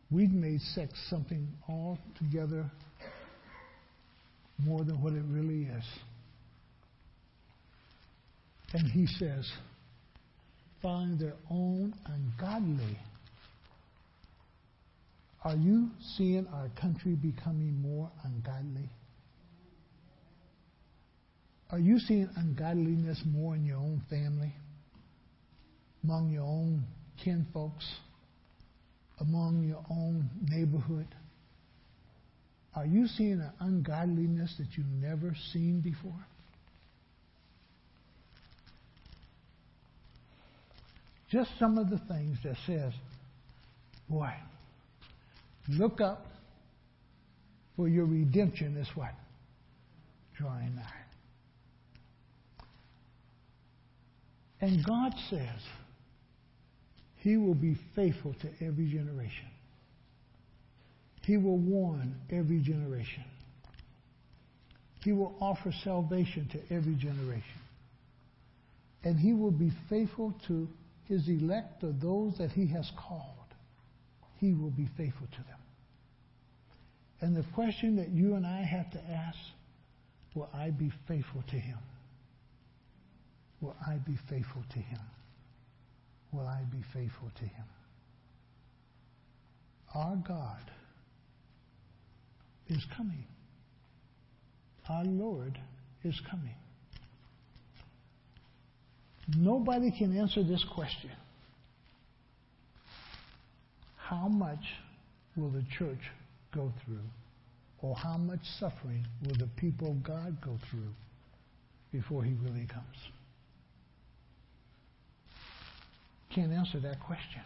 We've 0.09 0.31
made 0.31 0.61
sex 0.61 0.93
something 1.09 1.47
altogether 1.67 2.71
more 4.59 4.83
than 4.83 5.01
what 5.01 5.13
it 5.13 5.23
really 5.27 5.63
is. 5.63 5.83
And 8.73 8.89
he 8.89 9.07
says, 9.07 9.51
find 10.81 11.19
their 11.19 11.35
own 11.49 11.93
ungodly. 12.05 12.97
Are 15.43 15.55
you 15.55 15.89
seeing 16.17 16.47
our 16.47 16.69
country 16.79 17.15
becoming 17.15 17.81
more 17.81 18.09
ungodly? 18.23 18.89
Are 21.71 21.79
you 21.79 21.99
seeing 21.99 22.29
ungodliness 22.35 23.21
more 23.25 23.55
in 23.55 23.65
your 23.65 23.77
own 23.77 24.01
family, 24.09 24.53
among 26.03 26.29
your 26.29 26.43
own 26.43 26.83
kinfolks, 27.23 27.85
among 29.19 29.63
your 29.67 29.83
own 29.89 30.29
neighborhood? 30.49 31.07
Are 32.75 32.85
you 32.85 33.07
seeing 33.07 33.39
an 33.41 33.51
ungodliness 33.59 34.53
that 34.59 34.67
you've 34.77 34.85
never 34.87 35.33
seen 35.53 35.81
before? 35.81 36.25
Just 41.31 41.49
some 41.57 41.77
of 41.77 41.89
the 41.89 41.99
things 42.07 42.37
that 42.43 42.55
says, 42.67 42.93
boy, 44.07 44.31
look 45.69 45.99
up 45.99 46.25
for 47.75 47.87
your 47.87 48.05
redemption 48.05 48.77
is 48.77 48.87
what? 48.95 49.13
Drawing 50.37 50.75
nigh. 50.75 51.04
And 54.65 54.83
God 54.83 55.13
says 55.29 55.61
He 57.17 57.37
will 57.37 57.53
be 57.53 57.77
faithful 57.95 58.33
to 58.41 58.65
every 58.65 58.87
generation. 58.87 59.45
He 61.21 61.37
will 61.37 61.59
warn 61.59 62.15
every 62.31 62.61
generation. 62.61 63.25
He 65.03 65.11
will 65.11 65.35
offer 65.39 65.71
salvation 65.83 66.49
to 66.51 66.75
every 66.75 66.95
generation. 66.95 67.61
And 69.03 69.19
He 69.19 69.33
will 69.33 69.51
be 69.51 69.71
faithful 69.87 70.33
to 70.47 70.67
His 71.07 71.29
elect 71.29 71.83
or 71.83 71.91
those 71.91 72.39
that 72.39 72.49
He 72.49 72.65
has 72.69 72.91
called. 72.97 73.21
He 74.39 74.53
will 74.53 74.71
be 74.71 74.89
faithful 74.97 75.27
to 75.27 75.43
them. 75.43 75.59
And 77.21 77.35
the 77.35 77.45
question 77.53 77.97
that 77.97 78.09
you 78.09 78.33
and 78.33 78.47
I 78.47 78.63
have 78.63 78.89
to 78.93 78.99
ask 79.11 79.37
will 80.33 80.49
I 80.55 80.71
be 80.71 80.91
faithful 81.07 81.43
to 81.51 81.55
Him? 81.55 81.77
Will 83.65 83.75
I 83.87 83.95
be 84.05 84.15
faithful 84.29 84.61
to 84.73 84.77
him? 84.77 84.99
Will 86.31 86.45
I 86.45 86.61
be 86.71 86.83
faithful 86.93 87.31
to 87.35 87.43
him? 87.45 87.65
Our 89.95 90.15
God 90.17 90.69
is 92.67 92.85
coming. 92.95 93.25
Our 94.87 95.03
Lord 95.03 95.57
is 96.03 96.13
coming. 96.29 96.53
Nobody 99.35 99.89
can 99.97 100.15
answer 100.15 100.43
this 100.43 100.63
question. 100.75 101.09
How 103.95 104.27
much 104.27 104.63
will 105.35 105.49
the 105.49 105.65
church 105.75 106.11
go 106.53 106.71
through? 106.85 106.99
Or 107.81 107.95
how 107.95 108.17
much 108.17 108.41
suffering 108.59 109.07
will 109.25 109.37
the 109.39 109.49
people 109.57 109.89
of 109.89 110.03
God 110.03 110.39
go 110.39 110.59
through 110.69 110.93
before 111.91 112.23
he 112.23 112.33
really 112.43 112.67
comes? 112.67 113.14
Can't 116.35 116.51
answer 116.51 116.79
that 116.81 116.99
question. 116.99 117.41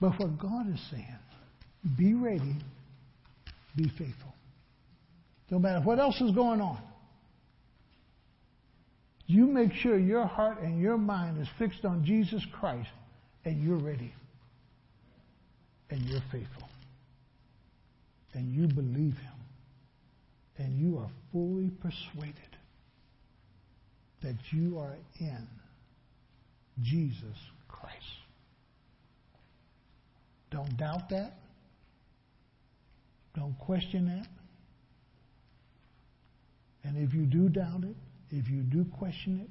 But 0.00 0.18
what 0.18 0.38
God 0.38 0.72
is 0.72 0.80
saying, 0.90 1.18
be 1.96 2.14
ready, 2.14 2.56
be 3.76 3.88
faithful. 3.90 4.34
No 5.50 5.58
matter 5.58 5.80
what 5.80 5.98
else 5.98 6.20
is 6.20 6.32
going 6.32 6.60
on, 6.60 6.78
you 9.26 9.46
make 9.46 9.72
sure 9.72 9.98
your 9.98 10.26
heart 10.26 10.60
and 10.60 10.80
your 10.80 10.96
mind 10.96 11.40
is 11.40 11.48
fixed 11.58 11.84
on 11.84 12.04
Jesus 12.04 12.44
Christ 12.58 12.88
and 13.44 13.62
you're 13.62 13.78
ready. 13.78 14.12
And 15.90 16.00
you're 16.02 16.22
faithful. 16.32 16.68
And 18.34 18.52
you 18.52 18.66
believe 18.66 19.14
Him. 19.14 19.32
And 20.58 20.78
you 20.78 20.98
are 20.98 21.10
fully 21.32 21.70
persuaded 21.80 22.34
that 24.22 24.36
you 24.50 24.78
are 24.78 24.96
in 25.20 25.46
Jesus 26.82 27.36
Christ. 27.68 27.94
Don't 30.50 30.76
doubt 30.76 31.08
that. 31.10 31.34
Don't 33.34 33.58
question 33.58 34.06
that. 34.06 34.26
And 36.84 36.96
if 36.96 37.14
you 37.14 37.26
do 37.26 37.48
doubt 37.48 37.84
it, 37.84 37.96
if 38.30 38.48
you 38.48 38.62
do 38.62 38.84
question 38.98 39.40
it, 39.40 39.50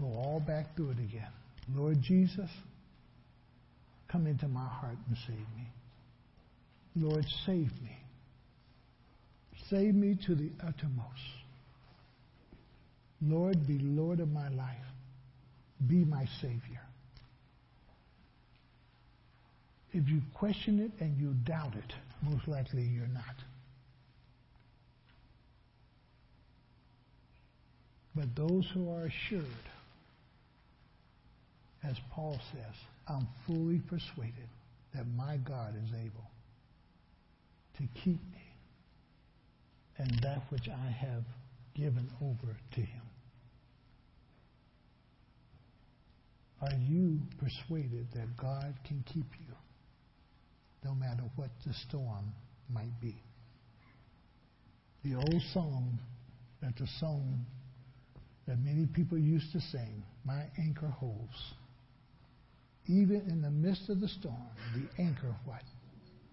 go 0.00 0.06
all 0.06 0.42
back 0.44 0.76
through 0.76 0.90
it 0.90 0.98
again. 0.98 1.30
Lord 1.74 2.02
Jesus, 2.02 2.50
come 4.10 4.26
into 4.26 4.48
my 4.48 4.66
heart 4.66 4.96
and 5.08 5.16
save 5.26 5.36
me. 5.36 5.68
Lord, 6.96 7.24
save 7.46 7.70
me. 7.82 7.96
Save 9.68 9.94
me 9.94 10.18
to 10.26 10.34
the 10.34 10.50
uttermost. 10.60 11.06
Lord, 13.22 13.66
be 13.66 13.78
Lord 13.78 14.20
of 14.20 14.30
my 14.30 14.48
life. 14.48 14.76
Be 15.86 16.04
my 16.04 16.26
Savior. 16.40 16.80
If 19.92 20.08
you 20.08 20.20
question 20.34 20.78
it 20.80 20.92
and 21.02 21.16
you 21.18 21.34
doubt 21.44 21.74
it, 21.74 21.92
most 22.22 22.46
likely 22.46 22.82
you're 22.82 23.08
not. 23.08 23.34
But 28.14 28.36
those 28.36 28.66
who 28.72 28.90
are 28.92 29.04
assured, 29.04 29.44
as 31.82 31.96
Paul 32.12 32.38
says, 32.52 32.74
I'm 33.08 33.26
fully 33.46 33.78
persuaded 33.78 34.48
that 34.94 35.06
my 35.16 35.38
God 35.38 35.74
is 35.82 35.90
able 35.94 36.30
to 37.78 38.00
keep 38.00 38.20
me 38.32 38.54
and 39.98 40.10
that 40.22 40.42
which 40.50 40.68
I 40.68 40.90
have 40.90 41.24
given 41.74 42.08
over 42.20 42.56
to 42.74 42.80
him. 42.80 43.09
Are 46.62 46.76
you 46.88 47.20
persuaded 47.38 48.08
that 48.14 48.36
God 48.36 48.74
can 48.86 49.02
keep 49.12 49.26
you 49.40 49.54
no 50.84 50.94
matter 50.94 51.22
what 51.36 51.50
the 51.66 51.72
storm 51.88 52.32
might 52.68 53.00
be? 53.00 53.16
The 55.04 55.14
old 55.14 55.42
song 55.54 55.98
that 56.60 56.76
the 56.76 56.88
song 56.98 57.46
that 58.46 58.58
many 58.58 58.86
people 58.86 59.18
used 59.18 59.52
to 59.52 59.60
sing, 59.60 60.02
My 60.24 60.44
anchor 60.58 60.88
holds 60.88 61.54
even 62.90 63.22
in 63.30 63.40
the 63.40 63.50
midst 63.50 63.88
of 63.88 64.00
the 64.00 64.08
storm, 64.08 64.48
the 64.74 65.02
anchor, 65.02 65.34
what? 65.44 65.62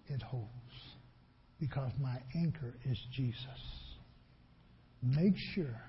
It 0.08 0.22
holds. 0.22 0.48
Because 1.60 1.92
my 2.00 2.18
anchor 2.34 2.74
is 2.84 2.98
Jesus. 3.12 3.36
Make 5.02 5.34
sure 5.54 5.80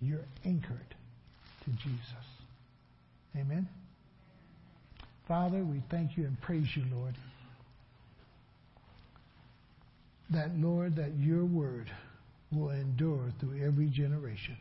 you're 0.00 0.26
anchored 0.44 0.94
to 1.64 1.70
Jesus. 1.70 2.26
Amen. 3.36 3.68
Father, 5.26 5.58
we 5.58 5.82
thank 5.90 6.16
you 6.16 6.24
and 6.24 6.40
praise 6.40 6.68
you, 6.76 6.84
Lord. 6.94 7.14
That, 10.30 10.56
Lord, 10.58 10.96
that 10.96 11.16
your 11.18 11.44
word 11.44 11.90
will 12.52 12.70
endure 12.70 13.32
through 13.40 13.64
every 13.64 13.88
generation. 13.88 14.56